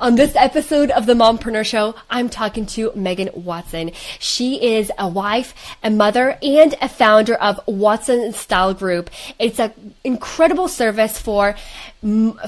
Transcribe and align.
On 0.00 0.14
this 0.14 0.36
episode 0.36 0.92
of 0.92 1.06
the 1.06 1.14
Mompreneur 1.14 1.66
Show, 1.66 1.96
I'm 2.08 2.28
talking 2.28 2.66
to 2.66 2.92
Megan 2.94 3.30
Watson. 3.34 3.90
She 4.20 4.76
is 4.76 4.92
a 4.96 5.08
wife, 5.08 5.54
a 5.82 5.90
mother, 5.90 6.38
and 6.40 6.76
a 6.80 6.88
founder 6.88 7.34
of 7.34 7.58
Watson 7.66 8.32
Style 8.32 8.74
Group. 8.74 9.10
It's 9.40 9.58
an 9.58 9.72
incredible 10.04 10.68
service 10.68 11.18
for 11.18 11.56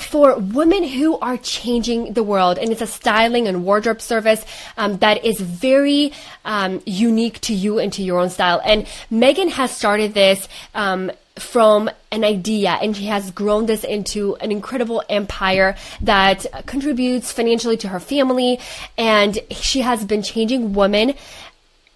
for 0.01 0.39
women 0.39 0.85
who 0.85 1.19
are 1.19 1.37
changing 1.39 2.13
the 2.13 2.23
world, 2.23 2.57
and 2.57 2.71
it's 2.71 2.83
a 2.83 2.87
styling 2.87 3.49
and 3.49 3.65
wardrobe 3.65 4.01
service 4.01 4.45
um, 4.77 4.99
that 4.99 5.25
is 5.25 5.41
very 5.41 6.13
um, 6.45 6.81
unique 6.87 7.41
to 7.41 7.53
you 7.53 7.81
and 7.81 7.93
to 7.95 8.03
your 8.05 8.21
own 8.21 8.31
style. 8.31 8.61
And 8.65 8.87
Megan 9.11 9.49
has 9.49 9.73
started 9.73 10.15
this 10.15 10.49
um, 10.73 11.11
from 11.41 11.91
an 12.11 12.25
idea 12.25 12.71
and 12.83 12.97
she 12.97 13.07
has 13.07 13.31
grown 13.31 13.67
this 13.67 13.85
into 13.85 14.37
an 14.37 14.53
incredible 14.53 15.03
empire 15.09 15.77
that 16.01 16.47
contributes 16.67 17.33
financially 17.33 17.77
to 17.77 17.89
her 17.89 18.01
family 18.01 18.59
and 18.99 19.39
she 19.51 19.81
has 19.81 20.05
been 20.05 20.23
changing 20.23 20.73
women 20.73 21.15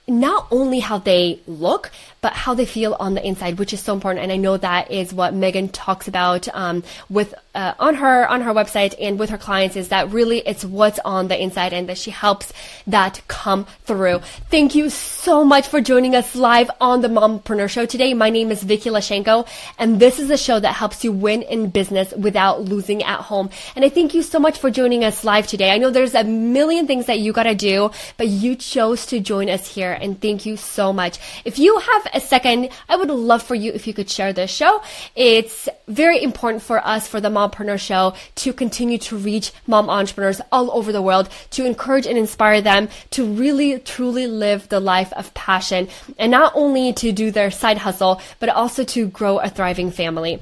not 0.07 0.47
only 0.51 0.81
how 0.81 0.99
they 0.99 1.41
look, 1.47 1.91
but 2.25 2.33
how 2.33 2.55
they 2.55 2.65
feel 2.65 2.97
on 2.99 3.13
the 3.13 3.23
inside, 3.23 3.59
which 3.59 3.75
is 3.75 3.81
so 3.81 3.93
important. 3.93 4.23
And 4.23 4.33
I 4.33 4.37
know 4.37 4.57
that 4.57 4.91
is 4.91 5.13
what 5.13 5.35
Megan 5.35 5.69
talks 5.69 6.09
about 6.09 6.49
um, 6.55 6.83
with 7.11 7.35
uh, 7.55 7.75
on 7.79 7.95
her 7.95 8.27
on 8.29 8.41
her 8.41 8.53
website 8.53 8.95
and 8.99 9.19
with 9.19 9.31
her 9.31 9.39
clients 9.39 9.77
is 9.77 9.89
that 9.89 10.11
really 10.11 10.39
it's 10.39 10.65
what's 10.65 10.99
on 11.05 11.29
the 11.29 11.41
inside 11.41 11.73
and 11.73 11.89
that 11.89 11.99
she 11.99 12.11
helps 12.11 12.53
that 12.87 13.21
come 13.29 13.67
through. 13.85 14.19
Thank 14.51 14.75
you 14.75 14.91
so 14.91 15.45
much 15.45 15.69
for 15.69 15.81
joining 15.81 16.17
us 16.17 16.35
live 16.35 16.71
on 16.81 17.03
the 17.03 17.09
Mompreneur 17.09 17.69
Show 17.69 17.87
today. 17.87 18.15
My 18.15 18.31
name 18.31 18.51
is 18.51 18.63
Vicky 18.63 18.91
Lashenko, 18.91 19.47
and 19.79 20.01
this 20.01 20.19
is 20.19 20.31
a 20.31 20.39
show 20.39 20.59
that 20.59 20.75
helps 20.75 21.05
you 21.05 21.13
win 21.13 21.43
in 21.43 21.71
business 21.71 22.13
without 22.15 22.63
losing 22.63 23.03
at 23.03 23.21
home. 23.21 23.51
And 23.77 23.85
I 23.85 23.91
thank 23.91 24.15
you 24.15 24.23
so 24.23 24.39
much 24.39 24.59
for 24.59 24.71
joining 24.71 25.05
us 25.05 25.25
live 25.25 25.47
today. 25.47 25.71
I 25.71 25.79
know 25.79 25.91
there's 25.91 26.15
a 26.15 26.25
million 26.25 26.87
things 26.87 27.07
that 27.07 27.21
you 27.21 27.33
gotta 27.33 27.55
do, 27.55 27.91
but 28.17 28.29
you 28.29 28.57
chose 28.57 29.07
to 29.07 29.21
join 29.21 29.49
us 29.49 29.73
here, 29.73 29.93
and 29.93 30.21
thank 30.21 30.47
you 30.47 30.57
so 30.57 30.93
much. 30.93 31.19
If 31.45 31.59
you 31.59 31.79
have 31.79 32.14
a 32.15 32.21
second, 32.21 32.71
I 32.89 32.97
would 32.97 33.11
love 33.11 33.43
for 33.43 33.55
you 33.55 33.73
if 33.73 33.87
you 33.87 33.93
could 33.93 34.09
share 34.09 34.33
this 34.33 34.51
show. 34.51 34.83
It's 35.17 35.69
very 35.89 36.23
important 36.23 36.63
for 36.63 36.85
us, 36.87 37.09
for 37.09 37.21
the 37.21 37.29
Mompreneur 37.29 37.79
Show, 37.79 38.15
to 38.37 38.53
continue 38.53 38.99
to 38.99 39.17
reach 39.17 39.53
mom 39.67 39.91
entrepreneurs 39.91 40.41
all 40.53 40.71
over 40.73 40.93
the 40.93 41.03
world, 41.03 41.29
to 41.51 41.67
encourage 41.67 42.07
and 42.07 42.17
inspire 42.17 42.61
them 42.61 42.89
to 43.11 43.27
really, 43.27 43.79
truly 43.81 44.27
live 44.27 44.69
the 44.69 44.81
life 44.81 45.13
of 45.15 45.35
passion 45.35 45.89
and 46.19 46.31
not 46.31 46.53
only 46.55 46.93
to 46.95 47.13
do 47.13 47.31
their 47.31 47.51
side 47.51 47.79
hustle, 47.79 48.21
but 48.39 48.49
also 48.49 48.85
to 48.85 49.09
grow 49.09 49.39
a 49.39 49.49
thriving 49.49 49.91
family. 49.91 50.41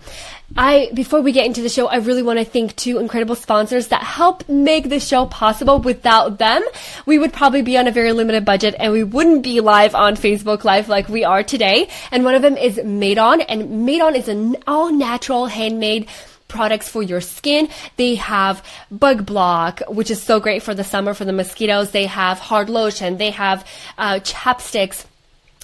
I, 0.56 0.91
before 0.92 1.22
we 1.22 1.33
get 1.33 1.47
into 1.47 1.62
the 1.62 1.69
show, 1.69 1.86
I 1.86 1.97
really 1.97 2.22
want 2.22 2.39
to 2.39 2.45
thank 2.45 2.77
two 2.77 2.98
incredible 2.98 3.34
sponsors 3.34 3.89
that 3.89 4.03
help 4.03 4.47
make 4.48 4.89
the 4.89 5.00
show 5.00 5.27
possible. 5.27 5.78
Without 5.78 6.39
them, 6.39 6.62
we 7.06 7.19
would 7.19 7.33
probably 7.33 7.62
be 7.62 7.78
on 7.78 7.86
a 7.86 7.91
very 7.91 8.12
limited 8.12 8.45
budget 8.45 8.75
and 8.78 8.92
we 8.92 9.03
wouldn't 9.03 9.42
be 9.42 9.61
live 9.61 9.95
on 9.95 10.14
Facebook 10.14 10.64
Live 10.64 10.89
like 10.89 11.08
we 11.08 11.25
are 11.25 11.42
today. 11.42 11.89
And 12.11 12.25
one 12.25 12.34
of 12.34 12.42
them 12.42 12.56
is 12.56 12.77
Madeon 12.77 13.45
and 13.48 13.86
Madeon 13.86 14.14
is 14.14 14.28
an 14.28 14.56
all 14.67 14.92
natural 14.92 15.47
handmade 15.47 16.08
products 16.48 16.86
for 16.86 17.03
your 17.03 17.23
skin. 17.23 17.69
They 17.97 18.17
have 18.17 18.62
bug 18.91 19.25
block, 19.25 19.80
which 19.89 20.11
is 20.11 20.23
so 20.23 20.39
great 20.39 20.62
for 20.62 20.75
the 20.75 20.84
summer 20.84 21.14
for 21.14 21.25
the 21.25 21.33
mosquitoes. 21.33 21.92
They 21.92 22.06
have 22.06 22.39
hard 22.39 22.69
lotion. 22.69 23.17
They 23.17 23.30
have 23.30 23.67
uh, 23.97 24.20
chapsticks 24.20 25.06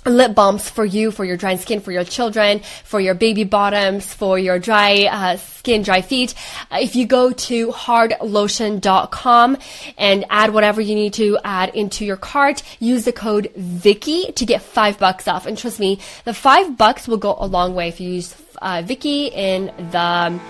lip 0.09 0.35
balms 0.35 0.69
for 0.69 0.85
you, 0.85 1.11
for 1.11 1.25
your 1.25 1.37
dry 1.37 1.57
skin, 1.57 1.81
for 1.81 1.93
your 1.93 2.05
children, 2.05 2.61
for 2.85 3.01
your 3.01 3.15
baby 3.15 3.45
bottoms, 3.45 4.13
for 4.13 4.39
your 4.39 4.59
dry 4.59 5.09
uh, 5.11 5.37
skin, 5.37 5.83
dry 5.83 6.01
feet. 6.03 6.35
Uh, 6.71 6.79
if 6.81 6.97
you 6.97 7.07
go 7.07 7.33
to 7.33 7.69
hardlotion.com 7.69 9.59
and 9.97 10.25
add 10.31 10.53
whatever 10.55 10.81
you 10.81 10.95
need 10.95 11.15
to 11.15 11.39
add 11.45 11.75
into 11.75 12.05
your 12.05 12.17
cart, 12.17 12.63
use 12.81 13.05
the 13.05 13.13
code 13.13 13.51
Vicky 13.57 14.33
to 14.33 14.47
get 14.47 14.63
five 14.63 14.99
bucks 14.99 15.29
off. 15.29 15.47
And 15.47 15.57
trust 15.57 15.81
me, 15.81 15.99
the 16.25 16.35
five 16.35 16.77
bucks 16.77 17.09
will 17.09 17.19
go 17.19 17.37
a 17.39 17.47
long 17.47 17.75
way 17.75 17.89
if 17.89 18.01
you 18.01 18.11
use 18.11 18.35
uh, 18.63 18.83
Vicky 18.85 19.27
in 19.27 19.67
the 19.91 20.41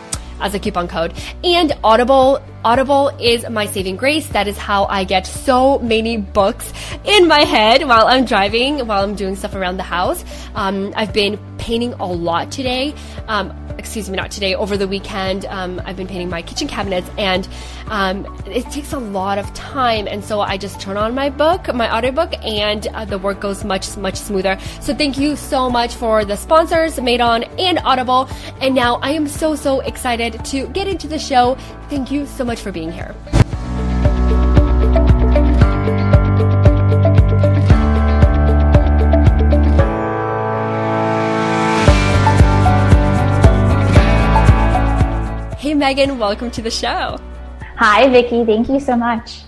as 0.41 0.55
a 0.55 0.59
coupon 0.59 0.89
code. 0.89 1.13
And 1.45 1.73
Audible, 1.85 2.43
Audible 2.65 3.09
is 3.21 3.49
my 3.49 3.67
saving 3.67 3.97
grace. 3.97 4.27
That 4.29 4.49
is 4.49 4.59
how 4.59 4.87
I 4.87 5.05
get 5.05 5.27
so 5.27 5.79
many 5.79 6.17
books 6.17 6.73
in 7.05 7.29
my 7.29 7.41
head 7.41 7.87
while 7.87 8.07
I'm 8.07 8.25
driving, 8.25 8.87
while 8.87 9.05
I'm 9.05 9.15
doing 9.15 9.37
stuff 9.37 9.55
around 9.55 9.77
the 9.77 9.85
house. 9.85 10.25
Um, 10.55 10.93
I've 10.97 11.13
been 11.13 11.39
painting 11.59 11.93
a 11.95 12.07
lot 12.07 12.51
today. 12.51 12.95
Um, 13.29 13.53
excuse 13.79 14.11
me, 14.11 14.17
not 14.17 14.31
today, 14.31 14.55
over 14.55 14.77
the 14.77 14.89
weekend. 14.89 15.45
Um, 15.47 15.81
I've 15.85 15.97
been 15.97 16.09
painting 16.09 16.29
my 16.29 16.43
kitchen 16.43 16.67
cabinets 16.67 17.09
and 17.17 17.49
um, 17.89 18.27
it 18.47 18.65
takes 18.71 18.93
a 18.93 18.99
lot 18.99 19.39
of 19.39 19.53
time. 19.55 20.07
And 20.09 20.25
so 20.25 20.41
I 20.41 20.57
just 20.57 20.81
turn 20.81 20.97
on 20.97 21.15
my 21.15 21.31
book, 21.31 21.73
my 21.73 21.95
audiobook, 21.95 22.35
and 22.45 22.87
uh, 22.89 23.05
the 23.05 23.19
work 23.19 23.41
goes 23.41 23.65
much, 23.65 23.97
much 23.97 24.17
smoother. 24.17 24.59
So 24.81 24.95
thank 24.95 25.17
you 25.17 25.37
so 25.37 25.71
much 25.71 25.95
for 25.95 26.25
the 26.25 26.37
sponsors, 26.37 26.97
Madeon 26.97 27.49
and 27.59 27.79
Audible. 27.85 28.29
And 28.61 28.75
now 28.75 28.97
I 28.97 29.13
am 29.13 29.29
so, 29.29 29.55
so 29.55 29.81
excited 29.81 30.28
to 30.33 30.67
get 30.69 30.89
into 30.89 31.07
the 31.07 31.19
show. 31.19 31.57
Thank 31.89 32.11
you 32.11 32.27
so 32.27 32.45
much 32.45 32.61
for 32.61 32.73
being 32.73 32.93
here. 32.93 33.15
Hey, 45.59 45.75
Megan, 45.75 46.19
welcome 46.19 46.51
to 46.53 46.63
the 46.63 46.71
show. 46.71 47.19
Hi, 47.77 48.09
Vicky. 48.09 48.45
Thank 48.45 48.69
you 48.69 48.81
so 48.81 48.97
much. 48.97 49.43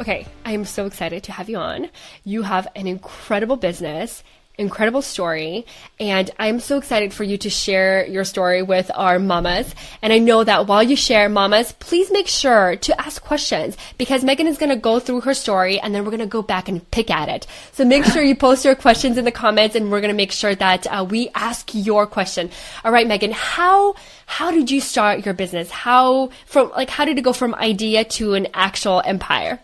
Okay, 0.00 0.26
I 0.44 0.52
am 0.52 0.64
so 0.64 0.86
excited 0.86 1.22
to 1.24 1.32
have 1.32 1.48
you 1.48 1.56
on. 1.58 1.88
You 2.24 2.42
have 2.42 2.66
an 2.74 2.86
incredible 2.86 3.56
business 3.56 4.24
incredible 4.58 5.02
story. 5.02 5.66
And 5.98 6.30
I'm 6.38 6.60
so 6.60 6.76
excited 6.76 7.12
for 7.12 7.24
you 7.24 7.38
to 7.38 7.50
share 7.50 8.06
your 8.06 8.24
story 8.24 8.62
with 8.62 8.90
our 8.94 9.18
mamas. 9.18 9.74
And 10.02 10.12
I 10.12 10.18
know 10.18 10.44
that 10.44 10.66
while 10.66 10.82
you 10.82 10.96
share 10.96 11.28
mamas, 11.28 11.72
please 11.72 12.10
make 12.12 12.28
sure 12.28 12.76
to 12.76 13.00
ask 13.00 13.22
questions 13.22 13.76
because 13.98 14.24
Megan 14.24 14.46
is 14.46 14.58
going 14.58 14.70
to 14.70 14.76
go 14.76 15.00
through 15.00 15.22
her 15.22 15.34
story 15.34 15.80
and 15.80 15.94
then 15.94 16.04
we're 16.04 16.10
going 16.10 16.20
to 16.20 16.26
go 16.26 16.42
back 16.42 16.68
and 16.68 16.88
pick 16.90 17.10
at 17.10 17.28
it. 17.28 17.46
So 17.72 17.84
make 17.84 18.04
sure 18.04 18.22
you 18.22 18.36
post 18.36 18.64
your 18.64 18.74
questions 18.74 19.16
in 19.16 19.24
the 19.24 19.32
comments 19.32 19.74
and 19.74 19.90
we're 19.90 20.00
going 20.00 20.12
to 20.12 20.16
make 20.16 20.32
sure 20.32 20.54
that 20.54 20.86
uh, 20.86 21.06
we 21.08 21.30
ask 21.34 21.70
your 21.72 22.06
question. 22.06 22.50
All 22.84 22.92
right, 22.92 23.06
Megan, 23.06 23.32
how, 23.32 23.94
how 24.26 24.50
did 24.50 24.70
you 24.70 24.80
start 24.80 25.24
your 25.24 25.34
business? 25.34 25.70
How 25.70 26.30
from 26.46 26.70
like, 26.70 26.90
how 26.90 27.04
did 27.04 27.18
it 27.18 27.22
go 27.22 27.32
from 27.32 27.54
idea 27.54 28.04
to 28.04 28.34
an 28.34 28.48
actual 28.54 29.02
empire? 29.04 29.60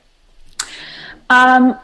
Um, 1.31 1.79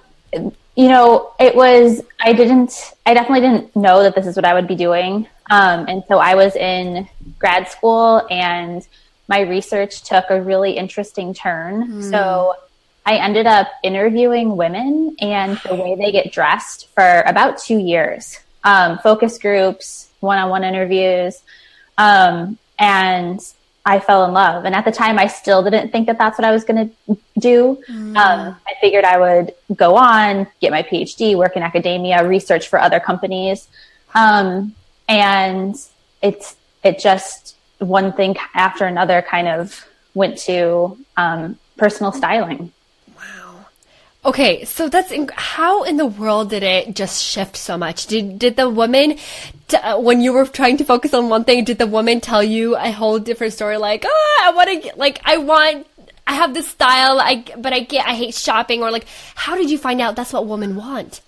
you 0.76 0.88
know, 0.88 1.32
it 1.38 1.54
was, 1.54 2.02
I 2.20 2.32
didn't, 2.32 2.92
I 3.06 3.14
definitely 3.14 3.40
didn't 3.40 3.76
know 3.76 4.02
that 4.02 4.14
this 4.14 4.26
is 4.26 4.36
what 4.36 4.44
I 4.44 4.54
would 4.54 4.66
be 4.66 4.74
doing. 4.74 5.28
Um, 5.50 5.86
and 5.88 6.02
so 6.08 6.18
I 6.18 6.34
was 6.34 6.56
in 6.56 7.08
grad 7.38 7.68
school 7.68 8.26
and 8.30 8.86
my 9.28 9.40
research 9.40 10.02
took 10.02 10.24
a 10.30 10.40
really 10.40 10.72
interesting 10.72 11.32
turn. 11.32 12.00
Mm. 12.00 12.10
So 12.10 12.54
I 13.06 13.16
ended 13.16 13.46
up 13.46 13.68
interviewing 13.82 14.56
women 14.56 15.16
and 15.20 15.58
the 15.68 15.74
way 15.74 15.94
they 15.94 16.10
get 16.10 16.32
dressed 16.32 16.88
for 16.94 17.22
about 17.26 17.58
two 17.58 17.78
years, 17.78 18.38
um, 18.64 18.98
focus 18.98 19.38
groups, 19.38 20.08
one 20.20 20.38
on 20.38 20.50
one 20.50 20.64
interviews. 20.64 21.40
Um, 21.98 22.58
and 22.78 23.40
I 23.86 24.00
fell 24.00 24.24
in 24.24 24.32
love. 24.32 24.64
And 24.64 24.74
at 24.74 24.84
the 24.84 24.92
time, 24.92 25.18
I 25.18 25.26
still 25.26 25.62
didn't 25.62 25.90
think 25.90 26.06
that 26.06 26.18
that's 26.18 26.38
what 26.38 26.44
I 26.44 26.52
was 26.52 26.64
going 26.64 26.88
to 26.88 27.18
do. 27.38 27.82
Mm. 27.88 28.16
Um, 28.16 28.56
I 28.66 28.72
figured 28.80 29.04
I 29.04 29.18
would 29.18 29.54
go 29.74 29.96
on, 29.96 30.46
get 30.60 30.70
my 30.70 30.82
PhD, 30.82 31.36
work 31.36 31.56
in 31.56 31.62
academia, 31.62 32.26
research 32.26 32.68
for 32.68 32.78
other 32.78 32.98
companies. 32.98 33.68
Um, 34.14 34.74
and 35.08 35.76
it's, 36.22 36.56
it 36.82 36.98
just 36.98 37.56
one 37.78 38.12
thing 38.12 38.36
after 38.54 38.86
another 38.86 39.20
kind 39.20 39.48
of 39.48 39.86
went 40.14 40.38
to 40.38 40.96
um, 41.16 41.58
personal 41.76 42.12
styling. 42.12 42.72
Okay, 44.24 44.64
so 44.64 44.88
that's 44.88 45.12
inc- 45.12 45.32
how 45.32 45.82
in 45.84 45.98
the 45.98 46.06
world 46.06 46.48
did 46.48 46.62
it 46.62 46.96
just 46.96 47.22
shift 47.22 47.56
so 47.56 47.76
much? 47.76 48.06
Did 48.06 48.38
did 48.38 48.56
the 48.56 48.70
woman, 48.70 49.18
t- 49.68 49.76
uh, 49.76 49.98
when 49.98 50.22
you 50.22 50.32
were 50.32 50.46
trying 50.46 50.78
to 50.78 50.84
focus 50.84 51.12
on 51.12 51.28
one 51.28 51.44
thing, 51.44 51.62
did 51.64 51.76
the 51.78 51.86
woman 51.86 52.22
tell 52.22 52.42
you 52.42 52.74
a 52.74 52.90
whole 52.90 53.18
different 53.18 53.52
story? 53.52 53.76
Like, 53.76 54.04
oh, 54.06 54.42
I 54.44 54.50
want 54.52 54.82
to, 54.82 54.96
like, 54.96 55.20
I 55.26 55.36
want, 55.36 55.86
I 56.26 56.34
have 56.34 56.54
this 56.54 56.68
style, 56.68 57.20
I 57.20 57.44
but 57.58 57.74
I 57.74 57.80
get, 57.80 58.06
I 58.06 58.14
hate 58.14 58.34
shopping, 58.34 58.82
or 58.82 58.90
like, 58.90 59.06
how 59.34 59.56
did 59.56 59.70
you 59.70 59.76
find 59.76 60.00
out 60.00 60.16
that's 60.16 60.32
what 60.32 60.46
women 60.46 60.74
want? 60.74 61.20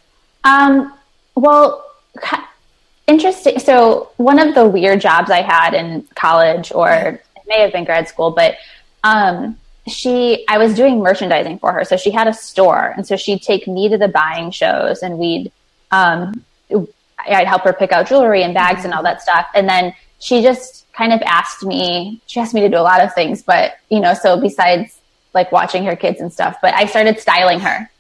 Um, 0.45 0.95
well, 1.35 1.85
interesting. 3.07 3.59
So 3.59 4.09
one 4.17 4.39
of 4.39 4.55
the 4.55 4.67
weird 4.67 5.03
jobs 5.03 5.31
I 5.31 5.43
had 5.43 5.75
in 5.75 6.09
college, 6.15 6.73
or 6.73 6.89
it 6.89 7.23
may 7.47 7.61
have 7.61 7.73
been 7.73 7.85
grad 7.85 8.09
school, 8.09 8.31
but 8.31 8.57
um 9.05 9.59
she 9.87 10.45
I 10.49 10.59
was 10.59 10.75
doing 10.75 11.01
merchandising 11.01 11.59
for 11.59 11.73
her. 11.73 11.85
So 11.85 11.97
she 11.97 12.11
had 12.11 12.27
a 12.27 12.33
store 12.33 12.93
and 12.97 13.07
so 13.07 13.17
she'd 13.17 13.43
take 13.43 13.67
me 13.69 13.89
to 13.89 13.99
the 13.99 14.09
buying 14.09 14.51
shows 14.51 15.03
and 15.03 15.19
we'd 15.19 15.53
um 15.91 16.45
I'd 17.19 17.47
help 17.47 17.63
her 17.63 17.73
pick 17.73 17.93
out 17.93 18.09
jewelry 18.09 18.43
and 18.43 18.55
bags 18.55 18.85
and 18.85 18.93
all 18.93 19.03
that 19.03 19.23
stuff. 19.23 19.47
And 19.55 19.69
then 19.69 19.95
she 20.19 20.43
just 20.43 20.87
kind 20.93 21.13
of 21.13 21.21
asked 21.23 21.65
me, 21.65 22.21
she 22.27 22.41
asked 22.41 22.55
me 22.55 22.61
to 22.63 22.69
do 22.69 22.77
a 22.77 22.83
lot 22.83 23.03
of 23.03 23.15
things, 23.15 23.43
but 23.43 23.79
you 23.91 24.01
know, 24.01 24.15
so 24.15 24.41
besides 24.41 25.01
like 25.35 25.53
watching 25.53 25.85
her 25.85 25.97
kids 25.97 26.21
and 26.21 26.33
stuff, 26.33 26.57
but 26.63 26.75
I 26.75 26.87
started 26.87 27.19
styling 27.21 27.61
her. 27.61 27.91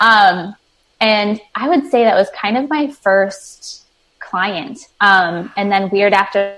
Um, 0.00 0.54
and 1.00 1.40
I 1.54 1.68
would 1.68 1.90
say 1.90 2.04
that 2.04 2.14
was 2.14 2.30
kind 2.30 2.56
of 2.56 2.68
my 2.70 2.90
first 2.90 3.84
client. 4.20 4.88
Um, 5.00 5.52
and 5.56 5.70
then 5.70 5.90
weird 5.90 6.12
after, 6.12 6.56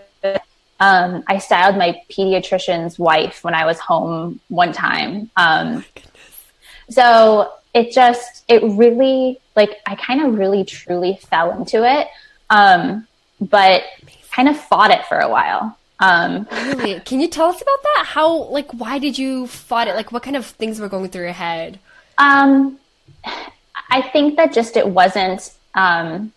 um, 0.80 1.24
I 1.26 1.38
styled 1.38 1.76
my 1.76 2.00
pediatrician's 2.10 2.98
wife 2.98 3.42
when 3.42 3.54
I 3.54 3.64
was 3.66 3.78
home 3.78 4.40
one 4.48 4.72
time. 4.72 5.30
Um, 5.36 5.84
oh 5.96 6.00
so 6.88 7.52
it 7.74 7.92
just, 7.92 8.44
it 8.48 8.62
really, 8.62 9.38
like, 9.54 9.80
I 9.86 9.96
kind 9.96 10.22
of 10.22 10.38
really 10.38 10.64
truly 10.64 11.18
fell 11.28 11.50
into 11.58 11.84
it. 11.84 12.08
Um, 12.48 13.06
but 13.40 13.82
kind 14.30 14.48
of 14.48 14.56
fought 14.56 14.90
it 14.90 15.04
for 15.06 15.18
a 15.18 15.28
while. 15.28 15.76
Um, 15.98 16.46
really? 16.52 17.00
Can 17.00 17.20
you 17.20 17.28
tell 17.28 17.46
us 17.46 17.60
about 17.60 17.82
that? 17.82 18.04
How, 18.06 18.44
like, 18.44 18.70
why 18.72 18.98
did 18.98 19.18
you 19.18 19.46
fought 19.46 19.88
it? 19.88 19.94
Like, 19.94 20.12
what 20.12 20.22
kind 20.22 20.36
of 20.36 20.46
things 20.46 20.78
were 20.78 20.88
going 20.88 21.08
through 21.08 21.24
your 21.24 21.32
head? 21.32 21.78
Um, 22.18 22.78
I 23.90 24.02
think 24.12 24.36
that 24.36 24.52
just 24.52 24.76
it 24.76 24.86
wasn't, 24.88 25.52
um, 25.74 26.32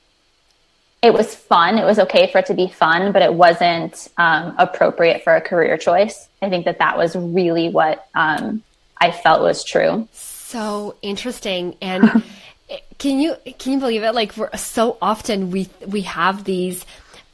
it 1.01 1.13
was 1.13 1.33
fun. 1.33 1.77
It 1.77 1.85
was 1.85 1.97
okay 1.99 2.29
for 2.31 2.39
it 2.39 2.45
to 2.47 2.53
be 2.53 2.67
fun, 2.67 3.11
but 3.11 3.21
it 3.21 3.33
wasn't 3.33 4.09
um, 4.17 4.53
appropriate 4.57 5.23
for 5.23 5.35
a 5.35 5.41
career 5.41 5.77
choice. 5.77 6.27
I 6.41 6.49
think 6.49 6.65
that 6.65 6.79
that 6.79 6.97
was 6.97 7.15
really 7.15 7.69
what 7.69 8.07
um, 8.15 8.63
I 8.97 9.11
felt 9.11 9.41
was 9.41 9.63
true. 9.63 10.07
So 10.11 10.95
interesting. 11.01 11.77
And 11.81 12.23
can 12.97 13.19
you 13.19 13.35
can 13.57 13.73
you 13.73 13.79
believe 13.79 14.03
it? 14.03 14.13
Like 14.13 14.35
we're 14.35 14.55
so 14.57 14.97
often 15.01 15.51
we 15.51 15.69
we 15.87 16.01
have 16.01 16.43
these 16.43 16.85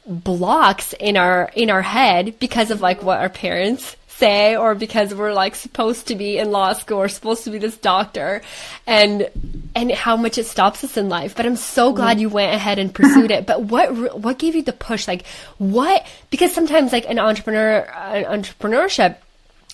blocks 0.06 0.92
in 1.00 1.16
our 1.16 1.50
in 1.56 1.68
our 1.70 1.82
head 1.82 2.38
because 2.38 2.70
of 2.70 2.80
like 2.80 3.02
what 3.02 3.18
our 3.18 3.28
parents 3.28 3.96
say 4.18 4.56
or 4.56 4.74
because 4.74 5.14
we're 5.14 5.32
like 5.32 5.54
supposed 5.54 6.08
to 6.08 6.14
be 6.14 6.38
in 6.38 6.50
law 6.50 6.72
school 6.72 6.98
or 6.98 7.08
supposed 7.08 7.44
to 7.44 7.50
be 7.50 7.58
this 7.58 7.76
doctor 7.76 8.42
and 8.86 9.30
and 9.74 9.92
how 9.92 10.16
much 10.16 10.38
it 10.38 10.46
stops 10.46 10.82
us 10.84 10.96
in 10.96 11.08
life. 11.08 11.36
But 11.36 11.46
i'm 11.46 11.56
so 11.56 11.92
glad 11.92 12.14
mm-hmm. 12.14 12.22
you 12.22 12.28
went 12.28 12.54
ahead 12.54 12.78
and 12.78 12.94
pursued 12.94 13.30
it. 13.30 13.46
But 13.46 13.62
what 13.62 14.18
what 14.18 14.38
gave 14.38 14.54
you 14.54 14.62
the 14.62 14.72
push? 14.72 15.06
Like 15.06 15.26
what 15.58 16.06
because 16.30 16.52
sometimes 16.52 16.92
like 16.92 17.08
an 17.08 17.18
entrepreneur 17.18 17.88
uh, 17.94 18.24
entrepreneurship 18.24 19.16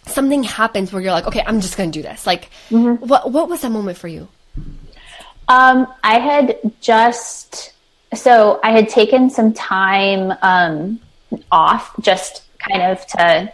something 0.06 0.42
happens 0.42 0.92
where 0.92 1.00
you're 1.00 1.12
like 1.12 1.28
okay 1.28 1.44
i'm 1.46 1.60
just 1.60 1.76
going 1.76 1.90
to 1.90 1.98
do 1.98 2.02
this. 2.02 2.26
Like 2.26 2.50
mm-hmm. 2.70 3.06
what 3.06 3.30
what 3.30 3.48
was 3.48 3.62
that 3.62 3.70
moment 3.70 3.98
for 3.98 4.08
you? 4.08 4.28
Um 5.48 5.86
i 6.02 6.18
had 6.18 6.58
just 6.80 7.72
so 8.14 8.60
I 8.62 8.72
had 8.72 8.88
taken 8.88 9.30
some 9.30 9.52
time 9.52 10.32
um, 10.42 11.00
off 11.50 11.94
just 12.00 12.42
kind 12.58 12.82
of 12.82 13.06
to, 13.08 13.52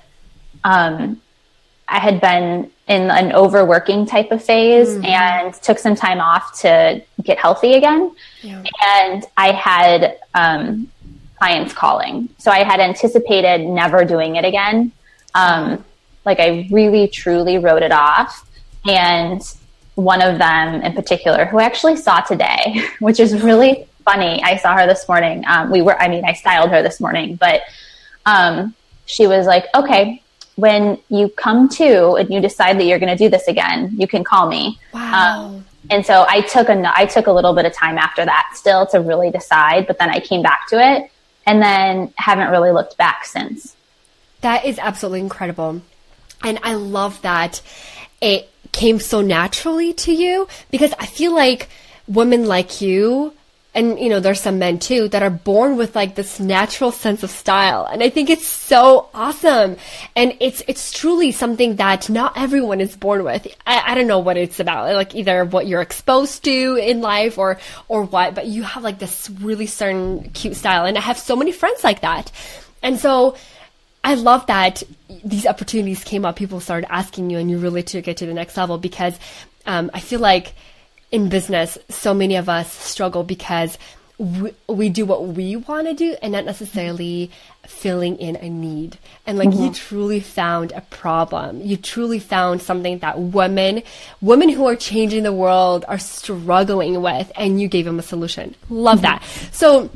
um, 0.65 1.21
I 1.89 1.99
had 1.99 2.21
been 2.21 2.71
in 2.87 3.11
an 3.11 3.33
overworking 3.33 4.07
type 4.07 4.31
of 4.31 4.45
phase 4.45 4.89
mm-hmm. 4.89 5.05
and 5.05 5.55
took 5.55 5.79
some 5.79 5.95
time 5.95 6.21
off 6.21 6.61
to 6.61 7.03
get 7.23 7.39
healthy 7.39 7.75
again. 7.75 8.15
Yeah. 8.43 8.63
And 8.83 9.25
I 9.37 9.53
had 9.53 10.19
um, 10.35 10.91
clients 11.39 11.73
calling. 11.73 12.29
So 12.39 12.51
I 12.51 12.65
had 12.65 12.81
anticipated 12.81 13.67
never 13.67 14.05
doing 14.05 14.37
it 14.37 14.45
again. 14.45 14.93
Um, 15.35 15.85
like 16.25 16.41
I 16.41 16.69
really, 16.71 17.09
truly 17.09 17.59
wrote 17.59 17.83
it 17.83 17.93
off. 17.93 18.49
And 18.87 19.43
one 19.95 20.23
of 20.23 20.39
them 20.39 20.83
in 20.83 20.93
particular, 20.95 21.45
who 21.45 21.59
I 21.59 21.65
actually 21.65 21.97
saw 21.97 22.21
today, 22.21 22.83
which 23.01 23.21
is 23.21 23.43
really 23.43 23.87
funny. 24.05 24.43
I 24.43 24.57
saw 24.57 24.75
her 24.77 24.87
this 24.87 25.09
morning. 25.09 25.45
Um, 25.47 25.71
we 25.71 25.83
were, 25.83 25.99
I 26.01 26.09
mean, 26.09 26.25
I 26.25 26.33
styled 26.33 26.71
her 26.71 26.83
this 26.83 27.01
morning, 27.01 27.37
but 27.37 27.63
um, 28.25 28.75
she 29.07 29.27
was 29.27 29.47
like, 29.47 29.67
okay, 29.75 30.23
when 30.59 30.99
you 31.09 31.29
come 31.29 31.69
to 31.69 32.15
and 32.15 32.35
you 32.35 32.41
decide 32.41 32.81
that 32.81 32.85
you're 32.85 32.99
going 32.99 33.17
to 33.17 33.25
do 33.25 33.29
this 33.29 33.47
again, 33.47 33.95
you 33.97 34.09
can 34.09 34.25
call 34.25 34.49
me. 34.49 34.77
Wow. 34.93 35.47
Um, 35.47 35.65
and 35.89 36.05
so 36.05 36.27
I 36.29 36.41
took 36.41 36.69
a, 36.69 36.93
I 36.97 37.07
took 37.07 37.29
a 37.29 37.33
little 37.33 37.55
bit 37.55 37.65
of 37.65 37.73
time 37.73 37.97
after 37.97 38.25
that 38.25 38.55
still 38.57 38.85
to 38.87 38.99
really 39.01 39.31
decide, 39.31 39.87
but 39.87 40.01
then 40.01 40.11
I 40.11 40.19
came 40.19 40.43
back 40.43 40.67
to 40.71 40.77
it 40.85 41.13
and 41.47 41.63
then 41.63 42.13
haven't 42.17 42.51
really 42.51 42.73
looked 42.73 42.97
back 42.97 43.25
since. 43.25 43.77
That 44.41 44.65
is 44.65 44.81
absolutely 44.81 45.21
incredible. 45.21 45.81
And 46.43 46.59
I 46.65 46.75
love 46.75 47.23
that 47.23 47.63
it 48.21 48.51
came 48.73 48.99
so 48.99 49.21
naturally 49.21 49.93
to 49.93 50.13
you 50.13 50.49
because 50.73 50.93
I 50.99 51.07
feel 51.07 51.33
like 51.33 51.69
women 52.09 52.47
like 52.47 52.81
you 52.81 53.33
and 53.79 53.99
you 53.99 54.09
know 54.09 54.19
there's 54.19 54.41
some 54.41 54.59
men 54.59 54.81
too 54.81 55.09
that 55.09 55.23
are 55.23 55.31
born 55.31 55.77
with 55.77 55.95
like 55.95 56.17
this 56.17 56.41
natural 56.41 56.91
sense 56.91 57.23
of 57.23 57.31
style. 57.31 57.87
And 57.91 58.03
i 58.03 58.11
think 58.11 58.29
it's 58.29 58.47
so 58.47 59.09
awesome. 59.15 59.77
And 60.17 60.37
it's 60.41 60.63
it's 60.67 60.93
truly 60.93 61.31
something 61.31 61.77
that 61.77 62.11
not 62.11 62.33
everyone 62.37 62.81
is 62.81 62.97
born 62.97 63.23
with. 63.23 63.47
I, 63.67 63.93
I 63.93 63.95
don't 63.95 64.09
know 64.09 64.19
what 64.19 64.37
it's 64.37 64.59
about 64.59 64.93
like 64.95 65.15
either 65.15 65.45
what 65.45 65.69
you're 65.69 65.81
exposed 65.81 66.45
to 66.45 66.77
in 66.77 67.01
life 67.01 67.39
or 67.39 67.59
or 67.87 68.03
what 68.03 68.35
but 68.35 68.47
you 68.47 68.65
have 68.65 68.83
like 68.83 68.99
this 68.99 69.31
really 69.31 69.67
certain 69.67 70.31
cute 70.31 70.57
style. 70.57 70.85
And 70.85 70.99
i 70.99 71.01
have 71.01 71.19
so 71.19 71.37
many 71.37 71.53
friends 71.53 71.85
like 71.85 72.01
that. 72.01 72.33
And 72.83 72.99
so 72.99 73.37
I 74.03 74.15
love 74.15 74.47
that 74.47 74.83
these 75.25 75.47
opportunities 75.47 76.03
came 76.03 76.25
up. 76.25 76.37
People 76.37 76.61
started 76.61 76.91
asking 76.91 77.31
you, 77.31 77.39
and 77.39 77.51
you 77.51 77.59
really 77.59 77.83
took 77.83 78.07
it 78.07 78.17
to 78.19 78.27
the 78.27 78.33
next 78.33 78.57
level 78.57 78.79
because 78.79 79.19
um, 79.67 79.91
I 79.93 80.01
feel 80.01 80.21
like 80.21 80.55
in 81.11 81.29
business, 81.29 81.79
so 81.89 82.13
many 82.13 82.37
of 82.37 82.49
us 82.49 82.71
struggle 82.73 83.23
because 83.25 83.79
we, 84.19 84.53
we 84.69 84.89
do 84.89 85.07
what 85.07 85.29
we 85.29 85.57
want 85.57 85.87
to 85.87 85.95
do 85.95 86.17
and 86.23 86.33
not 86.33 86.45
necessarily 86.45 87.31
filling 87.69 88.17
in 88.17 88.37
a 88.37 88.49
need. 88.49 88.99
And 89.27 89.39
like 89.39 89.51
mm-hmm. 89.51 89.65
you 89.65 89.73
truly 89.73 90.21
found 90.21 90.73
a 90.73 90.81
problem. 90.81 91.61
You 91.61 91.77
truly 91.77 92.19
found 92.19 92.63
something 92.63 92.99
that 92.99 93.21
women, 93.21 93.83
women 94.21 94.49
who 94.49 94.67
are 94.67 94.77
changing 94.77 95.23
the 95.23 95.33
world 95.33 95.85
are 95.87 95.99
struggling 95.99 97.01
with 97.03 97.31
and 97.37 97.61
you 97.61 97.69
gave 97.69 97.85
them 97.85 97.99
a 97.99 98.03
solution. 98.03 98.55
Love 98.69 99.03
that. 99.03 99.23
So 99.53 99.91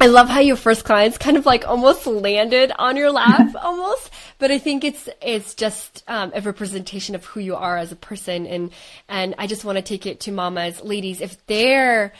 I 0.00 0.06
love 0.06 0.28
how 0.28 0.40
your 0.40 0.56
first 0.56 0.84
clients 0.84 1.18
kind 1.18 1.36
of 1.36 1.44
like 1.44 1.66
almost 1.66 2.06
landed 2.06 2.72
on 2.78 2.96
your 2.96 3.10
lap 3.10 3.54
almost 3.62 4.10
but 4.38 4.52
I 4.52 4.58
think 4.58 4.84
it's 4.84 5.08
it's 5.20 5.54
just 5.54 6.04
um, 6.06 6.32
a 6.34 6.40
representation 6.40 7.14
of 7.14 7.24
who 7.24 7.40
you 7.40 7.56
are 7.56 7.76
as 7.76 7.90
a 7.90 7.96
person, 7.96 8.46
and 8.46 8.70
and 9.08 9.34
I 9.36 9.48
just 9.48 9.64
want 9.64 9.76
to 9.76 9.82
take 9.82 10.06
it 10.06 10.20
to 10.20 10.32
mamas, 10.32 10.80
ladies, 10.82 11.20
if 11.20 11.44
there 11.46 12.12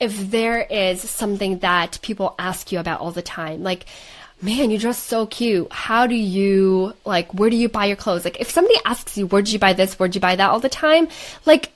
if 0.00 0.30
there 0.30 0.60
is 0.60 1.00
something 1.02 1.58
that 1.60 1.98
people 2.02 2.34
ask 2.38 2.72
you 2.72 2.78
about 2.78 3.00
all 3.00 3.12
the 3.12 3.22
time, 3.22 3.62
like 3.62 3.86
man, 4.42 4.70
you 4.70 4.78
dress 4.78 5.02
so 5.02 5.26
cute. 5.26 5.72
How 5.72 6.06
do 6.06 6.14
you 6.14 6.94
like? 7.04 7.32
Where 7.34 7.50
do 7.50 7.56
you 7.56 7.68
buy 7.68 7.86
your 7.86 7.96
clothes? 7.96 8.24
Like, 8.24 8.40
if 8.40 8.50
somebody 8.50 8.76
asks 8.84 9.16
you, 9.16 9.26
where'd 9.26 9.48
you 9.48 9.58
buy 9.58 9.72
this? 9.72 9.98
Where'd 9.98 10.14
you 10.14 10.20
buy 10.20 10.36
that 10.36 10.50
all 10.50 10.60
the 10.60 10.68
time? 10.68 11.08
Like, 11.44 11.72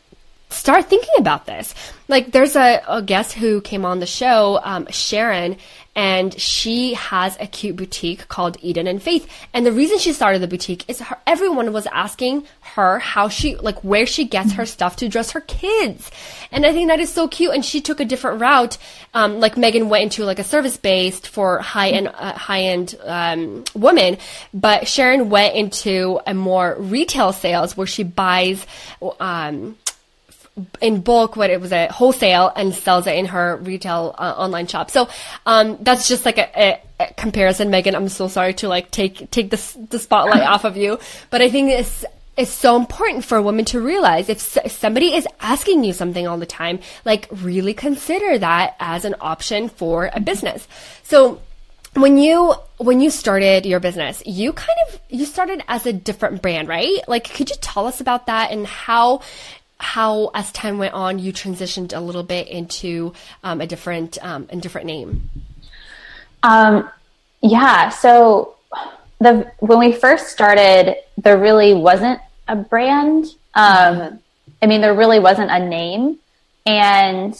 start 0.50 0.86
thinking 0.86 1.14
about 1.18 1.46
this. 1.46 1.74
Like, 2.08 2.32
there's 2.32 2.56
a, 2.56 2.82
a 2.88 3.02
guest 3.02 3.32
who 3.32 3.60
came 3.60 3.84
on 3.84 4.00
the 4.00 4.06
show, 4.06 4.60
um, 4.64 4.86
Sharon, 4.90 5.56
and 5.94 6.38
she 6.40 6.94
has 6.94 7.36
a 7.38 7.46
cute 7.46 7.76
boutique 7.76 8.26
called 8.28 8.56
Eden 8.62 8.86
and 8.86 9.02
Faith. 9.02 9.28
And 9.52 9.64
the 9.64 9.72
reason 9.72 9.98
she 9.98 10.12
started 10.12 10.40
the 10.40 10.48
boutique 10.48 10.84
is 10.88 11.00
her, 11.00 11.18
everyone 11.26 11.72
was 11.72 11.86
asking 11.86 12.46
her 12.74 12.98
how 12.98 13.28
she, 13.28 13.56
like, 13.56 13.82
where 13.84 14.06
she 14.06 14.24
gets 14.24 14.52
her 14.52 14.66
stuff 14.66 14.96
to 14.96 15.08
dress 15.08 15.32
her 15.32 15.40
kids. 15.40 16.10
And 16.50 16.66
I 16.66 16.72
think 16.72 16.88
that 16.88 17.00
is 17.00 17.12
so 17.12 17.28
cute. 17.28 17.54
And 17.54 17.64
she 17.64 17.80
took 17.80 18.00
a 18.00 18.04
different 18.04 18.40
route. 18.40 18.78
Um, 19.14 19.40
like 19.40 19.56
Megan 19.56 19.88
went 19.88 20.04
into 20.04 20.24
like 20.24 20.38
a 20.38 20.44
service 20.44 20.76
based 20.76 21.26
for 21.26 21.58
high 21.58 21.90
end, 21.90 22.08
uh, 22.08 22.32
high 22.32 22.62
end, 22.62 22.94
um, 23.04 23.64
women, 23.74 24.18
but 24.54 24.86
Sharon 24.86 25.30
went 25.30 25.56
into 25.56 26.20
a 26.26 26.34
more 26.34 26.76
retail 26.78 27.32
sales 27.32 27.76
where 27.76 27.88
she 27.88 28.04
buys, 28.04 28.64
um, 29.18 29.76
in 30.80 31.00
bulk 31.00 31.36
what 31.36 31.50
it 31.50 31.60
was 31.60 31.72
a 31.72 31.88
wholesale 31.88 32.52
and 32.54 32.74
sells 32.74 33.06
it 33.06 33.16
in 33.16 33.26
her 33.26 33.56
retail 33.56 34.14
uh, 34.18 34.34
online 34.36 34.66
shop. 34.66 34.90
So 34.90 35.08
um, 35.46 35.78
that's 35.80 36.08
just 36.08 36.24
like 36.24 36.38
a, 36.38 36.48
a, 36.56 36.82
a, 37.00 37.14
comparison, 37.14 37.70
Megan. 37.70 37.94
I'm 37.94 38.08
so 38.08 38.28
sorry 38.28 38.54
to 38.54 38.68
like 38.68 38.90
take 38.90 39.30
take 39.30 39.50
the 39.50 39.86
the 39.90 39.98
spotlight 39.98 40.42
off 40.42 40.64
of 40.64 40.76
you, 40.76 40.98
but 41.30 41.40
I 41.40 41.50
think 41.50 41.70
it's 41.70 42.04
it's 42.36 42.50
so 42.50 42.76
important 42.76 43.24
for 43.24 43.36
a 43.36 43.42
woman 43.42 43.64
to 43.66 43.80
realize 43.80 44.28
if 44.28 44.40
somebody 44.70 45.14
is 45.14 45.26
asking 45.40 45.84
you 45.84 45.92
something 45.92 46.26
all 46.26 46.38
the 46.38 46.46
time, 46.46 46.80
like 47.04 47.28
really 47.30 47.74
consider 47.74 48.38
that 48.38 48.76
as 48.80 49.04
an 49.04 49.14
option 49.20 49.68
for 49.68 50.10
a 50.12 50.20
business. 50.20 50.66
So 51.02 51.40
when 51.94 52.18
you 52.18 52.54
when 52.78 53.00
you 53.00 53.10
started 53.10 53.66
your 53.66 53.80
business 53.80 54.22
you 54.24 54.52
kind 54.52 54.78
of 54.88 55.00
you 55.08 55.26
started 55.26 55.60
as 55.66 55.86
a 55.86 55.92
different 55.92 56.40
brand 56.40 56.68
right 56.68 57.00
like 57.08 57.24
could 57.34 57.50
you 57.50 57.56
tell 57.60 57.84
us 57.86 58.00
about 58.00 58.26
that 58.26 58.52
and 58.52 58.64
how 58.64 59.20
how 59.80 60.30
as 60.34 60.52
time 60.52 60.78
went 60.78 60.94
on 60.94 61.18
you 61.18 61.32
transitioned 61.32 61.96
a 61.96 62.00
little 62.00 62.22
bit 62.22 62.48
into 62.48 63.12
um, 63.42 63.60
a 63.60 63.66
different 63.66 64.18
um, 64.22 64.46
a 64.50 64.56
different 64.56 64.86
name? 64.86 65.30
Um, 66.42 66.88
yeah 67.42 67.88
so 67.88 68.54
the 69.18 69.50
when 69.58 69.78
we 69.78 69.92
first 69.92 70.28
started 70.28 70.96
there 71.18 71.38
really 71.38 71.74
wasn't 71.74 72.20
a 72.48 72.56
brand. 72.56 73.26
Um, 73.54 74.20
i 74.62 74.66
mean 74.66 74.80
there 74.80 74.94
really 74.94 75.18
wasn't 75.18 75.50
a 75.50 75.58
name. 75.58 76.18
And 76.66 77.34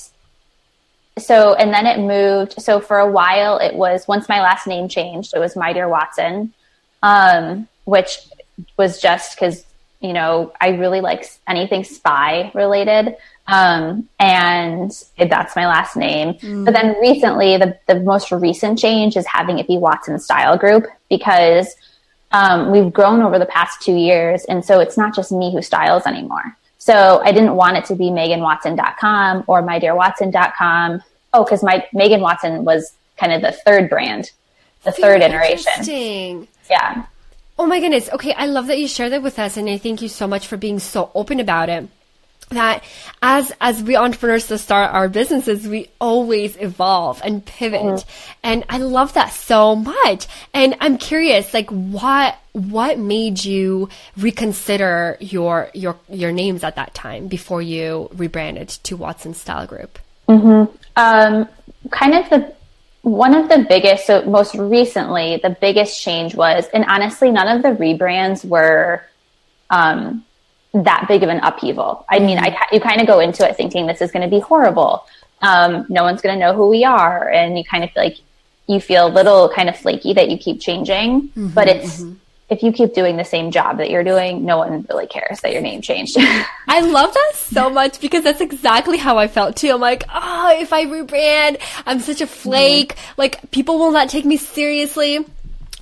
so 1.18 1.54
and 1.54 1.72
then 1.72 1.86
it 1.86 1.98
moved. 1.98 2.60
So 2.62 2.80
for 2.80 2.98
a 2.98 3.10
while 3.10 3.58
it 3.58 3.74
was 3.74 4.08
once 4.08 4.28
my 4.28 4.40
last 4.40 4.66
name 4.66 4.88
changed 4.88 5.34
it 5.34 5.38
was 5.38 5.56
my 5.56 5.72
dear 5.72 5.88
watson 5.88 6.52
um, 7.02 7.68
which 7.84 8.18
was 8.76 9.00
just 9.00 9.36
because 9.36 9.64
you 10.00 10.12
know, 10.12 10.52
I 10.60 10.70
really 10.70 11.00
like 11.00 11.30
anything 11.46 11.84
spy 11.84 12.50
related. 12.54 13.16
Um, 13.46 14.08
and 14.18 14.90
that's 15.18 15.56
my 15.56 15.66
last 15.66 15.96
name. 15.96 16.34
Mm. 16.34 16.64
But 16.64 16.72
then 16.72 16.96
recently, 17.00 17.56
the, 17.56 17.78
the 17.86 18.00
most 18.00 18.30
recent 18.30 18.78
change 18.78 19.16
is 19.16 19.26
having 19.26 19.58
it 19.58 19.66
be 19.66 19.76
Watson 19.76 20.18
Style 20.18 20.56
Group 20.56 20.86
because 21.08 21.74
um, 22.32 22.70
we've 22.70 22.92
grown 22.92 23.22
over 23.22 23.38
the 23.38 23.46
past 23.46 23.82
two 23.82 23.96
years. 23.96 24.44
And 24.44 24.64
so 24.64 24.80
it's 24.80 24.96
not 24.96 25.14
just 25.14 25.32
me 25.32 25.52
who 25.52 25.62
styles 25.62 26.06
anymore. 26.06 26.56
So 26.78 27.20
I 27.22 27.32
didn't 27.32 27.56
want 27.56 27.76
it 27.76 27.84
to 27.86 27.94
be 27.94 28.04
meganwatson.com 28.04 29.44
or 29.46 29.62
mydearwatson.com. 29.62 31.02
Oh, 31.32 31.44
because 31.44 31.62
my 31.62 31.86
Megan 31.92 32.20
Watson 32.20 32.64
was 32.64 32.92
kind 33.16 33.32
of 33.32 33.42
the 33.42 33.52
third 33.52 33.90
brand, 33.90 34.30
the 34.84 34.92
third 34.92 35.20
iteration. 35.20 35.72
Yeah. 36.70 37.04
Oh 37.60 37.66
my 37.66 37.78
goodness. 37.78 38.08
Okay, 38.08 38.32
I 38.32 38.46
love 38.46 38.68
that 38.68 38.78
you 38.78 38.88
shared 38.88 39.12
that 39.12 39.22
with 39.22 39.38
us, 39.38 39.58
and 39.58 39.68
I 39.68 39.76
thank 39.76 40.00
you 40.00 40.08
so 40.08 40.26
much 40.26 40.46
for 40.46 40.56
being 40.56 40.78
so 40.78 41.10
open 41.14 41.40
about 41.40 41.68
it 41.68 41.90
that 42.48 42.82
as 43.20 43.52
as 43.60 43.82
we 43.82 43.96
entrepreneurs 43.96 44.46
to 44.46 44.56
start 44.56 44.94
our 44.94 45.10
businesses, 45.10 45.68
we 45.68 45.90
always 46.00 46.56
evolve 46.56 47.20
and 47.22 47.44
pivot. 47.44 47.82
Mm-hmm. 47.82 48.38
And 48.42 48.64
I 48.70 48.78
love 48.78 49.12
that 49.12 49.34
so 49.34 49.76
much. 49.76 50.26
And 50.54 50.74
I'm 50.80 50.96
curious, 50.96 51.52
like 51.52 51.68
what 51.68 52.38
what 52.52 52.98
made 52.98 53.44
you 53.44 53.90
reconsider 54.16 55.18
your 55.20 55.68
your 55.74 55.98
your 56.08 56.32
names 56.32 56.64
at 56.64 56.76
that 56.76 56.94
time 56.94 57.28
before 57.28 57.60
you 57.60 58.08
rebranded 58.14 58.70
to 58.84 58.96
Watson 58.96 59.34
Style 59.34 59.66
Group? 59.66 59.98
Mm-hmm. 60.30 60.74
Um, 60.96 61.46
kind 61.90 62.14
of 62.14 62.30
the 62.30 62.54
one 63.02 63.34
of 63.34 63.48
the 63.48 63.64
biggest, 63.68 64.06
so 64.06 64.22
most 64.22 64.54
recently, 64.54 65.40
the 65.42 65.56
biggest 65.60 66.00
change 66.00 66.34
was, 66.34 66.66
and 66.74 66.84
honestly, 66.84 67.30
none 67.30 67.48
of 67.48 67.62
the 67.62 67.70
rebrands 67.70 68.44
were 68.44 69.04
um, 69.70 70.24
that 70.74 71.06
big 71.08 71.22
of 71.22 71.30
an 71.30 71.38
upheaval. 71.38 72.04
I 72.08 72.18
mean, 72.18 72.38
I, 72.38 72.56
you 72.72 72.80
kind 72.80 73.00
of 73.00 73.06
go 73.06 73.20
into 73.20 73.48
it 73.48 73.56
thinking 73.56 73.86
this 73.86 74.02
is 74.02 74.12
going 74.12 74.22
to 74.22 74.28
be 74.28 74.40
horrible. 74.40 75.06
Um, 75.40 75.86
no 75.88 76.02
one's 76.02 76.20
going 76.20 76.38
to 76.38 76.38
know 76.38 76.54
who 76.54 76.68
we 76.68 76.84
are. 76.84 77.28
And 77.30 77.56
you 77.56 77.64
kind 77.64 77.84
of 77.84 77.90
feel 77.92 78.02
like 78.02 78.18
you 78.66 78.80
feel 78.80 79.06
a 79.06 79.12
little 79.12 79.48
kind 79.48 79.68
of 79.68 79.76
flaky 79.76 80.12
that 80.12 80.30
you 80.30 80.36
keep 80.36 80.60
changing, 80.60 81.22
mm-hmm, 81.22 81.48
but 81.48 81.68
it's, 81.68 82.02
mm-hmm. 82.02 82.14
If 82.50 82.62
you 82.62 82.72
keep 82.72 82.94
doing 82.94 83.16
the 83.16 83.24
same 83.24 83.50
job 83.50 83.78
that 83.78 83.90
you're 83.90 84.04
doing, 84.04 84.44
no 84.44 84.58
one 84.58 84.84
really 84.90 85.06
cares 85.06 85.40
that 85.40 85.52
your 85.52 85.62
name 85.62 85.82
changed. 85.82 86.16
I 86.68 86.80
love 86.80 87.14
that 87.14 87.32
so 87.34 87.70
much 87.70 88.00
because 88.00 88.24
that's 88.24 88.40
exactly 88.40 88.98
how 88.98 89.18
I 89.18 89.28
felt 89.28 89.56
too. 89.56 89.70
I'm 89.70 89.80
like, 89.80 90.04
oh, 90.12 90.58
if 90.60 90.72
I 90.72 90.86
rebrand, 90.86 91.60
I'm 91.86 92.00
such 92.00 92.20
a 92.20 92.26
flake. 92.26 92.96
Mm-hmm. 92.96 93.14
Like 93.16 93.50
people 93.50 93.78
will 93.78 93.92
not 93.92 94.08
take 94.08 94.24
me 94.24 94.36
seriously. 94.36 95.18
But 95.18 95.28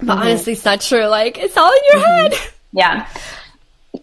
mm-hmm. 0.01 0.11
honestly, 0.11 0.53
it's 0.53 0.65
not 0.65 0.81
true. 0.81 1.07
Like 1.07 1.39
it's 1.39 1.57
all 1.57 1.73
in 1.73 1.81
your 1.93 2.03
mm-hmm. 2.03 2.33
head. 2.33 2.51
Yeah 2.71 3.09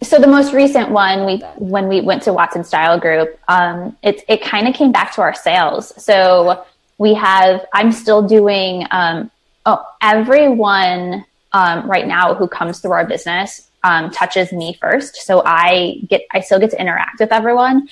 so 0.02 0.20
the 0.20 0.28
most 0.28 0.54
recent 0.54 0.90
one 0.90 1.26
we 1.26 1.38
when 1.58 1.88
we 1.88 2.02
went 2.02 2.24
to 2.24 2.34
Watson 2.34 2.64
Style 2.64 3.00
Group, 3.00 3.40
um, 3.48 3.96
it 4.04 4.24
it 4.28 4.42
kind 4.42 4.68
of 4.68 4.74
came 4.74 4.92
back 4.92 5.14
to 5.16 5.22
our 5.22 5.34
sales. 5.34 5.94
So 6.04 6.66
we 6.98 7.14
have 7.14 7.66
I'm 7.74 7.92
still 7.92 8.22
doing 8.28 8.86
um, 8.92 9.32
oh 9.66 9.84
everyone 10.02 11.26
um, 11.56 11.90
right 11.90 12.06
now 12.06 12.36
who 12.36 12.50
comes 12.50 12.80
through 12.80 12.92
our 12.92 13.06
business 13.06 13.70
um, 13.86 14.12
touches 14.12 14.52
me 14.52 14.78
first. 14.82 15.16
So 15.16 15.42
I 15.46 16.02
get 16.10 16.24
I 16.32 16.42
still 16.42 16.60
get 16.60 16.72
to 16.72 16.82
interact 16.82 17.22
with 17.22 17.32
everyone, 17.32 17.88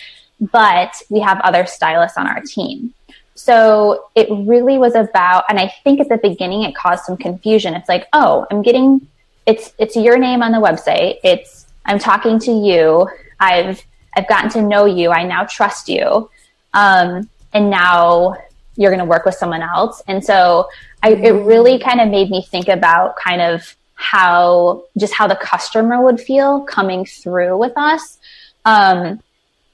but 0.52 0.94
we 1.10 1.22
have 1.22 1.40
other 1.42 1.66
stylists 1.66 2.18
on 2.18 2.28
our 2.28 2.42
team. 2.42 2.94
So 3.36 4.10
it 4.16 4.28
really 4.30 4.78
was 4.78 4.96
about, 4.96 5.46
and 5.50 5.60
I 5.60 5.74
think 5.84 6.02
at 6.02 6.10
the 6.10 6.18
beginning 6.18 6.64
it 6.64 6.76
caused 6.76 7.06
some 7.06 7.16
confusion. 7.16 7.74
It's 7.74 7.88
like, 7.88 8.08
oh, 8.12 8.46
I'm 8.52 8.62
getting 8.64 9.08
it's 9.46 9.74
it's 9.78 9.96
your 9.96 10.18
name 10.18 10.44
on 10.44 10.52
the 10.52 10.58
website. 10.58 11.20
It's 11.24 11.66
I'm 11.86 12.00
talking 12.00 12.40
to 12.40 12.52
you. 12.52 13.08
I've 13.40 13.82
I've 14.18 14.28
gotten 14.28 14.50
to 14.52 14.62
know 14.62 14.86
you. 14.86 15.12
I 15.12 15.24
now 15.24 15.46
trust 15.46 15.88
you. 15.88 16.30
Um, 16.74 17.30
and 17.54 17.70
now 17.70 18.36
you're 18.76 18.92
going 18.92 19.00
to 19.00 19.06
work 19.06 19.26
with 19.26 19.36
someone 19.36 19.62
else. 19.62 20.02
And 20.08 20.24
so 20.24 20.68
I, 21.04 21.10
it 21.10 21.32
really 21.32 21.78
kind 21.80 22.00
of 22.02 22.08
made 22.10 22.30
me 22.30 22.42
think 22.42 22.68
about 22.70 23.18
kind 23.18 23.42
of 23.42 23.76
how 23.96 24.86
just 24.98 25.14
how 25.14 25.28
the 25.28 25.36
customer 25.36 26.02
would 26.02 26.20
feel 26.20 26.62
coming 26.62 27.06
through 27.06 27.58
with 27.58 27.74
us. 27.76 28.18
Um, 28.66 29.22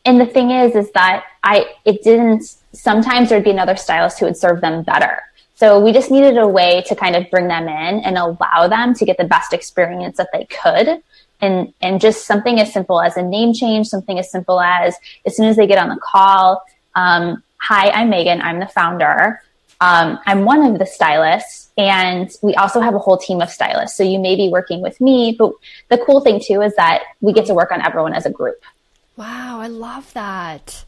and 0.05 0.19
the 0.19 0.25
thing 0.25 0.51
is, 0.51 0.75
is 0.75 0.91
that 0.91 1.25
I 1.43 1.75
it 1.85 2.03
didn't. 2.03 2.43
Sometimes 2.73 3.29
there'd 3.29 3.43
be 3.43 3.51
another 3.51 3.75
stylist 3.75 4.19
who 4.19 4.25
would 4.25 4.37
serve 4.37 4.61
them 4.61 4.83
better. 4.83 5.21
So 5.55 5.79
we 5.79 5.91
just 5.91 6.09
needed 6.09 6.37
a 6.37 6.47
way 6.47 6.83
to 6.87 6.95
kind 6.95 7.15
of 7.15 7.29
bring 7.29 7.47
them 7.47 7.67
in 7.67 7.99
and 7.99 8.17
allow 8.17 8.67
them 8.67 8.93
to 8.95 9.05
get 9.05 9.17
the 9.17 9.25
best 9.25 9.51
experience 9.53 10.17
that 10.17 10.29
they 10.33 10.45
could 10.45 11.01
and 11.41 11.73
and 11.81 12.01
just 12.01 12.25
something 12.25 12.59
as 12.59 12.73
simple 12.73 13.01
as 13.01 13.17
a 13.17 13.21
name 13.21 13.53
change, 13.53 13.87
something 13.87 14.17
as 14.19 14.31
simple 14.31 14.59
as 14.59 14.95
as 15.25 15.35
soon 15.35 15.47
as 15.47 15.55
they 15.55 15.67
get 15.67 15.77
on 15.77 15.89
the 15.89 15.99
call, 16.01 16.63
um, 16.95 17.43
hi, 17.57 17.89
I'm 17.89 18.09
Megan, 18.09 18.41
I'm 18.41 18.59
the 18.59 18.67
founder. 18.67 19.41
Um, 19.81 20.19
I'm 20.25 20.43
one 20.43 20.63
of 20.63 20.77
the 20.77 20.85
stylists, 20.85 21.69
and 21.77 22.29
we 22.41 22.53
also 22.55 22.81
have 22.81 22.95
a 22.95 22.99
whole 22.99 23.17
team 23.17 23.41
of 23.41 23.49
stylists. 23.49 23.97
So 23.97 24.03
you 24.03 24.19
may 24.19 24.35
be 24.35 24.49
working 24.49 24.81
with 24.81 24.99
me, 24.99 25.35
but 25.37 25.53
the 25.89 25.97
cool 25.97 26.21
thing 26.21 26.41
too 26.43 26.61
is 26.61 26.75
that 26.75 27.03
we 27.21 27.33
get 27.33 27.45
to 27.45 27.53
work 27.53 27.71
on 27.71 27.81
everyone 27.81 28.13
as 28.13 28.25
a 28.25 28.29
group. 28.29 28.61
Wow, 29.15 29.59
I 29.61 29.67
love 29.67 30.11
that. 30.13 30.85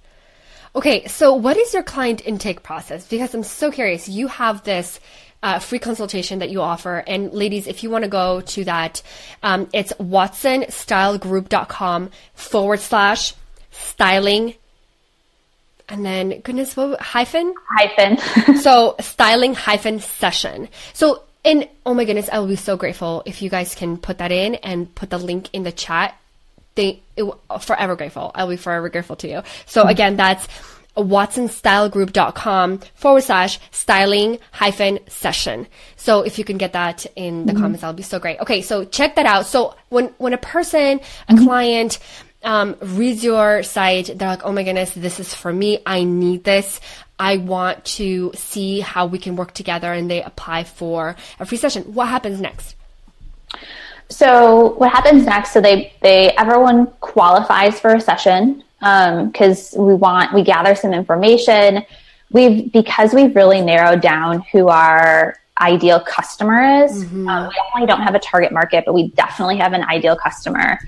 Okay, 0.73 1.05
so 1.07 1.33
what 1.33 1.57
is 1.57 1.73
your 1.73 1.83
client 1.83 2.25
intake 2.25 2.63
process? 2.63 3.05
Because 3.07 3.33
I'm 3.33 3.43
so 3.43 3.71
curious. 3.71 4.07
You 4.07 4.27
have 4.27 4.63
this 4.63 5.01
uh, 5.43 5.59
free 5.59 5.79
consultation 5.79 6.39
that 6.39 6.49
you 6.49 6.61
offer. 6.61 7.03
And 7.07 7.33
ladies, 7.33 7.67
if 7.67 7.83
you 7.83 7.89
want 7.89 8.05
to 8.05 8.09
go 8.09 8.39
to 8.41 8.63
that, 8.65 9.01
um, 9.43 9.69
it's 9.73 9.91
watsonstylegroup.com 9.93 12.09
forward 12.33 12.79
slash 12.79 13.33
styling. 13.71 14.53
And 15.91 16.05
then, 16.05 16.39
goodness, 16.39 16.77
what 16.77 17.01
hyphen? 17.01 17.53
Hyphen. 17.69 18.55
so 18.61 18.95
styling 19.01 19.53
hyphen 19.53 19.99
session. 19.99 20.69
So, 20.93 21.23
and 21.43 21.67
oh 21.85 21.93
my 21.93 22.05
goodness, 22.05 22.29
I 22.31 22.39
will 22.39 22.47
be 22.47 22.55
so 22.55 22.77
grateful 22.77 23.23
if 23.25 23.41
you 23.41 23.49
guys 23.49 23.75
can 23.75 23.97
put 23.97 24.19
that 24.19 24.31
in 24.31 24.55
and 24.55 24.93
put 24.95 25.09
the 25.09 25.17
link 25.17 25.49
in 25.51 25.63
the 25.63 25.71
chat. 25.73 26.17
They, 26.75 27.01
it, 27.17 27.29
forever 27.59 27.97
grateful. 27.97 28.31
I'll 28.33 28.47
be 28.47 28.55
forever 28.55 28.87
grateful 28.87 29.17
to 29.17 29.27
you. 29.27 29.43
So 29.65 29.81
mm-hmm. 29.81 29.89
again, 29.89 30.15
that's 30.15 30.47
watsonstylegroup.com 30.95 32.79
forward 32.95 33.23
slash 33.23 33.59
styling 33.71 34.39
hyphen 34.53 34.99
session. 35.09 35.67
So 35.97 36.21
if 36.21 36.39
you 36.39 36.45
can 36.45 36.57
get 36.57 36.71
that 36.71 37.05
in 37.17 37.47
the 37.47 37.51
mm-hmm. 37.51 37.61
comments, 37.61 37.81
that'll 37.81 37.93
be 37.93 38.03
so 38.03 38.17
great. 38.17 38.39
Okay. 38.39 38.61
So 38.61 38.85
check 38.85 39.15
that 39.15 39.25
out. 39.25 39.45
So 39.45 39.75
when, 39.89 40.07
when 40.19 40.31
a 40.31 40.37
person, 40.37 41.01
a 41.27 41.33
mm-hmm. 41.33 41.43
client, 41.43 41.99
um, 42.43 42.75
reads 42.81 43.23
your 43.23 43.63
site, 43.63 44.17
they're 44.17 44.29
like, 44.29 44.43
oh 44.43 44.51
my 44.51 44.63
goodness, 44.63 44.93
this 44.93 45.19
is 45.19 45.33
for 45.33 45.53
me. 45.53 45.79
I 45.85 46.03
need 46.03 46.43
this. 46.43 46.79
I 47.19 47.37
want 47.37 47.85
to 47.85 48.31
see 48.33 48.79
how 48.79 49.05
we 49.05 49.19
can 49.19 49.35
work 49.35 49.53
together 49.53 49.93
and 49.93 50.09
they 50.09 50.23
apply 50.23 50.63
for 50.63 51.15
a 51.39 51.45
free 51.45 51.57
session. 51.57 51.83
What 51.93 52.07
happens 52.07 52.41
next? 52.41 52.75
So 54.09 54.73
what 54.73 54.91
happens 54.91 55.25
next? 55.25 55.51
So 55.51 55.61
they, 55.61 55.93
they, 56.01 56.31
everyone 56.31 56.87
qualifies 56.99 57.79
for 57.79 57.93
a 57.93 58.01
session 58.01 58.63
because 58.79 59.75
um, 59.77 59.85
we 59.85 59.93
want 59.93 60.33
we 60.33 60.43
gather 60.43 60.73
some 60.73 60.93
information. 60.93 61.85
We've 62.31 62.71
because 62.71 63.13
we've 63.13 63.35
really 63.35 63.61
narrowed 63.61 64.01
down 64.01 64.43
who 64.51 64.69
our 64.69 65.35
ideal 65.59 65.99
customer 65.99 66.83
is. 66.83 67.03
Mm-hmm. 67.03 67.27
Um, 67.27 67.47
we 67.47 67.53
definitely 67.53 67.87
don't 67.87 68.01
have 68.01 68.15
a 68.15 68.19
target 68.19 68.51
market, 68.51 68.83
but 68.85 68.93
we 68.93 69.09
definitely 69.09 69.57
have 69.57 69.73
an 69.73 69.83
ideal 69.83 70.15
customer. 70.15 70.79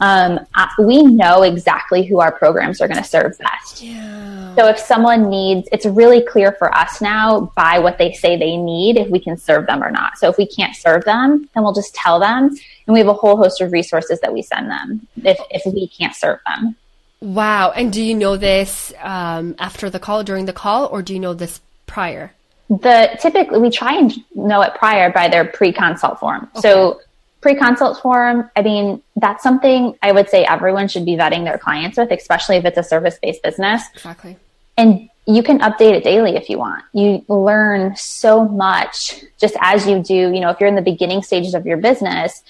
Um, 0.00 0.40
we 0.78 1.02
know 1.02 1.42
exactly 1.42 2.04
who 2.04 2.20
our 2.20 2.32
programs 2.32 2.80
are 2.80 2.88
going 2.88 3.02
to 3.02 3.08
serve 3.08 3.38
best. 3.38 3.80
Yeah. 3.80 4.54
So 4.56 4.66
if 4.66 4.78
someone 4.78 5.28
needs, 5.30 5.68
it's 5.70 5.86
really 5.86 6.20
clear 6.22 6.52
for 6.52 6.74
us 6.74 7.00
now 7.00 7.52
by 7.56 7.78
what 7.78 7.98
they 7.98 8.12
say 8.12 8.36
they 8.36 8.56
need 8.56 8.96
if 8.96 9.08
we 9.08 9.20
can 9.20 9.36
serve 9.36 9.66
them 9.66 9.82
or 9.84 9.90
not. 9.90 10.18
So 10.18 10.28
if 10.28 10.36
we 10.36 10.46
can't 10.46 10.74
serve 10.74 11.04
them, 11.04 11.48
then 11.54 11.62
we'll 11.62 11.72
just 11.72 11.94
tell 11.94 12.18
them, 12.18 12.48
and 12.86 12.92
we 12.92 12.98
have 12.98 13.08
a 13.08 13.14
whole 13.14 13.36
host 13.36 13.60
of 13.60 13.72
resources 13.72 14.20
that 14.20 14.32
we 14.32 14.42
send 14.42 14.70
them 14.70 15.06
if 15.22 15.38
if 15.50 15.62
we 15.72 15.86
can't 15.88 16.14
serve 16.14 16.40
them. 16.46 16.76
Wow. 17.20 17.70
And 17.70 17.92
do 17.92 18.02
you 18.02 18.14
know 18.14 18.36
this 18.36 18.92
um, 19.00 19.54
after 19.58 19.90
the 19.90 20.00
call, 20.00 20.24
during 20.24 20.46
the 20.46 20.52
call, 20.52 20.86
or 20.86 21.02
do 21.02 21.14
you 21.14 21.20
know 21.20 21.34
this 21.34 21.60
prior? 21.86 22.32
The 22.68 23.16
typically 23.20 23.60
we 23.60 23.70
try 23.70 23.96
and 23.96 24.12
know 24.34 24.60
it 24.62 24.74
prior 24.74 25.12
by 25.12 25.28
their 25.28 25.44
pre-consult 25.44 26.18
form. 26.18 26.48
Okay. 26.56 26.60
So 26.60 27.00
pre-consult 27.44 28.00
form, 28.00 28.50
I 28.56 28.62
mean, 28.62 29.02
that's 29.16 29.42
something 29.42 29.98
I 30.00 30.12
would 30.12 30.30
say 30.30 30.46
everyone 30.46 30.88
should 30.88 31.04
be 31.04 31.14
vetting 31.14 31.44
their 31.44 31.58
clients 31.58 31.98
with, 31.98 32.10
especially 32.10 32.56
if 32.56 32.64
it's 32.64 32.78
a 32.78 32.82
service-based 32.82 33.42
business. 33.42 33.82
Exactly. 33.92 34.38
And 34.78 35.10
you 35.26 35.42
can 35.42 35.58
update 35.58 35.92
it 35.92 36.04
daily 36.04 36.36
if 36.36 36.48
you 36.48 36.58
want. 36.58 36.82
You 36.94 37.22
learn 37.28 37.96
so 37.96 38.48
much 38.48 39.22
just 39.38 39.56
as 39.60 39.86
you 39.86 40.02
do, 40.02 40.14
you 40.14 40.40
know, 40.40 40.48
if 40.48 40.58
you're 40.58 40.70
in 40.70 40.74
the 40.74 40.80
beginning 40.80 41.22
stages 41.22 41.52
of 41.52 41.66
your 41.66 41.76
business, 41.76 42.42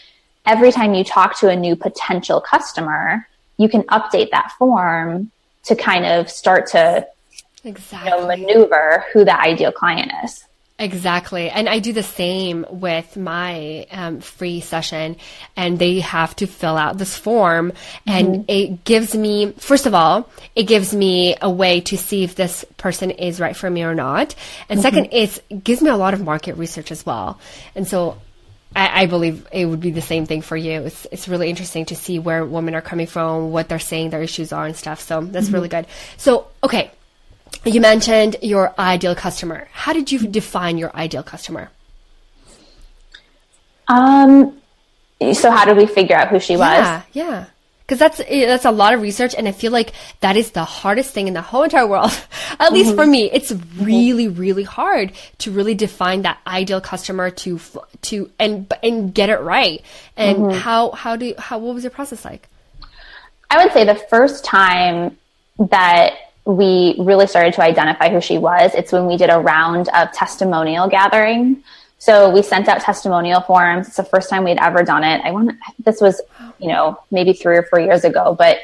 every 0.46 0.70
time 0.70 0.94
you 0.94 1.02
talk 1.02 1.36
to 1.40 1.48
a 1.48 1.56
new 1.56 1.74
potential 1.74 2.40
customer, 2.40 3.26
you 3.56 3.68
can 3.68 3.82
update 3.98 4.30
that 4.30 4.52
form 4.60 5.32
to 5.64 5.74
kind 5.74 6.06
of 6.06 6.30
start 6.30 6.68
to 6.68 7.04
exactly. 7.64 8.12
you 8.12 8.16
know, 8.16 8.26
maneuver 8.28 9.06
who 9.12 9.24
the 9.24 9.36
ideal 9.40 9.72
client 9.72 10.12
is. 10.22 10.44
Exactly. 10.76 11.50
And 11.50 11.68
I 11.68 11.78
do 11.78 11.92
the 11.92 12.02
same 12.02 12.66
with 12.68 13.16
my 13.16 13.86
um, 13.92 14.20
free 14.20 14.60
session, 14.60 15.16
and 15.56 15.78
they 15.78 16.00
have 16.00 16.34
to 16.36 16.48
fill 16.48 16.76
out 16.76 16.98
this 16.98 17.16
form. 17.16 17.72
And 18.08 18.28
mm-hmm. 18.28 18.42
it 18.48 18.84
gives 18.84 19.14
me, 19.14 19.52
first 19.52 19.86
of 19.86 19.94
all, 19.94 20.28
it 20.56 20.64
gives 20.64 20.92
me 20.92 21.36
a 21.40 21.48
way 21.48 21.80
to 21.82 21.96
see 21.96 22.24
if 22.24 22.34
this 22.34 22.64
person 22.76 23.12
is 23.12 23.38
right 23.38 23.56
for 23.56 23.70
me 23.70 23.84
or 23.84 23.94
not. 23.94 24.34
And 24.68 24.80
mm-hmm. 24.80 24.82
second, 24.82 25.08
it 25.12 25.62
gives 25.62 25.80
me 25.80 25.90
a 25.90 25.96
lot 25.96 26.12
of 26.12 26.24
market 26.24 26.56
research 26.56 26.90
as 26.90 27.06
well. 27.06 27.38
And 27.76 27.86
so 27.86 28.18
I, 28.74 29.02
I, 29.02 29.06
believe 29.06 29.46
it 29.52 29.66
would 29.66 29.80
be 29.80 29.92
the 29.92 30.00
same 30.00 30.26
thing 30.26 30.42
for 30.42 30.56
you. 30.56 30.82
It's, 30.82 31.06
it's 31.12 31.28
really 31.28 31.48
interesting 31.48 31.84
to 31.86 31.94
see 31.94 32.18
where 32.18 32.44
women 32.44 32.74
are 32.74 32.82
coming 32.82 33.06
from, 33.06 33.52
what 33.52 33.68
they're 33.68 33.78
saying 33.78 34.10
their 34.10 34.22
issues 34.22 34.52
are 34.52 34.66
and 34.66 34.76
stuff. 34.76 35.00
So 35.00 35.20
that's 35.20 35.46
mm-hmm. 35.46 35.54
really 35.54 35.68
good. 35.68 35.86
So, 36.16 36.48
okay 36.64 36.90
you 37.64 37.80
mentioned 37.80 38.36
your 38.42 38.74
ideal 38.78 39.14
customer. 39.14 39.68
How 39.72 39.92
did 39.92 40.10
you 40.10 40.26
define 40.26 40.78
your 40.78 40.94
ideal 40.94 41.22
customer? 41.22 41.70
Um, 43.88 44.56
so 45.32 45.50
how 45.50 45.64
did 45.64 45.76
we 45.76 45.86
figure 45.86 46.16
out 46.16 46.28
who 46.28 46.40
she 46.40 46.56
was? 46.56 46.78
Yeah, 46.78 47.02
yeah. 47.12 47.44
Because 47.86 47.98
that's 47.98 48.20
eh, 48.20 48.46
that's 48.46 48.64
a 48.64 48.70
lot 48.70 48.94
of 48.94 49.02
research, 49.02 49.34
and 49.34 49.46
I 49.46 49.52
feel 49.52 49.70
like 49.70 49.92
that 50.20 50.38
is 50.38 50.52
the 50.52 50.64
hardest 50.64 51.12
thing 51.12 51.28
in 51.28 51.34
the 51.34 51.42
whole 51.42 51.64
entire 51.64 51.86
world. 51.86 52.18
At 52.58 52.72
least 52.72 52.90
mm-hmm. 52.90 52.98
for 52.98 53.06
me, 53.06 53.30
it's 53.30 53.52
really, 53.76 54.26
really 54.26 54.62
hard 54.62 55.12
to 55.38 55.50
really 55.50 55.74
define 55.74 56.22
that 56.22 56.38
ideal 56.46 56.80
customer 56.80 57.30
to 57.30 57.60
to 58.02 58.30
and 58.38 58.72
and 58.82 59.14
get 59.14 59.28
it 59.28 59.40
right. 59.40 59.82
And 60.16 60.38
mm-hmm. 60.38 60.58
how 60.58 60.92
how 60.92 61.16
do 61.16 61.34
how 61.36 61.58
what 61.58 61.74
was 61.74 61.84
your 61.84 61.90
process 61.90 62.24
like? 62.24 62.48
I 63.50 63.62
would 63.62 63.72
say 63.74 63.84
the 63.84 63.94
first 63.94 64.44
time 64.44 65.18
that 65.58 66.14
we 66.44 66.94
really 66.98 67.26
started 67.26 67.54
to 67.54 67.62
identify 67.62 68.10
who 68.10 68.20
she 68.20 68.38
was, 68.38 68.74
it's 68.74 68.92
when 68.92 69.06
we 69.06 69.16
did 69.16 69.30
a 69.30 69.38
round 69.38 69.88
of 69.88 70.12
testimonial 70.12 70.88
gathering. 70.88 71.62
So 71.98 72.28
we 72.28 72.42
sent 72.42 72.68
out 72.68 72.82
testimonial 72.82 73.40
forms. 73.40 73.86
It's 73.88 73.96
the 73.96 74.04
first 74.04 74.28
time 74.28 74.44
we'd 74.44 74.58
ever 74.58 74.82
done 74.82 75.04
it. 75.04 75.22
I 75.24 75.30
want 75.30 75.52
this 75.78 76.00
was, 76.00 76.20
you 76.58 76.68
know, 76.68 77.00
maybe 77.10 77.32
three 77.32 77.56
or 77.56 77.62
four 77.62 77.80
years 77.80 78.04
ago, 78.04 78.34
but 78.38 78.58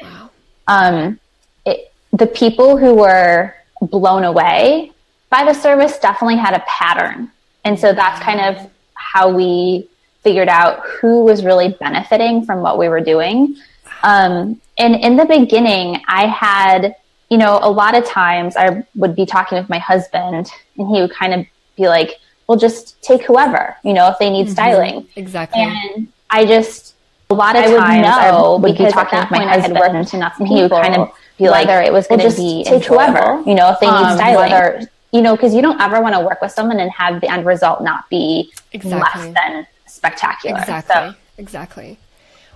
um, 0.67 1.19
it, 1.65 1.91
the 2.13 2.27
people 2.27 2.77
who 2.77 2.93
were 2.93 3.55
blown 3.81 4.25
away 4.25 4.91
by 5.31 5.43
the 5.43 5.53
service 5.53 5.97
definitely 5.97 6.37
had 6.37 6.53
a 6.53 6.63
pattern. 6.67 7.31
And 7.65 7.79
so 7.79 7.93
that's 7.93 8.21
kind 8.21 8.41
of 8.41 8.69
how 8.93 9.35
we 9.35 9.87
figured 10.21 10.49
out 10.49 10.85
who 10.85 11.23
was 11.23 11.43
really 11.43 11.69
benefiting 11.79 12.45
from 12.45 12.61
what 12.61 12.77
we 12.77 12.89
were 12.89 13.01
doing. 13.01 13.55
Um, 14.03 14.61
and 14.77 14.95
in 14.95 15.15
the 15.15 15.25
beginning, 15.25 16.01
I 16.07 16.27
had 16.27 16.95
you 17.31 17.37
know, 17.37 17.59
a 17.63 17.71
lot 17.71 17.95
of 17.95 18.05
times 18.05 18.57
I 18.57 18.85
would 18.95 19.15
be 19.15 19.25
talking 19.25 19.57
with 19.57 19.69
my 19.69 19.79
husband 19.79 20.51
and 20.77 20.87
he 20.89 21.01
would 21.01 21.11
kind 21.11 21.33
of 21.33 21.45
be 21.77 21.87
like, 21.87 22.19
well, 22.45 22.57
just 22.57 23.01
take 23.01 23.23
whoever, 23.23 23.77
you 23.85 23.93
know, 23.93 24.09
if 24.09 24.19
they 24.19 24.29
need 24.29 24.47
mm-hmm. 24.47 24.51
styling. 24.51 25.07
Exactly. 25.15 25.61
And 25.61 26.09
I 26.29 26.45
just, 26.45 26.93
a 27.29 27.33
lot 27.33 27.55
of 27.55 27.63
I 27.63 28.01
times 28.01 28.05
I 28.05 28.57
would 28.57 28.77
be 28.77 28.91
talking 28.91 29.17
with 29.17 29.31
my 29.31 29.45
husband 29.45 29.77
and 29.79 30.47
he 30.47 30.61
would 30.61 30.71
kind 30.71 30.95
of 30.97 31.09
be 31.37 31.49
like, 31.49 31.67
whether 31.67 31.81
it 31.81 31.93
was 31.93 32.05
going 32.05 32.19
to 32.19 32.27
well, 32.27 32.35
be 32.35 32.65
take 32.65 32.83
whoever, 32.83 33.41
you 33.47 33.55
know, 33.55 33.71
if 33.71 33.79
they 33.79 33.87
need 33.87 33.93
um, 33.93 34.17
styling. 34.17 34.51
Whether, 34.51 34.89
you 35.13 35.21
know, 35.21 35.37
because 35.37 35.55
you 35.55 35.61
don't 35.61 35.79
ever 35.79 36.01
want 36.01 36.15
to 36.15 36.19
work 36.19 36.41
with 36.41 36.51
someone 36.51 36.81
and 36.81 36.91
have 36.91 37.21
the 37.21 37.31
end 37.31 37.45
result 37.45 37.81
not 37.81 38.09
be 38.09 38.51
exactly. 38.73 38.99
less 38.99 39.33
than 39.33 39.67
spectacular. 39.85 40.59
Exactly. 40.59 40.93
So, 40.93 41.15
exactly 41.37 41.97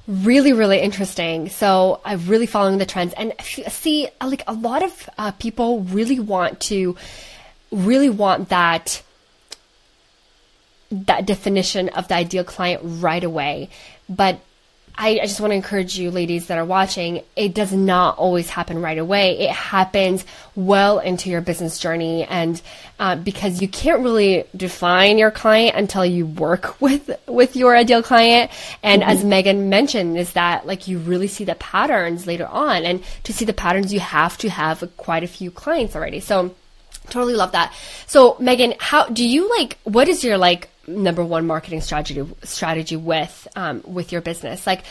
really 0.08 0.54
really 0.54 0.80
interesting. 0.80 1.50
So 1.50 2.00
i'm 2.06 2.26
really 2.28 2.46
following 2.46 2.78
the 2.78 2.86
trends. 2.86 3.14
And 3.14 3.34
see 3.42 4.08
like 4.24 4.44
a 4.48 4.54
lot 4.54 4.84
of 4.84 5.10
uh, 5.18 5.32
people 5.32 5.82
really 5.82 6.20
want 6.20 6.60
to 6.62 6.96
really 7.72 8.10
want 8.10 8.50
that 8.50 9.02
that 10.92 11.26
definition 11.26 11.90
of 11.90 12.08
the 12.08 12.16
ideal 12.16 12.44
client 12.44 12.82
right 12.84 13.24
away. 13.24 13.70
But 14.08 14.40
I, 14.98 15.20
I 15.22 15.26
just 15.26 15.42
want 15.42 15.52
to 15.52 15.56
encourage 15.56 15.98
you, 15.98 16.10
ladies 16.10 16.48
that 16.48 16.58
are 16.58 16.66
watching, 16.66 17.22
it 17.36 17.54
does 17.54 17.74
not 17.74 18.18
always 18.18 18.50
happen 18.50 18.82
right 18.82 18.98
away. 18.98 19.40
It 19.40 19.52
happens 19.52 20.26
well 20.56 21.00
into 21.00 21.30
your 21.30 21.42
business 21.42 21.80
journey. 21.80 22.24
And 22.24 22.62
uh, 22.98 23.18
because 23.18 23.62
you 23.62 23.68
can't 23.68 24.04
really 24.04 24.46
define 24.56 25.18
your 25.18 25.32
client 25.32 25.76
until 25.76 26.06
you 26.06 26.26
work 26.26 26.80
with, 26.82 27.10
with 27.28 27.56
your 27.56 27.76
ideal 27.76 28.02
client. 28.02 28.52
And 28.84 29.02
mm-hmm. 29.02 29.12
as 29.12 29.24
Megan 29.24 29.70
mentioned, 29.70 30.18
is 30.18 30.34
that 30.34 30.66
like 30.66 30.88
you 30.88 31.00
really 31.00 31.28
see 31.28 31.44
the 31.44 31.56
patterns 31.56 32.26
later 32.26 32.48
on. 32.48 32.86
And 32.86 33.04
to 33.24 33.34
see 33.34 33.46
the 33.46 33.54
patterns, 33.54 33.94
you 33.94 34.00
have 34.00 34.38
to 34.40 34.50
have 34.50 34.90
quite 34.96 35.24
a 35.24 35.28
few 35.28 35.52
clients 35.52 35.96
already. 35.96 36.22
So, 36.22 36.56
totally 37.10 37.36
love 37.36 37.52
that. 37.52 37.74
So, 38.08 38.36
Megan, 38.40 38.74
how 38.80 39.08
do 39.08 39.28
you 39.28 39.50
like, 39.50 39.78
what 39.84 40.08
is 40.08 40.24
your 40.24 40.38
like, 40.38 40.70
number 40.88 41.24
one 41.24 41.48
marketing 41.48 41.82
strategy 41.82 42.26
strategy 42.44 42.96
with 42.96 43.48
um, 43.56 43.82
with 43.86 44.12
your 44.12 44.22
business. 44.22 44.66
Like, 44.66 44.84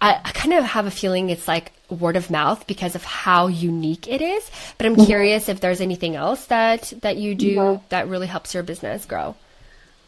I, 0.00 0.20
I, 0.24 0.30
kind 0.32 0.54
of 0.54 0.64
have 0.64 0.86
a 0.86 0.90
feeling 0.90 1.30
it's 1.30 1.48
like 1.48 1.72
word 1.88 2.16
of 2.16 2.30
mouth 2.30 2.66
because 2.66 2.94
of 2.94 3.04
how 3.04 3.46
unique 3.46 4.08
it 4.08 4.20
is. 4.20 4.50
But 4.78 4.86
I'm 4.86 4.96
mm-hmm. 4.96 5.04
curious 5.04 5.48
if 5.48 5.60
there's 5.60 5.80
anything 5.80 6.16
else 6.16 6.46
that 6.46 6.92
that 7.02 7.16
you 7.16 7.34
do 7.34 7.56
mm-hmm. 7.56 7.84
that 7.90 8.08
really 8.08 8.26
helps 8.26 8.54
your 8.54 8.62
business 8.62 9.04
grow. 9.04 9.34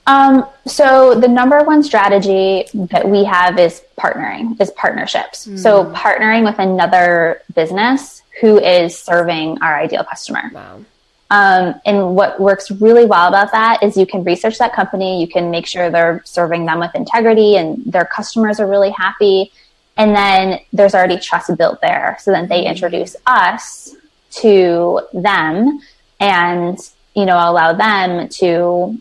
Um, 0.07 0.47
so 0.67 1.19
the 1.19 1.29
number 1.29 1.63
one 1.65 1.83
strategy 1.83 2.67
that 2.75 3.09
we 3.09 3.25
have 3.25 3.59
is 3.59 3.83
partnering, 3.99 4.61
is 4.61 4.71
partnerships. 4.73 5.47
Mm. 5.47 5.59
So 5.59 5.85
partnering 5.93 6.45
with 6.45 6.59
another 6.59 7.41
business 7.55 8.23
who 8.41 8.59
is 8.59 8.99
serving 8.99 9.63
our 9.63 9.75
ideal 9.75 10.05
customer. 10.05 10.51
Wow. 10.53 10.85
Um, 11.35 11.81
and 11.85 12.15
what 12.15 12.39
works 12.39 12.71
really 12.71 13.07
well 13.07 13.27
about 13.27 13.51
that 13.51 13.83
is 13.83 13.97
you 13.97 14.07
can 14.07 14.23
research 14.23 14.59
that 14.59 14.73
company, 14.73 15.21
you 15.21 15.27
can 15.27 15.51
make 15.51 15.67
sure 15.67 15.91
they're 15.91 16.23
serving 16.25 16.65
them 16.65 16.79
with 16.79 16.95
integrity 16.95 17.57
and 17.57 17.83
their 17.85 18.05
customers 18.05 18.61
are 18.61 18.69
really 18.69 18.91
happy. 18.91 19.51
And 19.97 20.15
then 20.15 20.61
there's 20.73 20.95
already 20.95 21.19
trust 21.19 21.51
built 21.59 21.81
there. 21.81 22.17
So 22.21 22.31
then 22.31 22.47
they 22.47 22.65
introduce 22.65 23.17
us 23.27 23.97
to 24.43 25.01
them 25.13 25.81
and, 26.21 26.79
you 27.17 27.25
know, 27.25 27.37
allow 27.37 27.73
them 27.73 28.29
to 28.29 28.97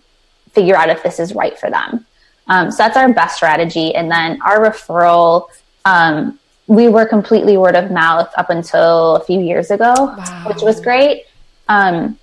figure 0.54 0.76
out 0.76 0.89
if 0.89 1.04
this 1.04 1.19
is 1.19 1.36
right 1.36 1.56
for 1.60 1.69
them. 1.69 2.04
Um, 2.48 2.72
so 2.72 2.78
that's 2.78 2.98
our 2.98 3.13
best 3.13 3.36
strategy. 3.36 3.93
And 3.93 4.10
then 4.10 4.41
our 4.41 4.60
referral, 4.60 5.50
um, 5.86 6.39
we 6.65 6.88
were 6.88 7.06
completely 7.06 7.58
word 7.58 7.76
of 7.76 7.91
mouth 7.91 8.32
up 8.38 8.50
until 8.50 9.17
a 9.17 9.24
few 9.24 9.39
years 9.39 9.69
ago, 9.69 9.93
wow. 9.96 10.46
which 10.48 10.63
was 10.63 10.82
great. 10.82 11.26
Um, 11.67 12.17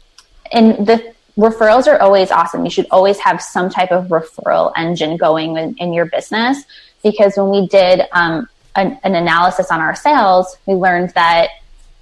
and 0.52 0.86
the 0.86 1.14
referrals 1.36 1.86
are 1.86 2.00
always 2.00 2.30
awesome. 2.30 2.64
You 2.64 2.70
should 2.70 2.86
always 2.90 3.18
have 3.20 3.40
some 3.40 3.70
type 3.70 3.92
of 3.92 4.06
referral 4.06 4.72
engine 4.76 5.16
going 5.16 5.56
in, 5.56 5.74
in 5.76 5.92
your 5.92 6.06
business 6.06 6.64
because 7.02 7.36
when 7.36 7.50
we 7.50 7.66
did 7.68 8.02
um, 8.12 8.48
an, 8.76 8.98
an 9.02 9.14
analysis 9.14 9.70
on 9.70 9.80
our 9.80 9.94
sales, 9.94 10.56
we 10.66 10.74
learned 10.74 11.10
that 11.10 11.48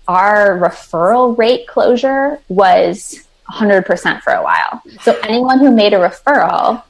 our 0.06 0.58
referral 0.58 1.36
rate 1.36 1.66
closure 1.68 2.40
was 2.48 3.24
100% 3.50 4.22
for 4.22 4.32
a 4.32 4.42
while. 4.42 4.82
So 5.02 5.18
anyone 5.22 5.58
who 5.58 5.70
made 5.70 5.92
a 5.92 5.98
referral 5.98 6.82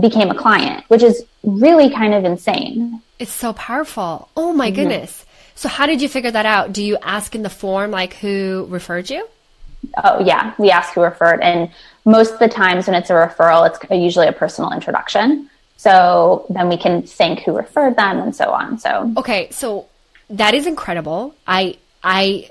became 0.00 0.30
a 0.30 0.34
client, 0.34 0.84
which 0.88 1.02
is 1.02 1.24
really 1.42 1.90
kind 1.90 2.14
of 2.14 2.24
insane. 2.24 3.00
It's 3.18 3.32
so 3.32 3.52
powerful. 3.52 4.28
Oh 4.36 4.52
my 4.52 4.68
mm-hmm. 4.68 4.76
goodness. 4.76 5.24
So 5.54 5.68
how 5.68 5.86
did 5.86 6.02
you 6.02 6.08
figure 6.08 6.30
that 6.30 6.44
out? 6.44 6.72
Do 6.72 6.82
you 6.82 6.98
ask 7.00 7.34
in 7.34 7.42
the 7.42 7.50
form 7.50 7.90
like 7.90 8.14
who 8.14 8.66
referred 8.68 9.08
you? 9.08 9.26
Oh 10.02 10.20
yeah, 10.24 10.54
we 10.58 10.70
ask 10.70 10.94
who 10.94 11.02
referred, 11.02 11.40
and 11.42 11.70
most 12.04 12.34
of 12.34 12.38
the 12.38 12.48
times 12.48 12.86
when 12.86 12.94
it's 12.94 13.10
a 13.10 13.14
referral, 13.14 13.68
it's 13.68 13.78
usually 13.90 14.28
a 14.28 14.32
personal 14.32 14.72
introduction. 14.72 15.50
So 15.76 16.46
then 16.48 16.68
we 16.68 16.76
can 16.76 17.02
thank 17.02 17.40
who 17.40 17.54
referred 17.56 17.96
them 17.96 18.18
and 18.18 18.34
so 18.34 18.50
on. 18.50 18.78
So 18.78 19.12
okay, 19.16 19.50
so 19.50 19.86
that 20.30 20.54
is 20.54 20.66
incredible. 20.66 21.34
I 21.46 21.78
I 22.02 22.50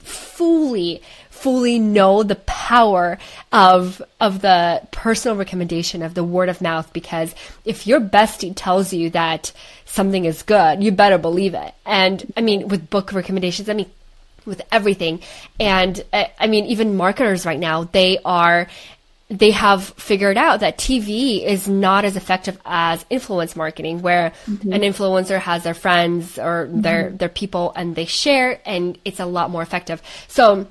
fully 0.00 1.02
fully 1.28 1.78
know 1.78 2.22
the 2.22 2.36
power 2.36 3.18
of 3.52 4.02
of 4.20 4.42
the 4.42 4.82
personal 4.90 5.36
recommendation 5.36 6.02
of 6.02 6.14
the 6.14 6.24
word 6.24 6.50
of 6.50 6.60
mouth 6.60 6.92
because 6.92 7.34
if 7.64 7.86
your 7.86 8.00
bestie 8.00 8.52
tells 8.54 8.92
you 8.92 9.08
that 9.10 9.52
something 9.86 10.26
is 10.26 10.42
good, 10.42 10.82
you 10.82 10.92
better 10.92 11.16
believe 11.16 11.54
it. 11.54 11.74
And 11.86 12.30
I 12.36 12.42
mean 12.42 12.68
with 12.68 12.90
book 12.90 13.12
recommendations, 13.12 13.68
I 13.68 13.74
mean 13.74 13.90
with 14.46 14.62
everything. 14.72 15.20
And 15.58 16.02
uh, 16.12 16.24
I 16.38 16.46
mean, 16.46 16.66
even 16.66 16.96
marketers 16.96 17.46
right 17.46 17.58
now, 17.58 17.84
they 17.84 18.18
are 18.24 18.68
they 19.30 19.52
have 19.52 19.84
figured 19.90 20.36
out 20.36 20.58
that 20.58 20.76
TV 20.76 21.44
is 21.44 21.68
not 21.68 22.04
as 22.04 22.16
effective 22.16 22.58
as 22.64 23.06
influence 23.10 23.54
marketing, 23.54 24.02
where 24.02 24.32
mm-hmm. 24.46 24.72
an 24.72 24.80
influencer 24.80 25.38
has 25.38 25.62
their 25.62 25.74
friends 25.74 26.36
or 26.36 26.66
mm-hmm. 26.66 26.80
their 26.80 27.10
their 27.10 27.28
people 27.28 27.72
and 27.76 27.94
they 27.94 28.06
share, 28.06 28.60
and 28.66 28.98
it's 29.04 29.20
a 29.20 29.26
lot 29.26 29.50
more 29.50 29.62
effective. 29.62 30.02
So 30.26 30.66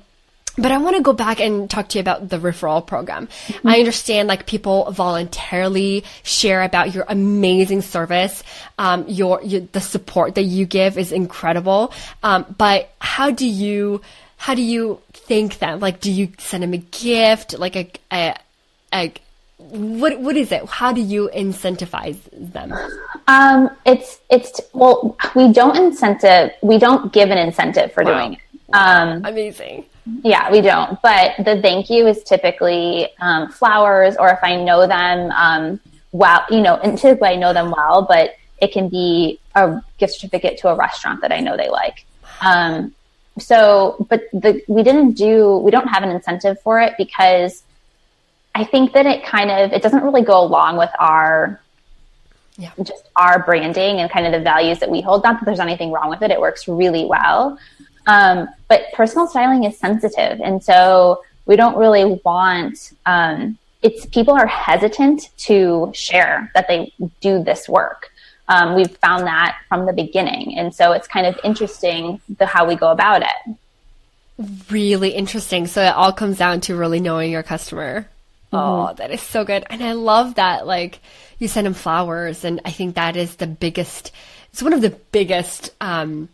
but 0.56 0.72
I 0.72 0.78
want 0.78 0.96
to 0.96 1.02
go 1.02 1.12
back 1.12 1.40
and 1.40 1.68
talk 1.68 1.88
to 1.88 1.98
you 1.98 2.00
about 2.00 2.28
the 2.28 2.38
referral 2.38 2.86
program. 2.86 3.26
Mm-hmm. 3.26 3.68
I 3.68 3.78
understand 3.78 4.28
like 4.28 4.46
people 4.46 4.90
voluntarily 4.90 6.04
share 6.22 6.62
about 6.62 6.94
your 6.94 7.04
amazing 7.08 7.82
service. 7.82 8.42
Um, 8.78 9.04
your, 9.08 9.42
your, 9.42 9.60
the 9.60 9.80
support 9.80 10.34
that 10.34 10.42
you 10.42 10.66
give 10.66 10.98
is 10.98 11.12
incredible. 11.12 11.92
Um, 12.22 12.54
but 12.58 12.90
how 13.00 13.30
do 13.30 13.46
you 13.46 14.00
how 14.36 14.54
do 14.54 14.62
you 14.62 14.98
thank 15.12 15.58
them? 15.58 15.80
Like, 15.80 16.00
do 16.00 16.10
you 16.10 16.32
send 16.38 16.62
them 16.62 16.72
a 16.72 16.78
gift, 16.78 17.58
like 17.58 17.76
a, 17.76 17.90
a 18.10 18.34
like 18.90 19.20
what 19.58 20.18
what 20.18 20.36
is 20.36 20.50
it? 20.50 20.64
How 20.66 20.92
do 20.92 21.02
you 21.02 21.30
incentivize 21.34 22.18
them? 22.32 22.72
Um, 23.28 23.70
it's 23.84 24.18
it's 24.30 24.60
well, 24.72 25.16
we 25.36 25.52
don't 25.52 25.76
incentive, 25.76 26.52
we 26.62 26.78
don't 26.78 27.12
give 27.12 27.30
an 27.30 27.36
incentive 27.36 27.92
for 27.92 28.02
wow. 28.02 28.14
doing 28.14 28.32
it. 28.34 28.40
Um, 28.72 29.24
Amazing. 29.26 29.84
Yeah, 30.22 30.50
we 30.50 30.60
don't. 30.60 31.00
But 31.02 31.32
the 31.38 31.60
thank 31.60 31.90
you 31.90 32.06
is 32.06 32.22
typically 32.24 33.08
um, 33.20 33.50
flowers, 33.50 34.16
or 34.16 34.28
if 34.28 34.38
I 34.42 34.56
know 34.56 34.86
them 34.86 35.30
um, 35.32 35.80
well, 36.12 36.44
you 36.50 36.60
know, 36.60 36.76
and 36.82 36.98
typically 36.98 37.28
I 37.28 37.36
know 37.36 37.52
them 37.52 37.70
well, 37.70 38.06
but 38.08 38.34
it 38.60 38.72
can 38.72 38.88
be 38.88 39.40
a 39.54 39.82
gift 39.98 40.14
certificate 40.14 40.58
to 40.58 40.68
a 40.68 40.76
restaurant 40.76 41.22
that 41.22 41.32
I 41.32 41.40
know 41.40 41.56
they 41.56 41.70
like. 41.70 42.04
Um, 42.40 42.94
so, 43.38 44.06
but 44.08 44.24
the, 44.32 44.62
we 44.68 44.82
didn't 44.82 45.12
do, 45.12 45.58
we 45.58 45.70
don't 45.70 45.88
have 45.88 46.02
an 46.02 46.10
incentive 46.10 46.60
for 46.60 46.80
it 46.80 46.94
because 46.98 47.62
I 48.54 48.64
think 48.64 48.92
that 48.92 49.06
it 49.06 49.24
kind 49.24 49.50
of, 49.50 49.72
it 49.72 49.82
doesn't 49.82 50.02
really 50.02 50.22
go 50.22 50.42
along 50.42 50.76
with 50.76 50.90
our, 50.98 51.60
yeah. 52.58 52.70
just 52.82 53.08
our 53.16 53.42
branding 53.42 54.00
and 54.00 54.10
kind 54.10 54.26
of 54.26 54.32
the 54.32 54.40
values 54.40 54.80
that 54.80 54.90
we 54.90 55.00
hold. 55.00 55.22
Not 55.24 55.40
that 55.40 55.46
there's 55.46 55.60
anything 55.60 55.90
wrong 55.90 56.10
with 56.10 56.20
it. 56.20 56.30
It 56.30 56.40
works 56.40 56.68
really 56.68 57.06
well. 57.06 57.58
Um, 58.06 58.48
but 58.68 58.84
personal 58.92 59.26
styling 59.26 59.64
is 59.64 59.78
sensitive. 59.78 60.40
And 60.40 60.62
so 60.62 61.22
we 61.46 61.56
don't 61.56 61.76
really 61.76 62.20
want, 62.24 62.92
um, 63.06 63.58
it's 63.82 64.06
people 64.06 64.34
are 64.34 64.46
hesitant 64.46 65.30
to 65.38 65.90
share 65.94 66.50
that 66.54 66.68
they 66.68 66.92
do 67.20 67.42
this 67.42 67.68
work. 67.68 68.10
Um, 68.48 68.74
we've 68.74 68.96
found 68.98 69.26
that 69.26 69.58
from 69.68 69.86
the 69.86 69.92
beginning. 69.92 70.58
And 70.58 70.74
so 70.74 70.92
it's 70.92 71.06
kind 71.06 71.26
of 71.26 71.38
interesting 71.44 72.20
the 72.38 72.46
how 72.46 72.66
we 72.66 72.74
go 72.74 72.90
about 72.90 73.22
it. 73.22 73.56
Really 74.70 75.10
interesting. 75.10 75.66
So 75.66 75.82
it 75.82 75.94
all 75.94 76.12
comes 76.12 76.38
down 76.38 76.62
to 76.62 76.74
really 76.74 77.00
knowing 77.00 77.30
your 77.30 77.42
customer. 77.42 78.08
Mm-hmm. 78.52 78.56
Oh, 78.56 78.94
that 78.94 79.10
is 79.10 79.20
so 79.20 79.44
good. 79.44 79.64
And 79.70 79.84
I 79.84 79.92
love 79.92 80.34
that, 80.34 80.66
like, 80.66 80.98
you 81.38 81.46
send 81.46 81.66
them 81.66 81.74
flowers. 81.74 82.44
And 82.44 82.60
I 82.64 82.70
think 82.70 82.96
that 82.96 83.16
is 83.16 83.36
the 83.36 83.46
biggest, 83.46 84.10
it's 84.52 84.62
one 84.62 84.72
of 84.72 84.80
the 84.80 84.90
biggest, 84.90 85.70
um, 85.80 86.28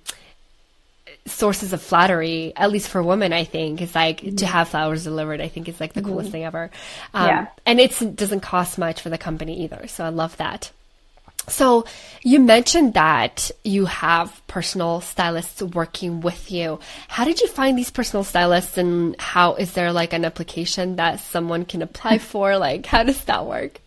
sources 1.27 1.73
of 1.73 1.83
flattery, 1.83 2.53
at 2.57 2.71
least 2.71 2.89
for 2.89 3.03
women, 3.03 3.33
I 3.33 3.45
think, 3.45 3.83
is 3.83 3.95
like 3.95 4.21
mm-hmm. 4.21 4.37
to 4.37 4.47
have 4.47 4.69
flowers 4.69 5.05
delivered. 5.05 5.41
I 5.41 5.49
think 5.49 5.69
is 5.69 5.81
like 5.81 5.93
the 5.93 6.01
mm-hmm. 6.01 6.11
coolest 6.11 6.31
thing 6.31 6.45
ever. 6.45 6.71
Um, 7.15 7.29
yeah. 7.29 7.47
And 7.65 7.81
it 7.81 8.17
doesn't 8.17 8.41
cost 8.41 8.79
much 8.79 9.01
for 9.01 9.11
the 9.11 9.19
company 9.19 9.65
either. 9.65 9.87
So 9.89 10.05
I 10.05 10.11
love 10.11 10.37
that. 10.39 10.71
So 11.49 11.85
you 12.23 12.41
mentioned 12.41 12.95
that 12.95 13.51
you 13.63 13.87
have 13.87 14.43
personal 14.49 15.01
stylists 15.01 15.63
working 15.63 16.21
with 16.21 16.51
you. 16.51 16.81
How 17.09 17.25
did 17.25 17.41
you 17.41 17.47
find 17.49 17.79
these 17.79 17.91
personal 17.91 18.25
stylists 18.25 18.77
and 18.79 19.15
how 19.21 19.55
is 19.55 19.73
there 19.73 19.93
like 19.93 20.13
an 20.13 20.25
application 20.25 20.97
that 20.97 21.21
someone 21.21 21.65
can 21.65 21.83
apply 21.83 22.19
for? 22.33 22.59
Like 22.59 22.87
how 22.87 23.05
does 23.05 23.25
that 23.25 23.47
work? 23.47 23.81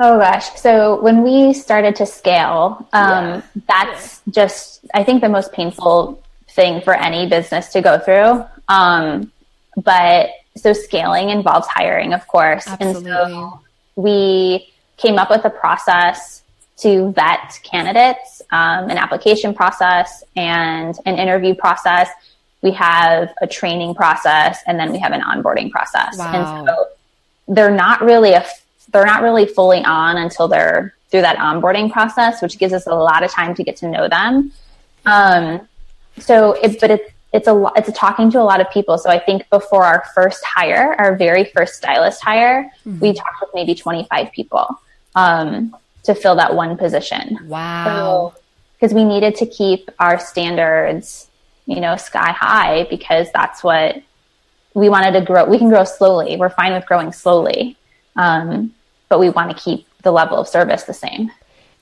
Oh 0.00 0.18
gosh. 0.18 0.50
So 0.56 1.00
when 1.02 1.22
we 1.22 1.52
started 1.52 1.94
to 1.96 2.06
scale, 2.06 2.88
um, 2.92 3.24
yeah. 3.24 3.42
that's 3.68 4.22
yeah. 4.24 4.32
just, 4.32 4.80
I 4.94 5.04
think 5.04 5.20
the 5.20 5.28
most 5.28 5.52
painful 5.52 6.22
thing 6.54 6.80
for 6.80 6.94
any 6.94 7.28
business 7.28 7.72
to 7.72 7.80
go 7.80 7.98
through. 7.98 8.44
Um, 8.68 9.32
but 9.76 10.30
so 10.56 10.72
scaling 10.72 11.30
involves 11.30 11.66
hiring, 11.66 12.12
of 12.12 12.26
course. 12.26 12.66
Absolutely. 12.66 13.10
And 13.10 13.28
so 13.28 13.60
we 13.96 14.68
came 14.96 15.18
up 15.18 15.30
with 15.30 15.44
a 15.44 15.50
process 15.50 16.42
to 16.78 17.12
vet 17.12 17.58
candidates, 17.62 18.42
um, 18.50 18.90
an 18.90 18.98
application 18.98 19.54
process 19.54 20.24
and 20.36 20.98
an 21.06 21.18
interview 21.18 21.54
process. 21.54 22.08
We 22.60 22.72
have 22.72 23.32
a 23.40 23.46
training 23.46 23.94
process 23.94 24.60
and 24.66 24.78
then 24.78 24.92
we 24.92 24.98
have 24.98 25.12
an 25.12 25.20
onboarding 25.20 25.70
process. 25.70 26.18
Wow. 26.18 26.32
And 26.34 26.66
so 26.68 26.86
they're 27.48 27.70
not 27.74 28.02
really 28.02 28.32
a, 28.32 28.44
they're 28.92 29.06
not 29.06 29.22
really 29.22 29.46
fully 29.46 29.84
on 29.84 30.16
until 30.16 30.48
they're 30.48 30.94
through 31.10 31.22
that 31.22 31.36
onboarding 31.36 31.90
process, 31.92 32.40
which 32.42 32.58
gives 32.58 32.72
us 32.72 32.86
a 32.86 32.94
lot 32.94 33.22
of 33.22 33.30
time 33.30 33.54
to 33.54 33.62
get 33.62 33.76
to 33.76 33.88
know 33.88 34.08
them. 34.08 34.52
Um, 35.04 35.68
so 36.18 36.52
it, 36.52 36.80
but 36.80 36.90
it's, 36.90 37.12
it's 37.32 37.48
a 37.48 37.52
lot, 37.52 37.72
it's 37.76 37.88
a 37.88 37.92
talking 37.92 38.30
to 38.30 38.40
a 38.40 38.44
lot 38.44 38.60
of 38.60 38.70
people. 38.70 38.98
So 38.98 39.10
I 39.10 39.18
think 39.18 39.48
before 39.50 39.84
our 39.84 40.04
first 40.14 40.44
hire, 40.44 40.94
our 40.98 41.16
very 41.16 41.44
first 41.44 41.74
stylist 41.74 42.22
hire, 42.22 42.70
mm-hmm. 42.86 43.00
we 43.00 43.14
talked 43.14 43.40
with 43.40 43.50
maybe 43.54 43.74
25 43.74 44.32
people. 44.32 44.66
Um, 45.14 45.74
to 46.04 46.14
fill 46.14 46.36
that 46.36 46.54
one 46.54 46.76
position. 46.76 47.38
Wow. 47.46 48.34
Because 48.74 48.90
so, 48.90 48.96
we 48.96 49.04
needed 49.04 49.36
to 49.36 49.46
keep 49.46 49.90
our 49.98 50.18
standards, 50.18 51.28
you 51.66 51.80
know, 51.80 51.96
sky 51.96 52.32
high 52.32 52.84
because 52.90 53.30
that's 53.32 53.62
what 53.62 54.02
we 54.74 54.88
wanted 54.88 55.12
to 55.12 55.24
grow. 55.24 55.44
We 55.44 55.58
can 55.58 55.68
grow 55.68 55.84
slowly. 55.84 56.36
We're 56.36 56.50
fine 56.50 56.72
with 56.72 56.86
growing 56.86 57.12
slowly. 57.12 57.76
Um, 58.16 58.74
but 59.08 59.20
we 59.20 59.30
want 59.30 59.56
to 59.56 59.62
keep 59.62 59.86
the 60.02 60.10
level 60.10 60.38
of 60.38 60.48
service 60.48 60.84
the 60.84 60.94
same. 60.94 61.30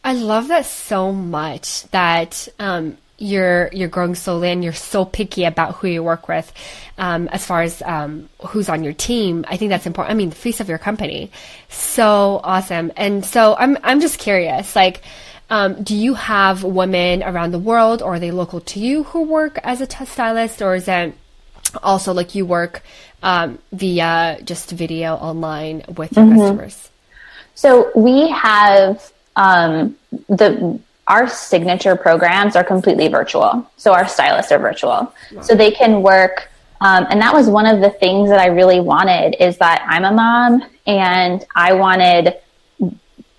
I 0.03 0.15
love 0.15 0.49
that 0.49 0.67
so 0.67 1.13
much 1.13 1.85
that 1.91 2.49
um, 2.59 2.97
you're 3.21 3.69
you're 3.73 3.89
growing 3.89 4.15
slowly 4.15 4.51
and 4.51 4.65
you're 4.65 4.73
so 4.73 5.05
picky 5.05 5.45
about 5.45 5.77
who 5.77 5.87
you 5.87 6.03
work 6.03 6.27
with 6.27 6.53
um, 6.99 7.29
as 7.29 7.45
far 7.45 7.63
as 7.63 7.83
um, 7.83 8.29
who's 8.49 8.69
on 8.69 8.83
your 8.83 8.95
team 8.95 9.45
i 9.49 9.57
think 9.57 9.69
that's 9.69 9.87
important. 9.87 10.13
I 10.13 10.17
mean 10.17 10.31
the 10.31 10.37
face 10.37 10.61
of 10.61 10.69
your 10.69 10.79
company. 10.79 11.31
So 11.69 12.41
awesome. 12.43 12.91
And 12.97 13.25
so 13.25 13.55
i'm 13.59 13.77
i'm 13.85 14.01
just 14.01 14.19
curious 14.19 14.75
like 14.75 15.03
um, 15.51 15.83
do 15.83 15.97
you 15.97 16.15
have 16.15 16.63
women 16.63 17.23
around 17.23 17.51
the 17.51 17.59
world 17.59 18.03
or 18.03 18.15
are 18.15 18.21
they 18.21 18.31
local 18.31 18.61
to 18.61 18.81
you 18.81 19.03
who 19.03 19.23
work 19.23 19.59
as 19.65 19.81
a 19.81 19.87
test 19.87 20.13
stylist 20.13 20.63
or 20.63 20.77
is 20.77 20.87
it 20.87 21.15
also 21.83 22.13
like 22.15 22.35
you 22.35 22.47
work 22.47 22.83
um, 23.23 23.59
via 23.73 24.39
just 24.45 24.71
video 24.71 25.15
online 25.15 25.83
with 25.97 26.17
your 26.17 26.25
mm-hmm. 26.25 26.39
customers? 26.39 26.89
So 27.55 27.91
we 27.95 28.31
have 28.31 29.13
um, 29.37 29.97
the 30.29 30.81
our 31.11 31.29
signature 31.29 31.97
programs 31.97 32.55
are 32.55 32.63
completely 32.63 33.09
virtual. 33.09 33.69
So 33.77 33.93
our 33.93 34.07
stylists 34.07 34.53
are 34.53 34.61
virtual. 34.61 35.13
Wow. 35.33 35.43
So 35.43 35.57
they 35.57 35.73
can 35.73 36.03
work. 36.03 36.49
Um, 36.81 37.07
and 37.11 37.21
that 37.21 37.35
was 37.35 37.49
one 37.49 37.67
of 37.67 37.81
the 37.81 37.91
things 37.91 38.31
that 38.31 38.39
I 38.39 38.47
really 38.47 38.79
wanted 38.79 39.35
is 39.43 39.59
that 39.59 39.85
I'm 39.89 40.05
a 40.05 40.13
mom 40.13 40.65
and 40.87 41.45
I 41.57 41.73
wanted, 41.73 42.37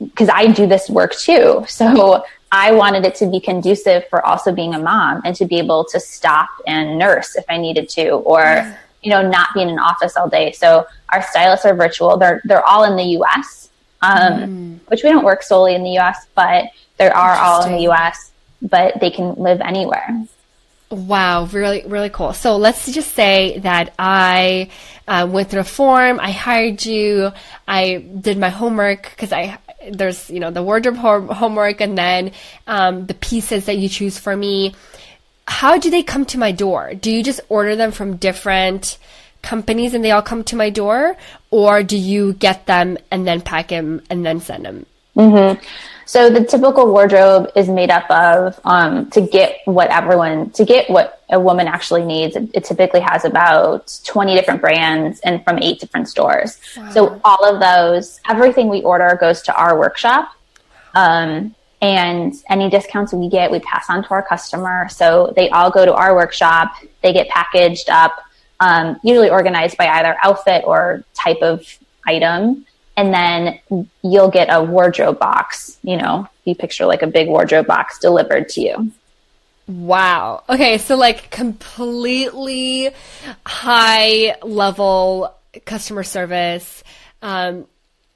because 0.03 0.27
I 0.27 0.47
do 0.47 0.67
this 0.67 0.89
work 0.89 1.15
too. 1.15 1.65
So 1.69 2.25
I 2.51 2.73
wanted 2.73 3.05
it 3.05 3.15
to 3.15 3.31
be 3.31 3.39
conducive 3.39 4.03
for 4.10 4.23
also 4.25 4.51
being 4.51 4.73
a 4.73 4.79
mom 4.79 5.21
and 5.23 5.34
to 5.38 5.45
be 5.45 5.57
able 5.57 5.86
to 5.86 5.99
stop 5.99 6.49
and 6.67 6.99
nurse 6.99 7.38
if 7.38 7.45
I 7.47 7.57
needed 7.57 7.88
to, 7.89 8.10
or, 8.10 8.77
you 9.01 9.10
know, 9.10 9.27
not 9.27 9.53
be 9.53 9.62
in 9.62 9.69
an 9.69 9.79
office 9.79 10.17
all 10.17 10.27
day. 10.27 10.51
So 10.51 10.86
our 11.10 11.21
stylists 11.23 11.65
are 11.65 11.73
virtual. 11.73 12.17
They're, 12.17 12.41
they're 12.43 12.67
all 12.67 12.84
in 12.84 12.97
the 12.97 13.17
US, 13.21 13.61
um, 14.02 14.34
mm. 14.34 14.80
which 14.88 15.04
we 15.04 15.10
don't 15.10 15.24
work 15.24 15.44
solely 15.44 15.76
in 15.76 15.84
the 15.84 15.98
US, 16.00 16.26
but 16.36 16.66
there 16.98 17.16
are 17.16 17.36
all 17.36 17.64
in 17.66 17.74
the 17.74 17.90
US, 17.90 18.32
but 18.62 19.00
they 19.00 19.12
can 19.12 19.36
live 19.36 19.62
anywhere. 19.62 20.26
Wow, 20.90 21.46
really, 21.46 21.84
really 21.86 22.10
cool. 22.10 22.34
So 22.34 22.58
let's 22.58 22.92
just 22.92 23.14
say 23.14 23.60
that 23.60 23.94
I 23.98 24.70
uh, 25.08 25.26
went 25.30 25.50
through 25.50 25.62
a 25.62 25.64
form, 25.64 26.20
I 26.20 26.32
hired 26.32 26.86
you, 26.86 27.32
I 27.66 27.98
did 27.98 28.38
my 28.38 28.50
homework 28.50 29.10
because 29.12 29.32
I 29.32 29.58
there's 29.90 30.30
you 30.30 30.40
know 30.40 30.52
the 30.52 30.62
wardrobe 30.62 30.98
homework 30.98 31.82
and 31.82 31.98
then 31.98 32.34
um, 32.68 33.06
the 33.06 33.14
pieces 33.14 33.66
that 33.66 33.78
you 33.78 33.90
choose 33.90 34.20
for 34.20 34.36
me. 34.36 34.76
How 35.48 35.78
do 35.78 35.90
they 35.90 36.04
come 36.04 36.26
to 36.26 36.38
my 36.38 36.52
door? 36.52 36.94
Do 36.94 37.10
you 37.10 37.24
just 37.24 37.40
order 37.50 37.76
them 37.76 37.92
from 37.92 38.18
different 38.18 38.98
companies 39.41 39.93
and 39.93 40.04
they 40.04 40.12
all 40.12 40.21
come 40.21 40.43
to 40.45 40.56
my 40.56 40.69
door, 40.69 41.15
or 41.49 41.84
do 41.84 41.97
you 41.97 42.34
get 42.34 42.65
them 42.65 42.97
and 43.10 43.27
then 43.27 43.41
pack 43.41 43.69
them 43.69 44.01
and 44.10 44.25
then 44.25 44.39
send 44.39 44.65
them? 44.65 44.86
Mm-hmm. 45.15 45.62
So 46.06 46.30
the 46.30 46.43
typical 46.43 46.91
wardrobe 46.91 47.51
is 47.56 47.69
made 47.69 47.89
up 47.89 48.10
of 48.10 48.60
um, 48.65 49.10
to 49.12 49.21
get 49.21 49.60
what 49.65 49.89
everyone 49.89 50.49
to 50.51 50.65
get 50.65 50.89
what 50.89 51.21
a 51.30 51.39
woman 51.39 51.67
actually 51.67 52.04
needs. 52.04 52.36
It, 52.36 52.49
it, 52.54 52.63
typically 52.65 52.99
has 52.99 53.23
about 53.23 53.97
twenty 54.06 54.36
different 54.36 54.62
brands 54.62 55.19
and 55.21 55.43
from 55.43 55.60
eight 55.60 55.80
different 55.80 56.10
stores. 56.10 56.60
Wow. 56.75 56.89
So 56.91 57.21
all 57.23 57.45
of 57.45 57.62
those, 57.62 58.19
everything 58.27 58.67
we 58.67 58.82
order 58.82 59.17
goes 59.19 59.41
to 59.43 59.56
our 59.56 59.77
workshop. 59.80 60.34
Um, 60.95 61.56
and 61.82 62.34
any 62.49 62.69
discounts 62.69 63.12
we 63.12 63.27
get, 63.27 63.49
we 63.49 63.60
pass 63.60 63.89
on 63.89 64.04
to 64.04 64.10
our 64.12 64.21
customer. 64.21 64.88
So 64.89 65.34
they 65.36 65.49
all 65.49 65.71
go 65.71 65.86
to 65.86 65.93
our 65.93 66.13
workshop. 66.13 66.75
They 67.01 67.12
get 67.12 67.27
packaged 67.30 67.89
up, 67.89 68.23
um, 68.62 68.97
usually 69.04 69.30
organized 69.30 69.78
by 69.78 69.88
either 69.88 70.15
outfit 70.24 70.63
or 70.65 71.04
type 71.13 71.41
of 71.41 71.65
item 72.08 72.65
and 72.97 73.13
then 73.13 73.60
you'll 74.04 74.30
get 74.30 74.47
a 74.52 74.63
wardrobe 74.63 75.17
box, 75.17 75.78
you 75.82 75.97
know, 75.97 76.28
you 76.45 76.56
picture 76.56 76.86
like 76.86 77.02
a 77.02 77.08
big 77.08 77.28
wardrobe 77.28 77.65
box 77.65 78.00
delivered 78.00 78.50
to 78.50 78.62
you. 78.62 78.91
Wow. 79.67 80.43
Okay, 80.50 80.78
so 80.78 80.95
like 80.95 81.32
completely 81.32 82.91
high 83.45 84.36
level 84.43 85.34
customer 85.65 86.04
service. 86.04 86.84
Um, 87.21 87.65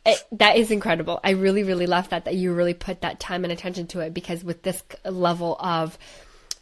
it, 0.05 0.23
that 0.33 0.57
is 0.57 0.69
incredible. 0.69 1.19
I 1.23 1.31
really, 1.31 1.63
really 1.63 1.87
love 1.87 2.09
that 2.09 2.25
that 2.25 2.35
you 2.35 2.53
really 2.53 2.73
put 2.73 3.01
that 3.01 3.19
time 3.19 3.43
and 3.43 3.51
attention 3.51 3.87
to 3.87 4.01
it 4.01 4.13
because 4.13 4.43
with 4.43 4.61
this 4.61 4.83
level 5.03 5.55
of 5.59 5.97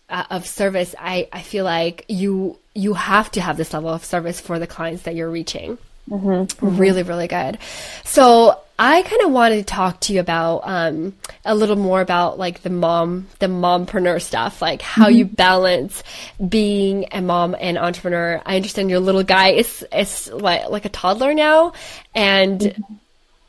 uh, 0.09 0.23
of 0.29 0.45
service, 0.45 0.95
I 0.97 1.27
I 1.33 1.41
feel 1.41 1.65
like 1.65 2.05
you 2.07 2.57
you 2.73 2.93
have 2.93 3.31
to 3.31 3.41
have 3.41 3.57
this 3.57 3.73
level 3.73 3.89
of 3.89 4.03
service 4.03 4.39
for 4.39 4.59
the 4.59 4.67
clients 4.67 5.03
that 5.03 5.15
you're 5.15 5.29
reaching. 5.29 5.77
Mm-hmm. 6.09 6.77
Really, 6.77 7.03
really 7.03 7.27
good. 7.27 7.57
So 8.03 8.59
I 8.77 9.03
kind 9.03 9.21
of 9.21 9.31
wanted 9.31 9.57
to 9.57 9.63
talk 9.63 9.99
to 10.01 10.13
you 10.13 10.19
about 10.19 10.61
um, 10.63 11.15
a 11.45 11.55
little 11.55 11.75
more 11.75 12.01
about 12.01 12.37
like 12.37 12.61
the 12.61 12.69
mom, 12.69 13.27
the 13.39 13.45
mompreneur 13.45 14.21
stuff, 14.21 14.61
like 14.61 14.81
how 14.81 15.05
mm-hmm. 15.05 15.17
you 15.17 15.25
balance 15.25 16.03
being 16.49 17.05
a 17.11 17.21
mom 17.21 17.55
and 17.59 17.77
entrepreneur. 17.77 18.41
I 18.45 18.55
understand 18.55 18.89
your 18.89 18.99
little 18.99 19.23
guy 19.23 19.49
is 19.49 19.85
is 19.95 20.31
like 20.31 20.69
like 20.69 20.85
a 20.85 20.89
toddler 20.89 21.33
now, 21.33 21.73
and. 22.13 22.83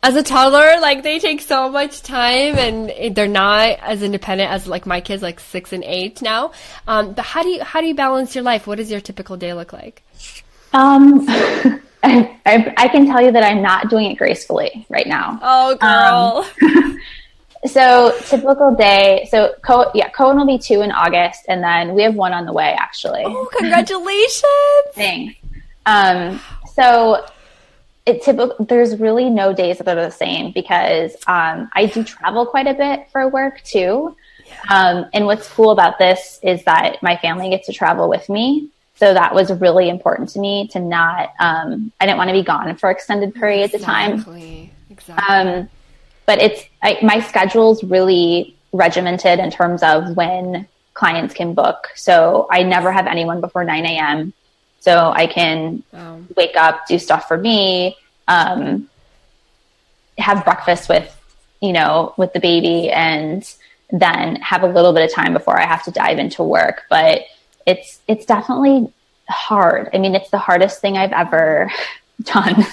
As 0.05 0.17
a 0.17 0.23
toddler, 0.23 0.81
like 0.83 1.03
they 1.03 1.19
take 1.19 1.41
so 1.41 1.71
much 1.71 2.03
time 2.03 2.59
and 2.59 3.17
they're 3.17 3.27
not 3.27 3.79
as 3.81 4.03
independent 4.03 4.51
as 4.51 4.67
like 4.67 4.85
my 4.85 5.01
kids, 5.01 5.23
like 5.23 5.41
six 5.41 5.73
and 5.73 5.83
eight 5.83 6.21
now. 6.21 6.53
Um, 6.87 7.15
but 7.15 7.25
how 7.25 7.43
do 7.43 7.49
you 7.49 7.65
how 7.65 7.81
do 7.81 7.87
you 7.87 7.95
balance 7.95 8.35
your 8.35 8.45
life? 8.45 8.67
What 8.67 8.77
does 8.77 8.91
your 8.91 9.01
typical 9.01 9.39
day 9.39 9.55
look 9.55 9.73
like? 9.73 10.03
Um, 10.75 11.25
I, 11.29 12.39
I, 12.45 12.75
I, 12.77 12.89
can 12.89 13.07
tell 13.07 13.23
you 13.23 13.33
that 13.33 13.43
I'm 13.43 13.63
not 13.63 13.89
doing 13.89 14.11
it 14.11 14.17
gracefully 14.17 14.85
right 14.91 15.07
now. 15.07 15.39
Oh, 15.41 15.77
girl. 15.77 16.71
Um, 16.71 16.99
so 17.67 18.15
typical 18.27 18.75
day. 18.75 19.27
So 19.31 19.55
Co- 19.63 19.91
yeah, 19.95 20.11
Cohen 20.11 20.37
will 20.37 20.47
be 20.47 20.59
two 20.59 20.83
in 20.83 20.93
August, 20.93 21.47
and 21.49 21.65
then 21.65 21.95
we 21.95 22.03
have 22.03 22.15
one 22.15 22.35
on 22.35 22.45
the 22.45 22.53
way. 22.53 22.77
Actually. 22.79 23.23
Oh, 23.25 23.49
congratulations! 23.57 24.45
Thanks. 24.93 25.41
Um, 25.87 26.41
so 26.75 27.25
it 28.07 28.23
typical. 28.23 28.65
There's 28.65 28.99
really 28.99 29.31
no 29.31 29.53
days 29.53 29.79
that 29.79 29.89
are 29.89 30.05
the 30.05 30.11
same 30.11 30.53
because 30.53 31.15
um, 31.27 31.71
I 31.75 31.87
do 31.93 32.05
travel 32.05 32.47
quite 32.47 32.67
a 32.67 32.75
bit 32.75 33.11
for 33.11 33.29
work 33.29 33.63
too. 33.63 34.17
Um, 34.69 35.07
and 35.13 35.27
what's 35.27 35.49
cool 35.49 35.71
about 35.71 35.99
this 35.99 36.39
is 36.43 36.65
that 36.65 37.03
my 37.03 37.17
family 37.17 37.51
gets 37.51 37.67
to 37.67 37.73
travel 37.73 38.09
with 38.09 38.29
me. 38.29 38.69
So 38.97 39.13
that 39.13 39.35
was 39.35 39.53
really 39.53 39.89
important 39.89 40.29
to 40.31 40.39
me 40.39 40.69
to 40.69 40.81
not, 40.81 41.33
um, 41.41 41.93
I 42.01 42.07
didn't 42.07 42.19
want 42.19 42.29
to 42.29 42.35
be 42.35 42.43
gone 42.43 42.77
for 42.77 42.91
extended 42.91 43.35
periods 43.35 43.75
exactly. 43.75 44.15
of 44.15 44.25
time. 44.25 44.71
Exactly. 44.91 45.35
Um, 45.35 45.69
but 46.27 46.41
it's, 46.41 46.65
I, 46.83 46.99
my 47.03 47.21
schedule's 47.21 47.83
really 47.83 48.57
regimented 48.73 49.41
in 49.41 49.51
terms 49.51 49.83
of 49.83 50.17
when 50.17 50.69
clients 50.95 51.35
can 51.35 51.55
book. 51.55 51.89
So 51.97 52.47
I 52.51 52.63
never 52.63 52.93
have 52.93 53.07
anyone 53.07 53.41
before 53.41 53.65
9 53.65 53.85
a.m. 53.85 54.33
So 54.85 55.15
I 55.17 55.27
can 55.27 55.83
wow. 55.93 56.21
wake 56.37 56.57
up, 56.57 56.87
do 56.87 56.99
stuff 56.99 57.27
for 57.27 57.39
me, 57.39 57.97
um, 58.29 58.91
have 60.19 60.45
breakfast 60.45 60.91
with, 60.91 61.11
you 61.63 61.73
know, 61.73 62.13
with 62.19 62.35
the 62.35 62.41
baby 62.41 62.91
and 62.91 63.51
then 63.91 64.37
have 64.37 64.63
a 64.63 64.67
little 64.67 64.93
bit 64.93 65.03
of 65.03 65.11
time 65.11 65.33
before 65.33 65.59
I 65.59 65.65
have 65.65 65.83
to 65.85 65.91
dive 65.91 66.19
into 66.19 66.43
work. 66.43 66.83
But 66.91 67.23
it's 67.67 68.01
it's 68.09 68.27
definitely 68.27 68.93
hard. 69.27 69.89
I 69.95 69.97
mean, 69.97 70.15
it's 70.15 70.29
the 70.29 70.37
hardest 70.37 70.83
thing 70.83 70.99
I've 70.99 71.13
ever 71.13 71.73
done. 72.23 72.67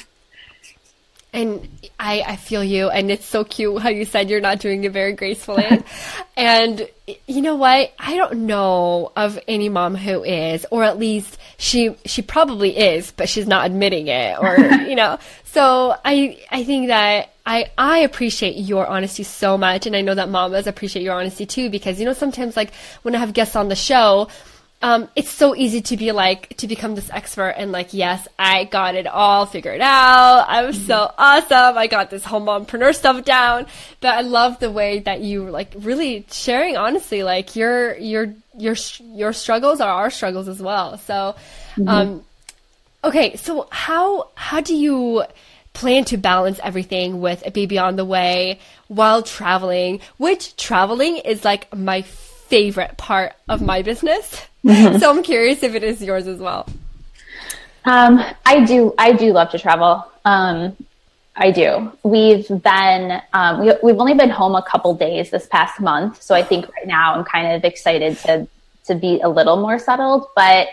And 1.33 1.69
I, 1.97 2.23
I 2.27 2.35
feel 2.35 2.61
you, 2.61 2.89
and 2.89 3.09
it's 3.09 3.25
so 3.25 3.45
cute 3.45 3.81
how 3.81 3.87
you 3.87 4.03
said 4.03 4.29
you're 4.29 4.41
not 4.41 4.59
doing 4.59 4.83
it 4.83 4.91
very 4.91 5.13
gracefully. 5.13 5.65
and 6.35 6.89
you 7.25 7.41
know 7.41 7.55
what? 7.55 7.93
I 7.97 8.17
don't 8.17 8.47
know 8.47 9.13
of 9.15 9.39
any 9.47 9.69
mom 9.69 9.95
who 9.95 10.25
is, 10.25 10.65
or 10.71 10.83
at 10.83 10.99
least 10.99 11.39
she 11.57 11.95
she 12.05 12.21
probably 12.21 12.77
is, 12.77 13.11
but 13.11 13.29
she's 13.29 13.47
not 13.47 13.65
admitting 13.65 14.07
it, 14.07 14.37
or 14.41 14.57
you 14.87 14.95
know. 14.95 15.19
So 15.45 15.95
I 16.03 16.37
I 16.51 16.65
think 16.65 16.87
that 16.87 17.33
I 17.45 17.71
I 17.77 17.99
appreciate 17.99 18.57
your 18.57 18.85
honesty 18.85 19.23
so 19.23 19.57
much, 19.57 19.85
and 19.85 19.95
I 19.95 20.01
know 20.01 20.15
that 20.15 20.27
mamas 20.27 20.67
appreciate 20.67 21.03
your 21.03 21.13
honesty 21.17 21.45
too, 21.45 21.69
because 21.69 21.97
you 21.97 22.05
know 22.05 22.13
sometimes 22.13 22.57
like 22.57 22.73
when 23.03 23.15
I 23.15 23.19
have 23.19 23.31
guests 23.31 23.55
on 23.55 23.69
the 23.69 23.75
show 23.75 24.27
um, 24.83 25.09
it's 25.15 25.29
so 25.29 25.55
easy 25.55 25.81
to 25.81 25.97
be 25.97 26.11
like 26.11 26.57
to 26.57 26.67
become 26.67 26.95
this 26.95 27.09
expert 27.11 27.49
and 27.49 27.71
like 27.71 27.93
yes 27.93 28.27
i 28.39 28.63
got 28.63 28.95
it 28.95 29.05
all 29.05 29.45
figured 29.45 29.81
out. 29.81 30.45
I'm 30.47 30.73
mm-hmm. 30.73 30.85
so 30.87 31.13
awesome. 31.17 31.77
I 31.77 31.87
got 31.87 32.09
this 32.09 32.25
home 32.25 32.45
mompreneur 32.45 32.95
stuff 32.95 33.23
down. 33.23 33.67
But 33.99 34.15
i 34.15 34.21
love 34.21 34.59
the 34.59 34.71
way 34.71 34.99
that 34.99 35.21
you 35.21 35.49
like 35.49 35.73
really 35.77 36.25
sharing 36.31 36.77
honestly 36.77 37.23
like 37.23 37.55
your 37.55 37.95
your 37.97 38.33
your 38.57 38.75
your 38.99 39.33
struggles 39.33 39.81
are 39.81 39.91
our 39.91 40.09
struggles 40.09 40.47
as 40.47 40.61
well. 40.61 40.97
So 40.97 41.35
mm-hmm. 41.75 41.87
um 41.87 42.25
okay 43.03 43.35
so 43.35 43.67
how 43.71 44.29
how 44.35 44.61
do 44.61 44.75
you 44.75 45.23
plan 45.73 46.03
to 46.05 46.17
balance 46.17 46.59
everything 46.63 47.21
with 47.21 47.45
a 47.45 47.51
baby 47.51 47.77
on 47.77 47.95
the 47.97 48.05
way 48.05 48.59
while 48.87 49.21
traveling? 49.21 50.01
Which 50.17 50.55
traveling 50.57 51.17
is 51.17 51.45
like 51.45 51.73
my 51.75 52.01
favorite 52.01 52.97
part 52.97 53.33
of 53.47 53.61
my 53.61 53.81
business 53.81 54.47
Mm-hmm. 54.65 54.97
So 54.99 55.09
I'm 55.09 55.23
curious 55.23 55.63
if 55.63 55.73
it 55.75 55.83
is 55.83 56.01
yours 56.01 56.27
as 56.27 56.39
well. 56.39 56.67
Um, 57.85 58.23
I 58.45 58.63
do. 58.63 58.93
I 58.97 59.13
do 59.13 59.33
love 59.33 59.49
to 59.51 59.59
travel. 59.59 60.05
Um, 60.23 60.77
I 61.35 61.51
do. 61.51 61.91
We've 62.03 62.47
been 62.47 63.21
um, 63.33 63.61
we, 63.61 63.73
we've 63.81 63.99
only 63.99 64.13
been 64.13 64.29
home 64.29 64.55
a 64.55 64.61
couple 64.61 64.93
days 64.93 65.31
this 65.31 65.47
past 65.47 65.79
month, 65.79 66.21
so 66.21 66.35
I 66.35 66.43
think 66.43 66.67
right 66.75 66.85
now 66.85 67.15
I'm 67.15 67.23
kind 67.23 67.53
of 67.53 67.63
excited 67.63 68.17
to 68.19 68.47
to 68.85 68.95
be 68.95 69.19
a 69.21 69.29
little 69.29 69.57
more 69.57 69.79
settled. 69.79 70.27
But 70.35 70.67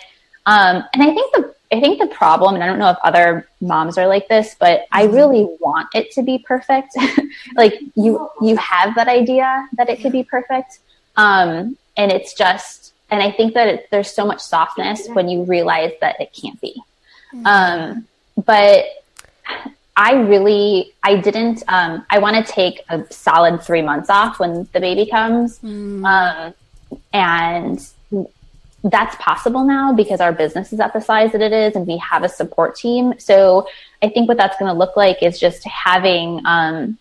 um, 0.44 0.84
and 0.92 1.02
I 1.02 1.14
think 1.14 1.32
the 1.34 1.54
I 1.70 1.80
think 1.80 2.00
the 2.00 2.08
problem, 2.08 2.54
and 2.54 2.64
I 2.64 2.66
don't 2.66 2.78
know 2.78 2.90
if 2.90 2.98
other 3.04 3.48
moms 3.60 3.98
are 3.98 4.06
like 4.06 4.28
this, 4.28 4.56
but 4.58 4.86
I 4.90 5.06
mm-hmm. 5.06 5.14
really 5.14 5.44
want 5.60 5.88
it 5.94 6.10
to 6.12 6.22
be 6.22 6.38
perfect. 6.38 6.94
like 7.56 7.74
you 7.94 8.28
you 8.42 8.56
have 8.56 8.94
that 8.96 9.08
idea 9.08 9.68
that 9.76 9.88
it 9.88 10.00
could 10.00 10.12
be 10.12 10.24
perfect, 10.24 10.80
um, 11.16 11.76
and 11.96 12.12
it's 12.12 12.34
just 12.34 12.87
and 13.10 13.22
I 13.22 13.30
think 13.32 13.54
that 13.54 13.68
it, 13.68 13.88
there's 13.90 14.12
so 14.12 14.26
much 14.26 14.40
softness 14.40 15.08
when 15.08 15.28
you 15.28 15.44
realize 15.44 15.92
that 16.00 16.20
it 16.20 16.32
can't 16.32 16.60
be. 16.60 16.82
Mm-hmm. 17.32 17.46
Um, 17.46 18.06
but 18.44 18.84
I 19.96 20.14
really, 20.14 20.92
I 21.02 21.16
didn't, 21.16 21.62
um, 21.68 22.06
I 22.08 22.18
want 22.18 22.44
to 22.44 22.52
take 22.52 22.84
a 22.88 23.04
solid 23.12 23.62
three 23.62 23.82
months 23.82 24.08
off 24.10 24.38
when 24.38 24.68
the 24.72 24.80
baby 24.80 25.06
comes. 25.06 25.58
Mm. 25.58 26.06
Um, 26.06 26.54
and 27.12 27.88
that's 28.84 29.16
possible 29.16 29.64
now 29.64 29.92
because 29.92 30.20
our 30.20 30.32
business 30.32 30.72
is 30.72 30.78
at 30.78 30.92
the 30.92 31.00
size 31.00 31.32
that 31.32 31.40
it 31.40 31.52
is 31.52 31.74
and 31.74 31.86
we 31.86 31.96
have 31.98 32.22
a 32.22 32.28
support 32.28 32.76
team. 32.76 33.14
So 33.18 33.66
I 34.00 34.08
think 34.08 34.28
what 34.28 34.36
that's 34.36 34.56
going 34.58 34.72
to 34.72 34.78
look 34.78 34.96
like 34.96 35.22
is 35.22 35.40
just 35.40 35.66
having, 35.66 36.42
um, 36.44 36.96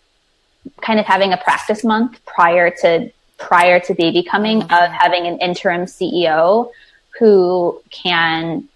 kind 0.81 0.99
of 0.99 1.05
having 1.05 1.33
a 1.33 1.37
practice 1.37 1.83
month 1.83 2.19
prior 2.25 2.71
to 2.81 3.11
prior 3.37 3.79
to 3.79 3.93
baby 3.93 4.23
coming 4.23 4.61
mm-hmm. 4.61 4.73
of 4.73 4.91
having 4.91 5.27
an 5.27 5.39
interim 5.39 5.85
CEO 5.85 6.71
who 7.19 7.81
can 7.89 8.67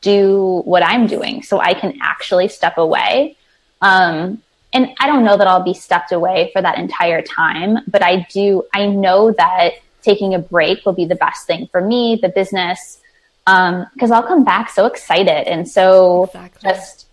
do 0.00 0.62
what 0.64 0.84
I'm 0.84 1.06
doing 1.06 1.42
so 1.42 1.58
I 1.58 1.74
can 1.74 1.98
actually 2.00 2.48
step 2.48 2.78
away. 2.78 3.36
Um, 3.82 4.42
and 4.72 4.90
I 5.00 5.06
don't 5.06 5.24
know 5.24 5.36
that 5.36 5.46
I'll 5.46 5.64
be 5.64 5.74
stepped 5.74 6.12
away 6.12 6.50
for 6.52 6.62
that 6.62 6.78
entire 6.78 7.22
time, 7.22 7.78
but 7.88 8.02
I 8.02 8.26
do, 8.30 8.62
I 8.74 8.86
know 8.86 9.32
that 9.32 9.70
taking 10.02 10.34
a 10.34 10.38
break 10.38 10.84
will 10.84 10.92
be 10.92 11.06
the 11.06 11.14
best 11.16 11.46
thing 11.46 11.66
for 11.68 11.80
me, 11.80 12.18
the 12.20 12.28
business, 12.28 13.00
because 13.44 14.10
um, 14.10 14.12
I'll 14.12 14.22
come 14.22 14.44
back 14.44 14.70
so 14.70 14.86
excited 14.86 15.48
and 15.48 15.68
so 15.68 16.24
exactly. 16.24 16.70
just, 16.70 17.06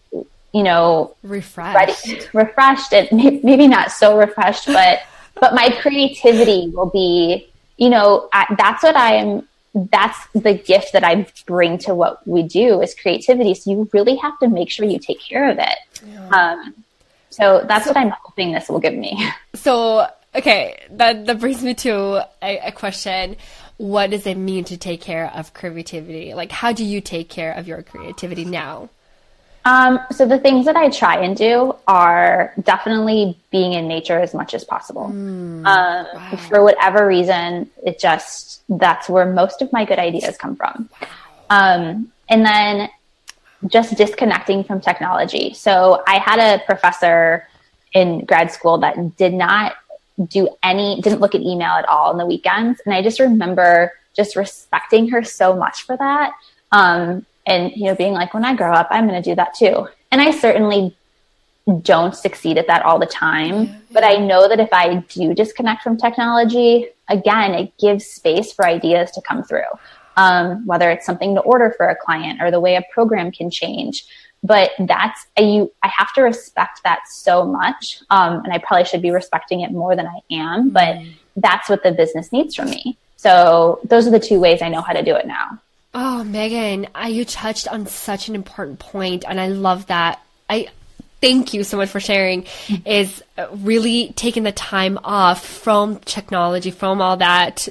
you 0.54 0.64
know, 0.64 1.16
refreshed, 1.24 2.08
ready, 2.08 2.28
refreshed, 2.34 2.94
and 2.94 3.08
maybe 3.44 3.68
not 3.68 3.92
so 3.92 4.18
refreshed, 4.18 4.68
but 4.68 5.00
but 5.36 5.54
my 5.54 5.70
creativity 5.82 6.70
will 6.74 6.90
be, 6.90 7.50
you 7.78 7.90
know, 7.90 8.30
I, 8.34 8.54
that's 8.58 8.84
what 8.84 8.96
I'm, 8.96 9.48
that's 9.74 10.18
the 10.34 10.54
gift 10.54 10.94
that 10.94 11.04
I 11.04 11.28
bring 11.46 11.78
to 11.80 11.96
what 11.96 12.26
we 12.28 12.44
do 12.44 12.82
is 12.82 12.94
creativity. 12.94 13.54
So 13.56 13.72
you 13.72 13.90
really 13.94 14.16
have 14.18 14.38
to 14.40 14.48
make 14.48 14.70
sure 14.70 14.86
you 14.86 15.00
take 15.00 15.20
care 15.20 15.50
of 15.50 15.58
it. 15.60 15.78
Yeah. 16.06 16.30
Um, 16.30 16.84
so 17.30 17.66
that's 17.68 17.86
so, 17.86 17.92
what 17.92 17.98
I'm 17.98 18.14
hoping 18.24 18.52
this 18.52 18.70
will 18.70 18.80
give 18.80 18.94
me. 18.94 19.28
So, 19.56 20.08
okay, 20.36 20.80
that, 20.92 21.26
that 21.26 21.40
brings 21.40 21.64
me 21.64 21.74
to 21.76 22.28
a, 22.42 22.68
a 22.68 22.72
question 22.72 23.38
what 23.78 24.12
does 24.12 24.26
it 24.28 24.36
mean 24.36 24.64
to 24.66 24.78
take 24.78 25.02
care 25.02 25.32
of 25.34 25.54
creativity? 25.54 26.34
Like, 26.34 26.52
how 26.52 26.72
do 26.74 26.86
you 26.86 27.02
take 27.02 27.30
care 27.30 27.52
of 27.52 27.68
your 27.68 27.82
creativity 27.82 28.46
now? 28.46 28.90
Um, 29.66 30.00
so 30.12 30.26
the 30.26 30.40
things 30.40 30.66
that 30.66 30.76
I 30.76 30.90
try 30.90 31.24
and 31.24 31.38
do 31.38 31.76
are 31.88 32.54
definitely 32.64 33.38
being 33.50 33.74
in 33.74 33.88
nature 33.88 34.20
as 34.20 34.34
much 34.34 34.54
as 34.54 34.64
possible. 34.66 35.10
Mm, 35.14 35.66
um, 35.66 35.66
wow. 35.66 36.38
For 36.50 36.64
whatever 36.64 37.08
reason, 37.08 37.70
it 37.86 38.00
just 38.00 38.62
that's 38.68 39.08
where 39.08 39.26
most 39.26 39.62
of 39.62 39.72
my 39.72 39.86
good 39.86 40.00
ideas 40.00 40.38
come 40.38 40.56
from. 40.56 40.90
Um, 41.50 42.12
and 42.30 42.46
then 42.46 42.90
just 43.68 43.96
disconnecting 43.96 44.64
from 44.66 44.82
technology. 44.82 45.54
So 45.54 46.04
I 46.08 46.18
had 46.18 46.40
a 46.40 46.64
professor 46.66 47.48
in 47.94 48.26
grad 48.26 48.52
school 48.52 48.80
that 48.80 49.16
did 49.18 49.34
not 49.34 49.76
do 50.28 50.50
any, 50.62 51.00
didn't 51.02 51.22
look 51.22 51.36
at 51.36 51.42
email 51.42 51.72
at 51.72 51.88
all 51.88 52.10
on 52.10 52.18
the 52.18 52.26
weekends, 52.26 52.82
and 52.86 52.94
I 52.94 53.02
just 53.02 53.20
remember 53.20 53.94
just 54.16 54.36
respecting 54.36 55.10
her 55.10 55.24
so 55.24 55.56
much 55.56 55.84
for 55.84 55.98
that. 55.98 56.34
Um, 56.72 57.26
and 57.46 57.72
you 57.76 57.86
know 57.86 57.96
being 57.96 58.14
like 58.14 58.34
when 58.34 58.46
i 58.46 58.56
grow 58.56 58.72
up 58.72 58.88
i'm 58.92 59.08
going 59.08 59.22
to 59.22 59.30
do 59.30 59.36
that 59.36 59.54
too. 59.54 59.88
And 60.12 60.22
i 60.22 60.32
certainly 60.32 60.96
don't 61.82 62.16
succeed 62.16 62.58
at 62.58 62.68
that 62.68 62.84
all 62.84 63.00
the 63.00 63.06
time 63.06 63.64
yeah, 63.64 63.76
but 63.92 64.04
i 64.04 64.16
know 64.16 64.48
that 64.50 64.60
if 64.60 64.70
i 64.74 64.98
do 65.10 65.34
disconnect 65.34 65.82
from 65.82 65.98
technology 65.98 66.88
again 67.10 67.54
it 67.54 67.78
gives 67.78 68.06
space 68.06 68.52
for 68.52 68.66
ideas 68.66 69.12
to 69.12 69.22
come 69.22 69.44
through 69.44 69.64
um, 70.18 70.66
whether 70.66 70.90
it's 70.92 71.06
something 71.06 71.36
to 71.36 71.42
order 71.42 71.74
for 71.76 71.88
a 71.88 71.96
client 71.96 72.42
or 72.42 72.52
the 72.52 72.60
way 72.60 72.76
a 72.76 72.84
program 72.92 73.32
can 73.32 73.50
change. 73.50 74.06
But 74.44 74.72
that's 74.78 75.26
I, 75.38 75.42
you 75.42 75.72
I 75.84 75.88
have 75.88 76.14
to 76.14 76.22
respect 76.22 76.82
that 76.84 77.08
so 77.08 77.46
much 77.46 78.02
um, 78.10 78.44
and 78.44 78.52
I 78.52 78.58
probably 78.58 78.86
should 78.86 79.02
be 79.02 79.12
respecting 79.12 79.62
it 79.62 79.72
more 79.72 79.96
than 79.96 80.06
I 80.06 80.20
am 80.32 80.70
but 80.70 80.98
mm. 80.98 81.14
that's 81.38 81.70
what 81.70 81.82
the 81.82 81.94
business 81.94 82.32
needs 82.32 82.56
from 82.56 82.70
me. 82.70 82.98
So 83.16 83.80
those 83.86 84.06
are 84.06 84.12
the 84.12 84.20
two 84.20 84.42
ways 84.42 84.62
I 84.62 84.68
know 84.68 84.82
how 84.82 84.92
to 84.92 85.02
do 85.02 85.16
it 85.16 85.26
now 85.26 85.62
oh 85.94 86.24
Megan 86.24 86.88
I, 86.94 87.10
you 87.10 87.26
touched 87.26 87.68
on 87.68 87.88
such 87.88 88.30
an 88.30 88.36
important 88.36 88.80
point 88.80 89.26
and 89.28 89.40
I 89.40 89.48
love 89.48 89.88
that 89.88 90.22
I 90.50 90.70
thank 91.22 91.54
you 91.54 91.64
so 91.64 91.78
much 91.78 91.90
for 91.90 92.00
sharing 92.00 92.46
is 92.86 93.24
really 93.52 94.14
taking 94.16 94.44
the 94.44 94.52
time 94.52 95.00
off 95.04 95.46
from 95.46 95.98
technology 96.00 96.72
from 96.72 97.02
all 97.02 97.18
that 97.18 97.68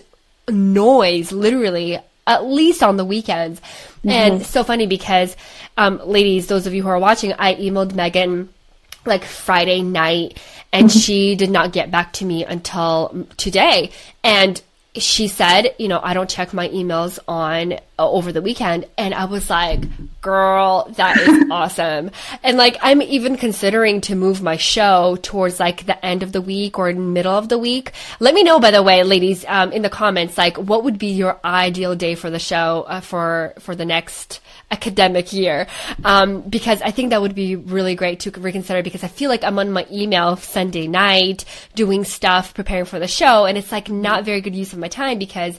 noise 0.48 1.32
literally 1.32 1.98
at 2.26 2.44
least 2.44 2.82
on 2.82 2.96
the 2.96 3.04
weekends. 3.04 3.60
Mm-hmm. 3.60 4.10
And 4.10 4.46
so 4.46 4.64
funny 4.64 4.86
because, 4.86 5.36
um, 5.76 6.00
ladies, 6.04 6.46
those 6.46 6.66
of 6.66 6.74
you 6.74 6.82
who 6.82 6.88
are 6.88 6.98
watching, 6.98 7.32
I 7.38 7.54
emailed 7.54 7.94
Megan 7.94 8.48
like 9.04 9.24
Friday 9.24 9.82
night 9.82 10.38
and 10.72 10.88
mm-hmm. 10.88 10.98
she 10.98 11.34
did 11.34 11.50
not 11.50 11.72
get 11.72 11.90
back 11.90 12.12
to 12.14 12.24
me 12.24 12.44
until 12.44 13.26
today. 13.36 13.90
And 14.22 14.60
she 14.96 15.28
said, 15.28 15.74
you 15.78 15.88
know, 15.88 16.00
I 16.02 16.12
don't 16.12 16.28
check 16.28 16.52
my 16.52 16.68
emails 16.68 17.18
on 17.26 17.74
uh, 17.74 17.78
over 17.98 18.30
the 18.30 18.42
weekend. 18.42 18.86
And 18.98 19.14
I 19.14 19.24
was 19.24 19.48
like, 19.48 19.80
girl, 20.22 20.88
that 20.96 21.18
is 21.18 21.44
awesome. 21.50 22.10
And 22.42 22.56
like, 22.56 22.78
I'm 22.80 23.02
even 23.02 23.36
considering 23.36 24.00
to 24.02 24.14
move 24.14 24.40
my 24.40 24.56
show 24.56 25.18
towards 25.20 25.60
like 25.60 25.84
the 25.84 26.02
end 26.04 26.22
of 26.22 26.32
the 26.32 26.40
week 26.40 26.78
or 26.78 26.90
middle 26.94 27.34
of 27.34 27.50
the 27.50 27.58
week. 27.58 27.92
Let 28.20 28.32
me 28.32 28.42
know, 28.42 28.58
by 28.58 28.70
the 28.70 28.82
way, 28.82 29.02
ladies, 29.02 29.44
um, 29.46 29.72
in 29.72 29.82
the 29.82 29.90
comments, 29.90 30.38
like, 30.38 30.56
what 30.56 30.84
would 30.84 30.98
be 30.98 31.08
your 31.08 31.38
ideal 31.44 31.94
day 31.94 32.14
for 32.14 32.30
the 32.30 32.38
show 32.38 32.86
uh, 32.88 33.00
for, 33.00 33.52
for 33.58 33.76
the 33.76 33.84
next 33.84 34.40
academic 34.70 35.34
year 35.34 35.66
um, 36.02 36.40
because 36.40 36.80
I 36.80 36.90
think 36.90 37.10
that 37.10 37.20
would 37.20 37.34
be 37.34 37.56
really 37.56 37.94
great 37.94 38.20
to 38.20 38.30
reconsider 38.30 38.82
because 38.82 39.04
I 39.04 39.08
feel 39.08 39.28
like 39.28 39.44
I'm 39.44 39.58
on 39.58 39.70
my 39.70 39.86
email 39.92 40.36
Sunday 40.36 40.86
night 40.86 41.44
doing 41.74 42.04
stuff, 42.04 42.54
preparing 42.54 42.86
for 42.86 42.98
the 42.98 43.06
show, 43.06 43.44
and 43.44 43.58
it's 43.58 43.70
like 43.70 43.90
not 43.90 44.24
very 44.24 44.40
good 44.40 44.56
use 44.56 44.72
of 44.72 44.78
my 44.78 44.88
time 44.88 45.18
because 45.18 45.58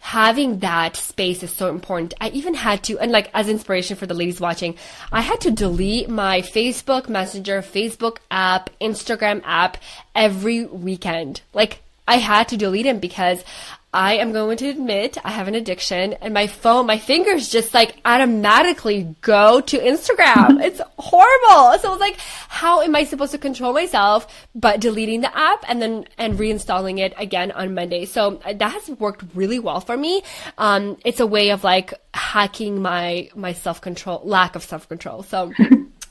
having 0.00 0.58
that 0.60 0.96
space 0.96 1.42
is 1.42 1.52
so 1.52 1.68
important. 1.68 2.14
I 2.20 2.30
even 2.30 2.54
had 2.54 2.82
to, 2.84 2.98
and 2.98 3.12
like 3.12 3.30
as 3.34 3.48
inspiration 3.48 3.96
for 3.96 4.06
the 4.06 4.14
ladies 4.14 4.40
watching, 4.40 4.74
I 5.12 5.20
had 5.20 5.40
to 5.42 5.50
delete 5.50 6.08
my 6.08 6.40
Facebook 6.40 7.08
Messenger, 7.08 7.62
Facebook 7.62 8.16
app, 8.30 8.70
Instagram 8.80 9.42
app 9.44 9.76
every 10.14 10.64
weekend. 10.64 11.42
Like 11.52 11.82
I 12.08 12.16
had 12.16 12.48
to 12.48 12.56
delete 12.56 12.86
them 12.86 12.98
because 12.98 13.44
I 13.92 14.14
am 14.14 14.32
going 14.32 14.56
to 14.58 14.68
admit 14.68 15.18
I 15.24 15.30
have 15.30 15.48
an 15.48 15.56
addiction 15.56 16.12
and 16.14 16.32
my 16.32 16.46
phone, 16.46 16.86
my 16.86 16.98
fingers 16.98 17.48
just 17.48 17.74
like 17.74 17.96
automatically 18.04 19.16
go 19.20 19.60
to 19.62 19.78
Instagram. 19.78 20.62
it's 20.62 20.80
horrible. 20.98 21.78
So 21.80 21.88
I 21.88 21.90
was 21.90 21.98
like, 21.98 22.16
how 22.48 22.82
am 22.82 22.94
I 22.94 23.02
supposed 23.04 23.32
to 23.32 23.38
control 23.38 23.72
myself 23.72 24.46
but 24.54 24.80
deleting 24.80 25.22
the 25.22 25.36
app 25.36 25.64
and 25.68 25.82
then, 25.82 26.06
and 26.18 26.34
reinstalling 26.34 27.00
it 27.00 27.14
again 27.16 27.50
on 27.50 27.74
Monday? 27.74 28.04
So 28.04 28.40
uh, 28.44 28.52
that 28.52 28.72
has 28.72 28.88
worked 28.90 29.24
really 29.34 29.58
well 29.58 29.80
for 29.80 29.96
me. 29.96 30.22
Um, 30.56 30.96
it's 31.04 31.18
a 31.18 31.26
way 31.26 31.50
of 31.50 31.64
like 31.64 31.92
hacking 32.14 32.80
my, 32.80 33.28
my 33.34 33.52
self 33.52 33.80
control, 33.80 34.20
lack 34.22 34.54
of 34.54 34.62
self 34.62 34.88
control. 34.88 35.24
So 35.24 35.52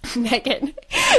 Megan, 0.15 0.73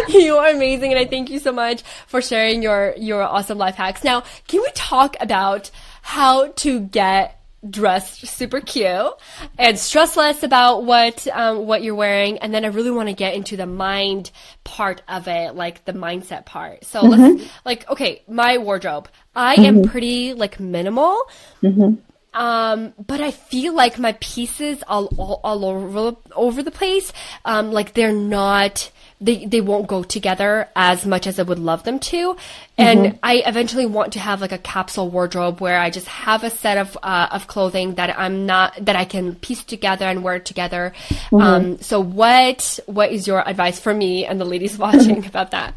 you 0.08 0.36
are 0.36 0.50
amazing, 0.50 0.92
and 0.92 0.98
I 0.98 1.04
thank 1.04 1.30
you 1.30 1.38
so 1.38 1.52
much 1.52 1.82
for 2.06 2.22
sharing 2.22 2.62
your 2.62 2.94
your 2.96 3.22
awesome 3.22 3.58
life 3.58 3.74
hacks. 3.74 4.02
Now, 4.02 4.22
can 4.48 4.60
we 4.60 4.68
talk 4.74 5.16
about 5.20 5.70
how 6.02 6.48
to 6.48 6.80
get 6.80 7.40
dressed 7.68 8.26
super 8.26 8.60
cute 8.60 9.12
and 9.58 9.78
stress 9.78 10.16
less 10.16 10.42
about 10.42 10.84
what 10.84 11.26
um, 11.28 11.66
what 11.66 11.82
you're 11.82 11.94
wearing 11.94 12.38
and 12.38 12.54
then 12.54 12.64
i 12.64 12.68
really 12.68 12.90
want 12.90 13.06
to 13.06 13.14
get 13.14 13.34
into 13.34 13.54
the 13.54 13.66
mind 13.66 14.30
part 14.64 15.02
of 15.08 15.28
it 15.28 15.54
like 15.54 15.84
the 15.84 15.92
mindset 15.92 16.46
part 16.46 16.82
so 16.86 17.02
mm-hmm. 17.02 17.20
let's 17.20 17.50
like 17.66 17.90
okay 17.90 18.22
my 18.26 18.56
wardrobe 18.56 19.08
i 19.36 19.56
mm-hmm. 19.56 19.80
am 19.80 19.84
pretty 19.84 20.32
like 20.32 20.58
minimal 20.58 21.22
mm-hmm. 21.62 21.96
Um 22.34 22.92
but 23.04 23.20
i 23.20 23.30
feel 23.30 23.74
like 23.74 23.98
my 23.98 24.12
pieces 24.20 24.82
all 24.86 25.06
all, 25.18 25.40
all 25.42 25.64
over 25.64 26.16
over 26.36 26.62
the 26.62 26.70
place 26.70 27.12
um 27.44 27.72
like 27.72 27.94
they're 27.94 28.12
not 28.12 28.90
they, 29.20 29.44
they 29.44 29.60
won't 29.60 29.86
go 29.86 30.02
together 30.02 30.68
as 30.74 31.04
much 31.04 31.26
as 31.26 31.38
I 31.38 31.42
would 31.42 31.58
love 31.58 31.84
them 31.84 31.98
to. 31.98 32.36
And 32.78 33.00
mm-hmm. 33.00 33.16
I 33.22 33.42
eventually 33.44 33.84
want 33.84 34.14
to 34.14 34.18
have 34.18 34.40
like 34.40 34.52
a 34.52 34.58
capsule 34.58 35.10
wardrobe 35.10 35.60
where 35.60 35.78
I 35.78 35.90
just 35.90 36.06
have 36.06 36.42
a 36.42 36.48
set 36.48 36.78
of, 36.78 36.96
uh, 37.02 37.28
of 37.30 37.46
clothing 37.46 37.96
that 37.96 38.18
I'm 38.18 38.46
not, 38.46 38.82
that 38.82 38.96
I 38.96 39.04
can 39.04 39.34
piece 39.34 39.62
together 39.62 40.06
and 40.06 40.24
wear 40.24 40.38
together. 40.38 40.94
Mm-hmm. 41.10 41.36
Um, 41.36 41.78
so 41.80 42.00
what, 42.00 42.80
what 42.86 43.12
is 43.12 43.26
your 43.26 43.46
advice 43.46 43.78
for 43.78 43.92
me 43.92 44.24
and 44.24 44.40
the 44.40 44.46
ladies 44.46 44.78
watching 44.78 45.26
about 45.26 45.50
that? 45.50 45.74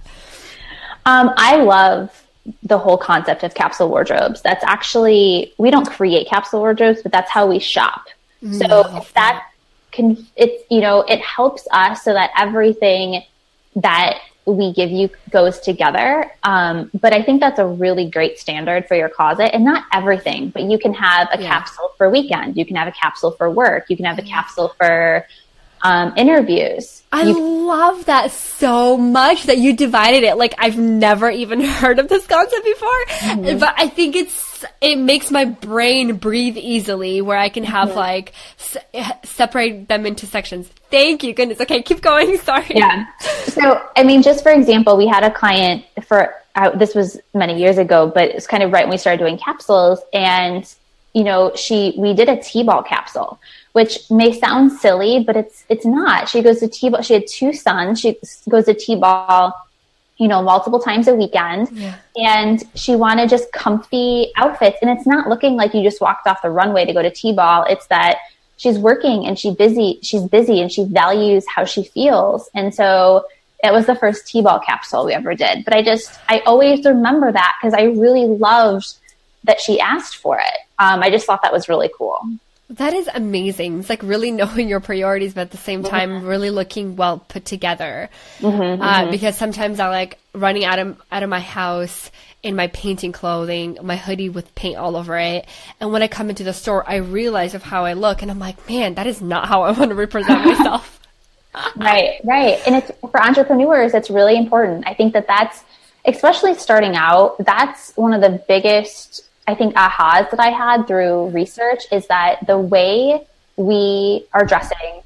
Um, 1.05 1.31
I 1.35 1.57
love 1.57 2.22
the 2.63 2.77
whole 2.77 2.97
concept 2.97 3.43
of 3.43 3.53
capsule 3.53 3.89
wardrobes. 3.89 4.41
That's 4.41 4.63
actually, 4.63 5.53
we 5.57 5.71
don't 5.71 5.87
create 5.87 6.27
capsule 6.27 6.59
wardrobes, 6.59 7.01
but 7.01 7.11
that's 7.11 7.31
how 7.31 7.47
we 7.47 7.59
shop. 7.59 8.07
Mm-hmm. 8.43 8.53
So 8.55 9.05
that 9.15 9.49
can, 9.91 10.25
it's, 10.35 10.63
you 10.69 10.81
know, 10.81 11.01
it 11.01 11.21
helps 11.21 11.67
us 11.71 12.03
so 12.03 12.13
that 12.13 12.31
everything 12.37 13.23
that 13.77 14.19
we 14.45 14.73
give 14.73 14.91
you 14.91 15.09
goes 15.29 15.59
together. 15.61 16.29
Um, 16.43 16.91
but 16.99 17.13
I 17.13 17.21
think 17.23 17.39
that's 17.39 17.59
a 17.59 17.65
really 17.65 18.09
great 18.09 18.39
standard 18.39 18.87
for 18.87 18.95
your 18.95 19.07
closet 19.07 19.55
and 19.55 19.63
not 19.63 19.85
everything, 19.93 20.49
but 20.49 20.63
you 20.63 20.77
can 20.77 20.93
have 20.93 21.29
a 21.31 21.41
yeah. 21.41 21.47
capsule 21.47 21.93
for 21.97 22.09
weekend. 22.09 22.57
You 22.57 22.65
can 22.65 22.75
have 22.75 22.89
a 22.89 22.91
capsule 22.91 23.31
for 23.31 23.49
work. 23.49 23.85
You 23.89 23.95
can 23.95 24.05
have 24.05 24.19
a 24.19 24.23
capsule 24.23 24.75
for 24.77 25.25
um, 25.83 26.13
interviews. 26.17 27.03
I 27.11 27.23
you- 27.23 27.67
love 27.67 28.05
that 28.05 28.31
so 28.31 28.97
much 28.97 29.43
that 29.43 29.57
you 29.57 29.75
divided 29.75 30.23
it. 30.23 30.37
Like 30.37 30.55
I've 30.57 30.77
never 30.77 31.29
even 31.29 31.61
heard 31.61 31.99
of 31.99 32.07
this 32.07 32.25
concept 32.25 32.63
before, 32.63 33.05
mm-hmm. 33.05 33.59
but 33.59 33.75
I 33.77 33.87
think 33.87 34.15
it's 34.15 34.65
it 34.81 34.95
makes 34.97 35.29
my 35.29 35.45
brain 35.45 36.15
breathe 36.15 36.57
easily 36.57 37.21
where 37.21 37.37
I 37.37 37.49
can 37.49 37.65
have 37.65 37.89
mm-hmm. 37.89 37.97
like 37.97 38.33
s- 38.59 39.11
separate 39.23 39.89
them 39.89 40.05
into 40.05 40.25
sections. 40.25 40.69
Thank 40.89 41.23
you, 41.23 41.33
goodness. 41.33 41.59
Okay, 41.61 41.81
keep 41.83 42.01
going. 42.01 42.37
Sorry. 42.39 42.65
Yeah. 42.69 43.05
So 43.19 43.85
I 43.95 44.03
mean, 44.03 44.23
just 44.23 44.41
for 44.41 44.51
example, 44.51 44.97
we 44.97 45.07
had 45.07 45.23
a 45.23 45.31
client 45.31 45.85
for 46.07 46.33
uh, 46.55 46.69
this 46.71 46.95
was 46.95 47.19
many 47.33 47.59
years 47.59 47.77
ago, 47.77 48.11
but 48.13 48.29
it's 48.29 48.47
kind 48.47 48.63
of 48.63 48.71
right 48.71 48.85
when 48.85 48.91
we 48.91 48.97
started 48.97 49.19
doing 49.19 49.37
capsules, 49.37 49.99
and 50.13 50.73
you 51.13 51.23
know, 51.23 51.51
she 51.55 51.93
we 51.97 52.13
did 52.13 52.29
a 52.29 52.41
T-ball 52.41 52.83
capsule 52.83 53.39
which 53.73 54.09
may 54.09 54.31
sound 54.31 54.71
silly, 54.71 55.23
but 55.25 55.35
it's 55.35 55.65
it's 55.67 55.85
not. 55.85 56.29
She 56.29 56.41
goes 56.41 56.59
to 56.59 56.67
t-ball. 56.67 57.01
She 57.01 57.13
had 57.13 57.27
two 57.27 57.53
sons. 57.53 57.99
She 57.99 58.17
goes 58.49 58.65
to 58.65 58.73
t-ball, 58.73 59.53
you 60.17 60.27
know, 60.27 60.41
multiple 60.41 60.79
times 60.79 61.07
a 61.07 61.15
weekend, 61.15 61.69
yeah. 61.71 61.95
and 62.15 62.63
she 62.75 62.95
wanted 62.95 63.29
just 63.29 63.51
comfy 63.51 64.31
outfits. 64.37 64.77
And 64.81 64.89
it's 64.89 65.05
not 65.05 65.27
looking 65.27 65.55
like 65.55 65.73
you 65.73 65.83
just 65.83 66.01
walked 66.01 66.27
off 66.27 66.41
the 66.41 66.51
runway 66.51 66.85
to 66.85 66.93
go 66.93 67.01
to 67.01 67.11
t-ball. 67.11 67.65
It's 67.67 67.87
that 67.87 68.17
she's 68.57 68.77
working 68.77 69.25
and 69.25 69.37
she's 69.37 69.55
busy. 69.55 69.99
She's 70.03 70.23
busy 70.23 70.61
and 70.61 70.71
she 70.71 70.85
values 70.85 71.45
how 71.53 71.65
she 71.65 71.83
feels. 71.83 72.49
And 72.53 72.73
so 72.73 73.25
it 73.63 73.73
was 73.73 73.87
the 73.87 73.95
first 73.95 74.27
t-ball 74.27 74.59
capsule 74.59 75.05
we 75.05 75.13
ever 75.13 75.33
did. 75.33 75.65
But 75.65 75.73
I 75.73 75.81
just 75.81 76.19
I 76.29 76.39
always 76.45 76.85
remember 76.85 77.31
that 77.31 77.55
because 77.59 77.73
I 77.73 77.83
really 77.83 78.25
loved 78.25 78.93
that 79.45 79.59
she 79.59 79.79
asked 79.79 80.17
for 80.17 80.37
it. 80.37 80.57
Um, 80.77 81.01
I 81.01 81.09
just 81.09 81.25
thought 81.25 81.41
that 81.41 81.51
was 81.51 81.67
really 81.67 81.89
cool. 81.97 82.19
That 82.73 82.93
is 82.93 83.07
amazing. 83.13 83.79
It's 83.79 83.89
like 83.89 84.01
really 84.01 84.31
knowing 84.39 84.67
your 84.67 84.79
priorities, 84.79 85.33
but 85.33 85.41
at 85.41 85.51
the 85.51 85.57
same 85.57 85.83
time, 85.83 86.09
mm-hmm. 86.09 86.27
really 86.27 86.49
looking 86.49 86.95
well 86.95 87.19
put 87.19 87.45
together. 87.45 88.09
Mm-hmm, 88.39 88.81
uh, 88.81 89.01
mm-hmm. 89.01 89.11
Because 89.11 89.37
sometimes 89.37 89.79
I 89.79 89.89
like 89.89 90.19
running 90.33 90.65
out 90.65 90.79
of 90.79 91.01
out 91.11 91.23
of 91.23 91.29
my 91.29 91.39
house 91.39 92.09
in 92.41 92.55
my 92.55 92.67
painting 92.67 93.11
clothing, 93.11 93.77
my 93.81 93.95
hoodie 93.95 94.29
with 94.29 94.53
paint 94.55 94.77
all 94.77 94.97
over 94.97 95.17
it, 95.17 95.45
and 95.79 95.91
when 95.93 96.01
I 96.01 96.07
come 96.07 96.29
into 96.29 96.43
the 96.43 96.53
store, 96.53 96.83
I 96.87 96.97
realize 96.97 97.53
of 97.53 97.63
how 97.63 97.85
I 97.85 97.93
look, 97.93 98.21
and 98.21 98.29
I'm 98.29 98.39
like, 98.39 98.67
man, 98.67 98.95
that 98.95 99.07
is 99.07 99.21
not 99.21 99.47
how 99.47 99.63
I 99.63 99.71
want 99.77 99.89
to 99.89 99.95
represent 99.95 100.43
myself. 100.45 100.99
right, 101.75 102.19
right, 102.23 102.59
and 102.65 102.75
it's 102.75 102.91
for 102.99 103.21
entrepreneurs, 103.21 103.93
it's 103.93 104.09
really 104.09 104.35
important. 104.35 104.87
I 104.87 104.93
think 104.93 105.13
that 105.13 105.27
that's 105.27 105.63
especially 106.05 106.55
starting 106.55 106.95
out. 106.95 107.37
That's 107.39 107.95
one 107.95 108.13
of 108.13 108.21
the 108.21 108.43
biggest 108.47 109.23
I 109.47 109.55
think 109.55 109.75
ahas 109.75 110.29
that 110.31 110.39
I 110.39 110.49
had 110.49 110.87
through 110.87 111.29
research 111.29 111.83
is 111.91 112.07
that 112.07 112.45
the 112.47 112.57
way 112.57 113.27
we 113.57 114.25
are 114.33 114.45
dressing 114.45 115.01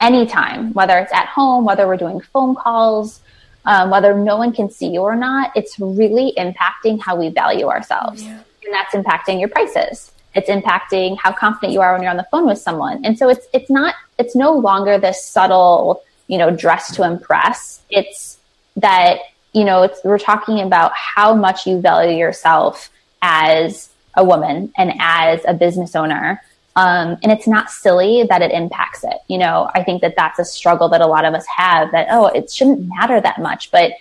anytime, 0.00 0.72
whether 0.74 0.98
it's 0.98 1.12
at 1.12 1.26
home, 1.26 1.64
whether 1.64 1.86
we're 1.86 1.96
doing 1.96 2.20
phone 2.20 2.54
calls, 2.54 3.20
um, 3.64 3.90
whether 3.90 4.14
no 4.14 4.36
one 4.36 4.52
can 4.52 4.68
see 4.70 4.88
you 4.88 5.02
or 5.02 5.16
not, 5.16 5.52
it's 5.54 5.78
really 5.78 6.34
impacting 6.36 7.00
how 7.00 7.16
we 7.16 7.28
value 7.28 7.68
ourselves. 7.68 8.22
Yeah. 8.22 8.40
And 8.64 8.74
that's 8.74 8.94
impacting 8.94 9.40
your 9.40 9.48
prices. 9.48 10.12
It's 10.34 10.48
impacting 10.48 11.18
how 11.18 11.32
confident 11.32 11.72
you 11.72 11.80
are 11.80 11.92
when 11.92 12.02
you're 12.02 12.10
on 12.10 12.16
the 12.16 12.26
phone 12.30 12.46
with 12.46 12.58
someone. 12.58 13.04
And 13.04 13.18
so 13.18 13.28
it's 13.28 13.46
it's 13.52 13.70
not 13.70 13.94
it's 14.18 14.34
no 14.34 14.52
longer 14.52 14.98
this 14.98 15.24
subtle, 15.24 16.02
you 16.26 16.38
know, 16.38 16.50
dress 16.50 16.94
to 16.96 17.04
impress. 17.04 17.82
It's 17.90 18.38
that, 18.76 19.18
you 19.52 19.64
know, 19.64 19.82
it's 19.82 20.00
we're 20.04 20.18
talking 20.18 20.60
about 20.60 20.92
how 20.94 21.34
much 21.34 21.66
you 21.66 21.80
value 21.80 22.16
yourself 22.16 22.90
as 23.22 23.88
a 24.16 24.24
woman 24.24 24.72
and 24.76 24.92
as 24.98 25.40
a 25.46 25.54
business 25.54 25.96
owner 25.96 26.42
Um, 26.74 27.18
and 27.22 27.30
it's 27.30 27.46
not 27.46 27.70
silly 27.70 28.24
that 28.28 28.40
it 28.40 28.50
impacts 28.50 29.04
it. 29.04 29.18
You 29.28 29.38
know, 29.38 29.70
I 29.74 29.84
think 29.84 30.00
that 30.00 30.14
that's 30.16 30.38
a 30.38 30.44
struggle 30.44 30.88
that 30.90 31.00
a 31.02 31.06
lot 31.06 31.24
of 31.24 31.34
us 31.34 31.44
have 31.46 31.92
that, 31.92 32.08
oh, 32.10 32.26
it 32.26 32.50
shouldn't 32.50 32.88
matter 32.88 33.20
that 33.20 33.40
much. 33.40 33.70
But 33.70 33.92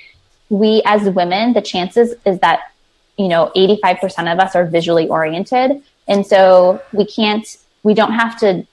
we 0.50 0.82
as 0.86 1.10
women, 1.10 1.54
the 1.54 1.62
chances 1.62 2.14
is 2.26 2.40
that, 2.40 2.72
you 3.18 3.28
know, 3.28 3.52
85% 3.56 4.32
of 4.32 4.40
us 4.40 4.56
are 4.56 4.66
visually 4.66 5.10
oriented. 5.10 5.84
And 6.08 6.26
so 6.26 6.82
we 6.94 7.06
can't, 7.06 7.46
we 7.84 7.94
don't 7.94 8.14
have 8.14 8.40
to 8.40 8.66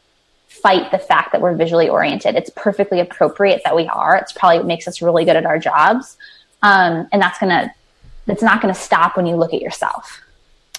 fight 0.47 0.91
the 0.91 0.99
fact 0.99 1.33
that 1.33 1.41
we're 1.41 1.55
visually 1.55 1.89
oriented. 1.89 2.37
It's 2.37 2.51
perfectly 2.55 3.01
appropriate 3.01 3.63
that 3.65 3.75
we 3.75 3.89
are. 3.89 4.17
It's 4.17 4.33
probably 4.33 4.59
what 4.59 4.67
makes 4.67 4.87
us 4.87 5.03
really 5.03 5.25
good 5.25 5.37
at 5.37 5.45
our 5.45 5.59
jobs. 5.59 6.17
Um, 6.63 7.09
and 7.13 7.21
that's 7.21 7.39
going 7.39 7.51
to, 7.51 7.73
that's 8.27 8.43
not 8.43 8.63
going 8.63 8.73
to 8.73 8.81
stop 8.81 9.17
when 9.17 9.27
you 9.27 9.37
look 9.37 9.55
at 9.55 9.61
yourself. 9.61 10.21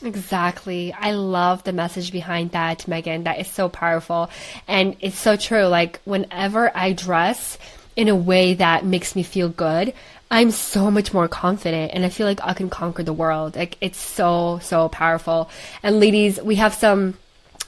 Exactly. 0.04 0.94
I 0.94 1.12
love 1.12 1.64
the 1.64 1.74
message 1.74 2.12
behind 2.12 2.52
that, 2.52 2.88
Megan. 2.88 3.24
That 3.24 3.40
is 3.40 3.48
so 3.48 3.70
powerful. 3.70 4.30
And 4.68 4.96
it's 5.00 5.18
so 5.20 5.36
true. 5.36 5.66
Like, 5.66 6.00
whenever 6.06 6.76
I 6.76 6.94
dress 6.94 7.58
in 7.96 8.08
a 8.08 8.16
way 8.16 8.54
that 8.54 8.86
makes 8.86 9.16
me 9.16 9.24
feel 9.24 9.50
good, 9.50 9.94
I'm 10.32 10.52
so 10.52 10.92
much 10.92 11.14
more 11.14 11.28
confident 11.28 11.92
and 11.94 12.06
I 12.06 12.10
feel 12.10 12.28
like 12.28 12.40
I 12.44 12.54
can 12.54 12.70
conquer 12.70 13.04
the 13.04 13.14
world. 13.14 13.56
Like, 13.56 13.78
it's 13.82 14.00
so, 14.00 14.60
so 14.62 14.90
powerful. 14.90 15.50
And 15.84 16.00
ladies, 16.00 16.42
we 16.42 16.56
have 16.56 16.74
some 16.74 17.16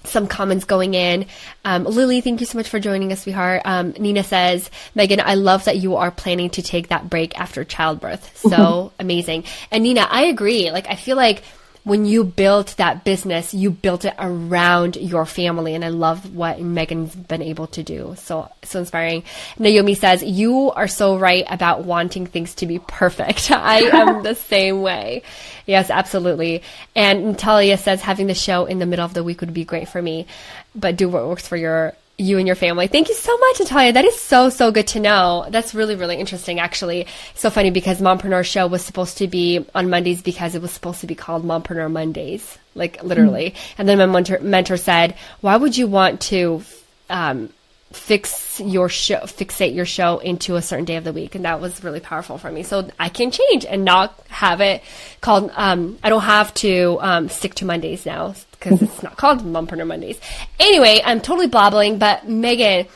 some 0.03 0.25
comments 0.25 0.65
going 0.65 0.95
in. 0.95 1.27
Um, 1.63 1.83
Lily, 1.83 2.21
thank 2.21 2.39
you 2.39 2.47
so 2.47 2.57
much 2.57 2.67
for 2.67 2.79
joining 2.79 3.11
us, 3.11 3.21
sweetheart. 3.21 3.61
Um, 3.65 3.91
Nina 3.99 4.23
says, 4.23 4.71
Megan, 4.95 5.19
I 5.19 5.35
love 5.35 5.65
that 5.65 5.77
you 5.77 5.95
are 5.95 6.09
planning 6.09 6.49
to 6.51 6.63
take 6.63 6.87
that 6.87 7.07
break 7.07 7.39
after 7.39 7.63
childbirth. 7.63 8.35
So 8.35 8.93
amazing. 8.99 9.43
And 9.69 9.83
Nina, 9.83 10.07
I 10.09 10.23
agree. 10.23 10.71
Like, 10.71 10.87
I 10.87 10.95
feel 10.95 11.17
like 11.17 11.43
when 11.83 12.05
you 12.05 12.23
built 12.23 12.75
that 12.77 13.03
business, 13.03 13.53
you 13.53 13.71
built 13.71 14.05
it 14.05 14.13
around 14.19 14.95
your 14.97 15.25
family. 15.25 15.73
And 15.73 15.83
I 15.83 15.89
love 15.89 16.35
what 16.35 16.61
Megan's 16.61 17.15
been 17.15 17.41
able 17.41 17.67
to 17.67 17.81
do. 17.81 18.15
So, 18.17 18.51
so 18.63 18.79
inspiring. 18.79 19.23
Naomi 19.57 19.95
says, 19.95 20.21
you 20.23 20.71
are 20.71 20.87
so 20.87 21.17
right 21.17 21.45
about 21.49 21.83
wanting 21.83 22.27
things 22.27 22.53
to 22.55 22.67
be 22.67 22.79
perfect. 22.79 23.49
I 23.51 23.79
am 23.79 24.23
the 24.23 24.35
same 24.35 24.81
way. 24.81 25.23
Yes, 25.65 25.89
absolutely. 25.89 26.61
And 26.95 27.25
Natalia 27.25 27.77
says, 27.77 28.01
having 28.01 28.27
the 28.27 28.35
show 28.35 28.65
in 28.65 28.79
the 28.79 28.85
middle 28.85 29.05
of 29.05 29.13
the 29.13 29.23
week 29.23 29.41
would 29.41 29.53
be 29.53 29.65
great 29.65 29.87
for 29.87 30.01
me, 30.01 30.27
but 30.75 30.97
do 30.97 31.09
what 31.09 31.27
works 31.27 31.47
for 31.47 31.57
your 31.57 31.93
you 32.17 32.37
and 32.37 32.45
your 32.45 32.55
family. 32.55 32.87
Thank 32.87 33.09
you 33.09 33.15
so 33.15 33.35
much, 33.37 33.59
Natalia. 33.59 33.93
That 33.93 34.05
is 34.05 34.19
so, 34.19 34.49
so 34.49 34.71
good 34.71 34.87
to 34.87 34.99
know. 34.99 35.47
That's 35.49 35.73
really, 35.73 35.95
really 35.95 36.17
interesting, 36.17 36.59
actually. 36.59 37.07
So 37.33 37.49
funny 37.49 37.71
because 37.71 37.99
Mompreneur 37.99 38.45
Show 38.45 38.67
was 38.67 38.83
supposed 38.83 39.17
to 39.17 39.27
be 39.27 39.65
on 39.73 39.89
Mondays 39.89 40.21
because 40.21 40.53
it 40.53 40.61
was 40.61 40.71
supposed 40.71 41.01
to 41.01 41.07
be 41.07 41.15
called 41.15 41.43
Mompreneur 41.43 41.91
Mondays, 41.91 42.57
like 42.75 43.01
literally. 43.03 43.51
Mm-hmm. 43.51 43.75
And 43.79 43.89
then 43.89 43.97
my 43.97 44.05
mentor, 44.05 44.39
mentor 44.39 44.77
said, 44.77 45.15
why 45.41 45.57
would 45.57 45.75
you 45.75 45.87
want 45.87 46.21
to, 46.21 46.63
um, 47.09 47.49
fix 47.91 48.59
your 48.59 48.89
show 48.89 49.19
fixate 49.19 49.73
your 49.75 49.85
show 49.85 50.19
into 50.19 50.55
a 50.55 50.61
certain 50.61 50.85
day 50.85 50.95
of 50.95 51.03
the 51.03 51.13
week 51.13 51.35
and 51.35 51.45
that 51.45 51.59
was 51.59 51.83
really 51.83 51.99
powerful 51.99 52.37
for 52.37 52.51
me 52.51 52.63
so 52.63 52.87
i 52.99 53.09
can 53.09 53.31
change 53.31 53.65
and 53.65 53.83
not 53.83 54.17
have 54.29 54.61
it 54.61 54.81
called 55.21 55.51
um, 55.55 55.97
i 56.03 56.09
don't 56.09 56.21
have 56.21 56.53
to 56.53 56.97
um, 57.01 57.29
stick 57.29 57.53
to 57.55 57.65
mondays 57.65 58.05
now 58.05 58.33
because 58.61 58.81
it's 58.81 59.03
not 59.03 59.17
called 59.17 59.39
Mompreneur 59.39 59.87
Mondays. 59.87 60.19
Anyway, 60.59 61.01
I'm 61.03 61.19
totally 61.19 61.47
blabbling, 61.47 61.97
but 61.97 62.27
Megan, 62.27 62.87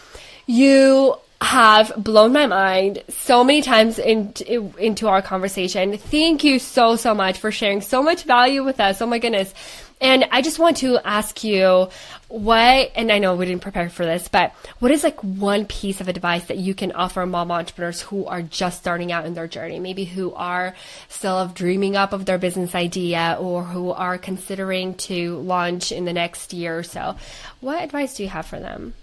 you 0.45 1.15
have 1.41 1.91
blown 1.97 2.31
my 2.31 2.45
mind 2.45 3.03
so 3.09 3.43
many 3.43 3.61
times 3.61 3.99
into, 3.99 4.73
into 4.77 5.07
our 5.07 5.21
conversation. 5.21 5.97
Thank 5.97 6.43
you 6.43 6.59
so, 6.59 6.95
so 6.95 7.13
much 7.13 7.39
for 7.39 7.51
sharing 7.51 7.81
so 7.81 8.01
much 8.01 8.23
value 8.23 8.63
with 8.63 8.79
us. 8.79 9.01
Oh 9.01 9.05
my 9.05 9.19
goodness. 9.19 9.53
And 9.99 10.25
I 10.31 10.41
just 10.41 10.59
want 10.59 10.77
to 10.77 10.99
ask 11.03 11.43
you 11.43 11.89
what, 12.27 12.91
and 12.95 13.11
I 13.11 13.19
know 13.19 13.35
we 13.35 13.45
didn't 13.45 13.61
prepare 13.61 13.89
for 13.89 14.05
this, 14.05 14.27
but 14.27 14.51
what 14.79 14.91
is 14.91 15.03
like 15.03 15.19
one 15.21 15.65
piece 15.65 16.01
of 16.01 16.07
advice 16.07 16.45
that 16.45 16.57
you 16.57 16.73
can 16.73 16.91
offer 16.91 17.25
mom 17.25 17.51
entrepreneurs 17.51 18.01
who 18.01 18.25
are 18.25 18.41
just 18.41 18.79
starting 18.79 19.11
out 19.11 19.25
in 19.25 19.35
their 19.35 19.47
journey, 19.47 19.79
maybe 19.79 20.05
who 20.05 20.33
are 20.33 20.75
still 21.07 21.47
dreaming 21.47 21.95
up 21.95 22.13
of 22.13 22.25
their 22.25 22.37
business 22.37 22.73
idea 22.73 23.37
or 23.39 23.63
who 23.63 23.91
are 23.91 24.17
considering 24.17 24.95
to 24.95 25.37
launch 25.37 25.91
in 25.91 26.05
the 26.05 26.13
next 26.13 26.51
year 26.51 26.79
or 26.79 26.83
so? 26.83 27.15
What 27.61 27.83
advice 27.83 28.15
do 28.15 28.23
you 28.23 28.29
have 28.29 28.47
for 28.47 28.59
them? 28.59 28.95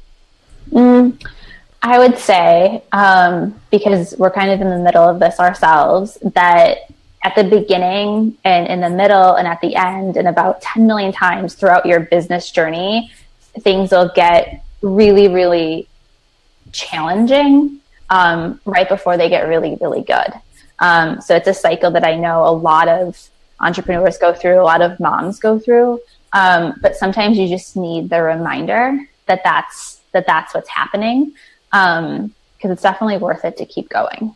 Mm, 0.70 1.24
I 1.82 1.98
would 1.98 2.18
say, 2.18 2.82
um, 2.92 3.60
because 3.70 4.14
we're 4.18 4.30
kind 4.30 4.50
of 4.50 4.60
in 4.60 4.68
the 4.68 4.78
middle 4.78 5.02
of 5.02 5.20
this 5.20 5.38
ourselves, 5.38 6.18
that 6.34 6.78
at 7.24 7.34
the 7.34 7.44
beginning 7.44 8.36
and 8.44 8.66
in 8.66 8.80
the 8.80 8.90
middle 8.90 9.34
and 9.34 9.46
at 9.46 9.60
the 9.60 9.76
end 9.76 10.16
and 10.16 10.26
about 10.26 10.60
10 10.60 10.86
million 10.86 11.12
times 11.12 11.54
throughout 11.54 11.86
your 11.86 12.00
business 12.00 12.50
journey, 12.50 13.12
things 13.60 13.92
will 13.92 14.10
get 14.14 14.64
really, 14.80 15.28
really 15.28 15.88
challenging 16.72 17.80
um, 18.10 18.60
right 18.64 18.88
before 18.88 19.16
they 19.16 19.28
get 19.28 19.46
really, 19.46 19.78
really 19.80 20.02
good. 20.02 20.32
Um, 20.80 21.20
so 21.20 21.36
it's 21.36 21.46
a 21.46 21.54
cycle 21.54 21.92
that 21.92 22.04
I 22.04 22.16
know 22.16 22.44
a 22.44 22.50
lot 22.50 22.88
of 22.88 23.28
entrepreneurs 23.60 24.18
go 24.18 24.34
through, 24.34 24.60
a 24.60 24.64
lot 24.64 24.82
of 24.82 24.98
moms 24.98 25.38
go 25.38 25.58
through. 25.58 26.00
Um, 26.32 26.74
but 26.82 26.96
sometimes 26.96 27.38
you 27.38 27.48
just 27.48 27.76
need 27.76 28.10
the 28.10 28.22
reminder 28.22 28.98
that 29.26 29.42
that's 29.44 30.00
that 30.12 30.26
that's 30.26 30.54
what's 30.54 30.68
happening 30.68 31.32
because 31.70 32.00
um, 32.00 32.34
it's 32.62 32.82
definitely 32.82 33.18
worth 33.18 33.44
it 33.44 33.56
to 33.58 33.66
keep 33.66 33.88
going. 33.88 34.34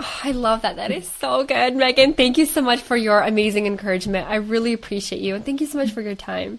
Oh, 0.00 0.20
I 0.24 0.32
love 0.32 0.62
that. 0.62 0.76
That 0.76 0.90
is 0.90 1.08
so 1.08 1.44
good, 1.44 1.76
Megan. 1.76 2.14
Thank 2.14 2.38
you 2.38 2.46
so 2.46 2.60
much 2.60 2.80
for 2.80 2.96
your 2.96 3.20
amazing 3.20 3.66
encouragement. 3.66 4.28
I 4.28 4.36
really 4.36 4.72
appreciate 4.72 5.20
you. 5.20 5.34
And 5.34 5.44
thank 5.44 5.60
you 5.60 5.66
so 5.66 5.78
much 5.78 5.92
for 5.92 6.00
your 6.00 6.14
time. 6.14 6.58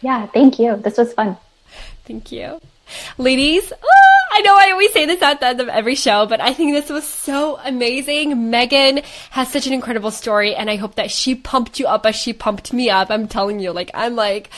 Yeah, 0.00 0.26
thank 0.26 0.58
you. 0.58 0.76
This 0.76 0.96
was 0.96 1.12
fun. 1.12 1.36
Thank 2.04 2.32
you. 2.32 2.60
Ladies, 3.18 3.70
oh, 3.72 4.18
I 4.32 4.40
know 4.40 4.56
I 4.56 4.70
always 4.70 4.92
say 4.92 5.04
this 5.04 5.20
at 5.20 5.40
the 5.40 5.46
end 5.46 5.60
of 5.60 5.68
every 5.68 5.94
show, 5.94 6.24
but 6.24 6.40
I 6.40 6.54
think 6.54 6.72
this 6.72 6.88
was 6.88 7.06
so 7.06 7.58
amazing. 7.62 8.50
Megan 8.50 9.02
has 9.30 9.52
such 9.52 9.66
an 9.66 9.74
incredible 9.74 10.10
story, 10.10 10.54
and 10.54 10.70
I 10.70 10.76
hope 10.76 10.94
that 10.94 11.10
she 11.10 11.34
pumped 11.34 11.78
you 11.78 11.86
up 11.86 12.06
as 12.06 12.16
she 12.16 12.32
pumped 12.32 12.72
me 12.72 12.88
up. 12.88 13.10
I'm 13.10 13.28
telling 13.28 13.60
you, 13.60 13.72
like, 13.72 13.90
I'm 13.92 14.16
like, 14.16 14.48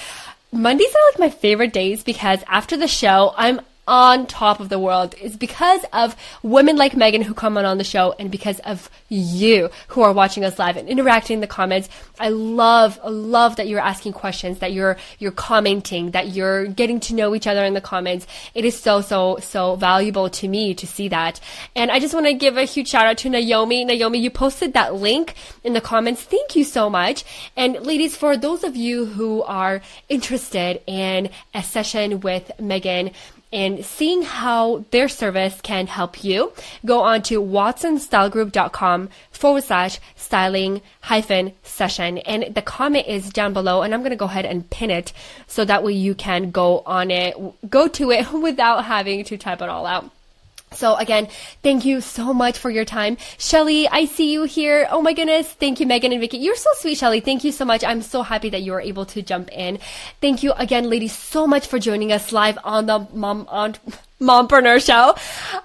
Mondays 0.52 0.94
are 0.94 1.10
like 1.10 1.18
my 1.18 1.30
favorite 1.30 1.72
days 1.72 2.04
because 2.04 2.40
after 2.46 2.76
the 2.76 2.88
show, 2.88 3.32
I'm 3.36 3.60
on 3.90 4.24
top 4.24 4.60
of 4.60 4.68
the 4.68 4.78
world 4.78 5.16
is 5.20 5.36
because 5.36 5.84
of 5.92 6.14
women 6.44 6.76
like 6.76 6.96
Megan 6.96 7.22
who 7.22 7.34
come 7.34 7.58
on 7.58 7.64
on 7.64 7.76
the 7.76 7.84
show 7.84 8.14
and 8.20 8.30
because 8.30 8.60
of 8.60 8.88
you 9.08 9.68
who 9.88 10.02
are 10.02 10.12
watching 10.12 10.44
us 10.44 10.60
live 10.60 10.76
and 10.76 10.88
interacting 10.88 11.34
in 11.34 11.40
the 11.40 11.48
comments. 11.48 11.88
I 12.20 12.28
love, 12.28 13.00
love 13.04 13.56
that 13.56 13.66
you're 13.66 13.80
asking 13.80 14.12
questions, 14.12 14.60
that 14.60 14.72
you're, 14.72 14.96
you're 15.18 15.32
commenting, 15.32 16.12
that 16.12 16.28
you're 16.28 16.66
getting 16.68 17.00
to 17.00 17.14
know 17.14 17.34
each 17.34 17.48
other 17.48 17.64
in 17.64 17.74
the 17.74 17.80
comments. 17.80 18.28
It 18.54 18.64
is 18.64 18.78
so, 18.78 19.00
so, 19.00 19.38
so 19.38 19.74
valuable 19.74 20.30
to 20.30 20.46
me 20.46 20.72
to 20.74 20.86
see 20.86 21.08
that. 21.08 21.40
And 21.74 21.90
I 21.90 21.98
just 21.98 22.14
want 22.14 22.26
to 22.26 22.34
give 22.34 22.56
a 22.56 22.62
huge 22.62 22.86
shout 22.86 23.06
out 23.06 23.18
to 23.18 23.28
Naomi. 23.28 23.84
Naomi, 23.84 24.20
you 24.20 24.30
posted 24.30 24.72
that 24.74 24.94
link 24.94 25.34
in 25.64 25.72
the 25.72 25.80
comments. 25.80 26.22
Thank 26.22 26.54
you 26.54 26.62
so 26.62 26.88
much. 26.88 27.24
And 27.56 27.74
ladies, 27.84 28.16
for 28.16 28.36
those 28.36 28.62
of 28.62 28.76
you 28.76 29.06
who 29.06 29.42
are 29.42 29.82
interested 30.08 30.80
in 30.86 31.30
a 31.52 31.64
session 31.64 32.20
with 32.20 32.52
Megan, 32.60 33.10
and 33.52 33.84
seeing 33.84 34.22
how 34.22 34.84
their 34.90 35.08
service 35.08 35.60
can 35.62 35.86
help 35.86 36.22
you, 36.22 36.52
go 36.84 37.00
on 37.00 37.22
to 37.22 37.40
watsonstylegroup.com 37.40 39.08
forward 39.30 39.64
slash 39.64 39.98
styling 40.16 40.82
hyphen 41.02 41.52
session. 41.62 42.18
And 42.18 42.54
the 42.54 42.62
comment 42.62 43.06
is 43.06 43.30
down 43.30 43.52
below, 43.52 43.82
and 43.82 43.92
I'm 43.92 44.00
going 44.00 44.10
to 44.10 44.16
go 44.16 44.26
ahead 44.26 44.46
and 44.46 44.68
pin 44.70 44.90
it 44.90 45.12
so 45.46 45.64
that 45.64 45.82
way 45.82 45.92
you 45.92 46.14
can 46.14 46.50
go 46.50 46.80
on 46.80 47.10
it, 47.10 47.36
go 47.68 47.88
to 47.88 48.10
it 48.10 48.32
without 48.32 48.84
having 48.84 49.24
to 49.24 49.36
type 49.36 49.62
it 49.62 49.68
all 49.68 49.86
out. 49.86 50.10
So 50.72 50.94
again, 50.96 51.28
thank 51.62 51.84
you 51.84 52.00
so 52.00 52.32
much 52.32 52.56
for 52.56 52.70
your 52.70 52.84
time. 52.84 53.16
Shelly, 53.38 53.88
I 53.88 54.04
see 54.04 54.32
you 54.32 54.44
here. 54.44 54.86
Oh 54.90 55.02
my 55.02 55.12
goodness. 55.12 55.48
Thank 55.48 55.80
you, 55.80 55.86
Megan 55.86 56.12
and 56.12 56.20
Vicky. 56.20 56.38
You're 56.38 56.56
so 56.56 56.70
sweet, 56.74 56.96
Shelly. 56.96 57.20
Thank 57.20 57.42
you 57.42 57.50
so 57.50 57.64
much. 57.64 57.82
I'm 57.82 58.02
so 58.02 58.22
happy 58.22 58.50
that 58.50 58.62
you 58.62 58.72
were 58.72 58.80
able 58.80 59.04
to 59.06 59.20
jump 59.20 59.50
in. 59.52 59.78
Thank 60.20 60.42
you 60.42 60.52
again, 60.52 60.88
ladies, 60.88 61.16
so 61.16 61.46
much 61.46 61.66
for 61.66 61.78
joining 61.78 62.12
us 62.12 62.32
live 62.32 62.58
on 62.62 62.86
the 62.86 63.06
Mom 63.12 63.46
on 63.50 63.74
Mompreneur 64.20 64.84
Show. 64.84 65.14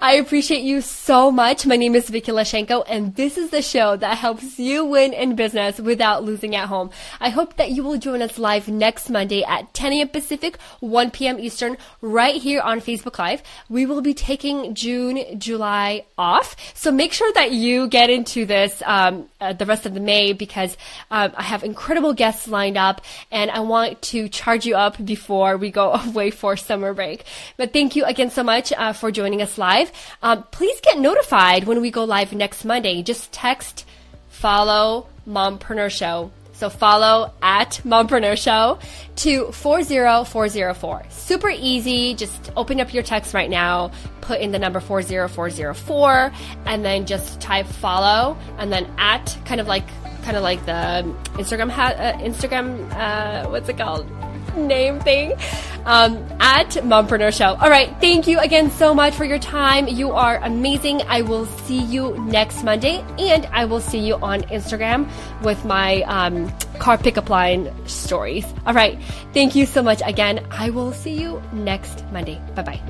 I 0.00 0.14
appreciate 0.14 0.62
you 0.62 0.80
so 0.80 1.30
much. 1.30 1.66
My 1.66 1.76
name 1.76 1.94
is 1.94 2.08
Vicky 2.08 2.32
Lashenko, 2.32 2.84
and 2.88 3.14
this 3.14 3.36
is 3.36 3.50
the 3.50 3.60
show 3.60 3.96
that 3.96 4.16
helps 4.16 4.58
you 4.58 4.82
win 4.82 5.12
in 5.12 5.36
business 5.36 5.78
without 5.78 6.24
losing 6.24 6.56
at 6.56 6.68
home. 6.68 6.88
I 7.20 7.28
hope 7.28 7.56
that 7.56 7.72
you 7.72 7.82
will 7.82 7.98
join 7.98 8.22
us 8.22 8.38
live 8.38 8.66
next 8.66 9.10
Monday 9.10 9.44
at 9.44 9.74
10 9.74 9.92
a.m. 9.92 10.08
Pacific, 10.08 10.58
1 10.80 11.10
p.m. 11.10 11.38
Eastern, 11.38 11.76
right 12.00 12.40
here 12.40 12.62
on 12.62 12.80
Facebook 12.80 13.18
Live. 13.18 13.42
We 13.68 13.84
will 13.84 14.00
be 14.00 14.14
taking 14.14 14.74
June, 14.74 15.38
July 15.38 16.06
off, 16.16 16.56
so 16.72 16.90
make 16.90 17.12
sure 17.12 17.30
that 17.34 17.52
you 17.52 17.88
get 17.88 18.08
into 18.08 18.46
this 18.46 18.82
um, 18.86 19.28
uh, 19.38 19.52
the 19.52 19.66
rest 19.66 19.84
of 19.84 19.92
the 19.92 20.00
May 20.00 20.32
because 20.32 20.78
um, 21.10 21.30
I 21.36 21.42
have 21.42 21.62
incredible 21.62 22.14
guests 22.14 22.48
lined 22.48 22.78
up, 22.78 23.02
and 23.30 23.50
I 23.50 23.60
want 23.60 24.00
to 24.12 24.30
charge 24.30 24.64
you 24.64 24.76
up 24.76 25.04
before 25.04 25.58
we 25.58 25.70
go 25.70 25.92
away 26.06 26.30
for 26.30 26.56
summer 26.56 26.94
break. 26.94 27.24
But 27.58 27.74
thank 27.74 27.96
you 27.96 28.04
again 28.06 28.30
so 28.30 28.45
much 28.46 28.72
uh, 28.72 28.94
for 28.94 29.10
joining 29.10 29.42
us 29.42 29.58
live. 29.58 29.92
Um, 30.22 30.44
please 30.50 30.80
get 30.80 30.98
notified 30.98 31.64
when 31.64 31.82
we 31.82 31.90
go 31.90 32.04
live 32.04 32.32
next 32.32 32.64
Monday. 32.64 33.02
Just 33.02 33.30
text, 33.32 33.84
follow 34.28 35.08
Mompreneur 35.28 35.90
Show 35.90 36.30
So 36.54 36.70
follow 36.70 37.32
at 37.42 37.80
Mompreneur 37.84 38.38
Show 38.38 38.78
to 39.16 39.52
40404. 39.52 41.04
Super 41.10 41.50
easy. 41.50 42.14
Just 42.14 42.50
open 42.56 42.80
up 42.80 42.94
your 42.94 43.02
text 43.02 43.34
right 43.34 43.50
now, 43.50 43.90
put 44.22 44.40
in 44.40 44.52
the 44.52 44.58
number 44.58 44.80
40404, 44.80 46.32
and 46.64 46.82
then 46.82 47.04
just 47.04 47.40
type 47.42 47.66
follow, 47.66 48.38
and 48.56 48.72
then 48.72 48.90
at 48.96 49.36
kind 49.44 49.60
of 49.60 49.66
like 49.66 49.86
kind 50.24 50.36
of 50.36 50.42
like 50.42 50.64
the 50.64 51.04
Instagram 51.38 51.70
ha- 51.70 51.94
uh, 51.96 52.18
Instagram 52.18 52.90
uh, 52.92 53.48
what's 53.50 53.68
it 53.68 53.76
called 53.76 54.06
name 54.56 55.00
thing 55.00 55.32
um, 55.86 56.16
at 56.40 56.68
Mompreneur 56.82 57.32
Show. 57.32 57.54
All 57.54 57.70
right, 57.70 57.94
thank 58.00 58.26
you 58.26 58.38
again 58.38 58.70
so 58.70 58.92
much 58.92 59.14
for 59.14 59.24
your 59.24 59.38
time. 59.38 59.88
You 59.88 60.12
are 60.12 60.38
amazing. 60.42 61.02
I 61.02 61.22
will 61.22 61.46
see 61.46 61.80
you 61.80 62.16
next 62.18 62.64
Monday, 62.64 63.04
and 63.18 63.46
I 63.46 63.64
will 63.64 63.80
see 63.80 64.00
you 64.00 64.16
on 64.16 64.42
Instagram 64.42 65.08
with 65.42 65.64
my 65.64 66.02
um, 66.02 66.52
car 66.78 66.98
pickup 66.98 67.30
line 67.30 67.72
stories. 67.86 68.44
All 68.66 68.74
right, 68.74 69.00
thank 69.32 69.54
you 69.54 69.64
so 69.64 69.82
much 69.82 70.02
again. 70.04 70.44
I 70.50 70.70
will 70.70 70.92
see 70.92 71.14
you 71.14 71.40
next 71.52 72.04
Monday. 72.12 72.40
Bye 72.54 72.62
bye. 72.62 72.82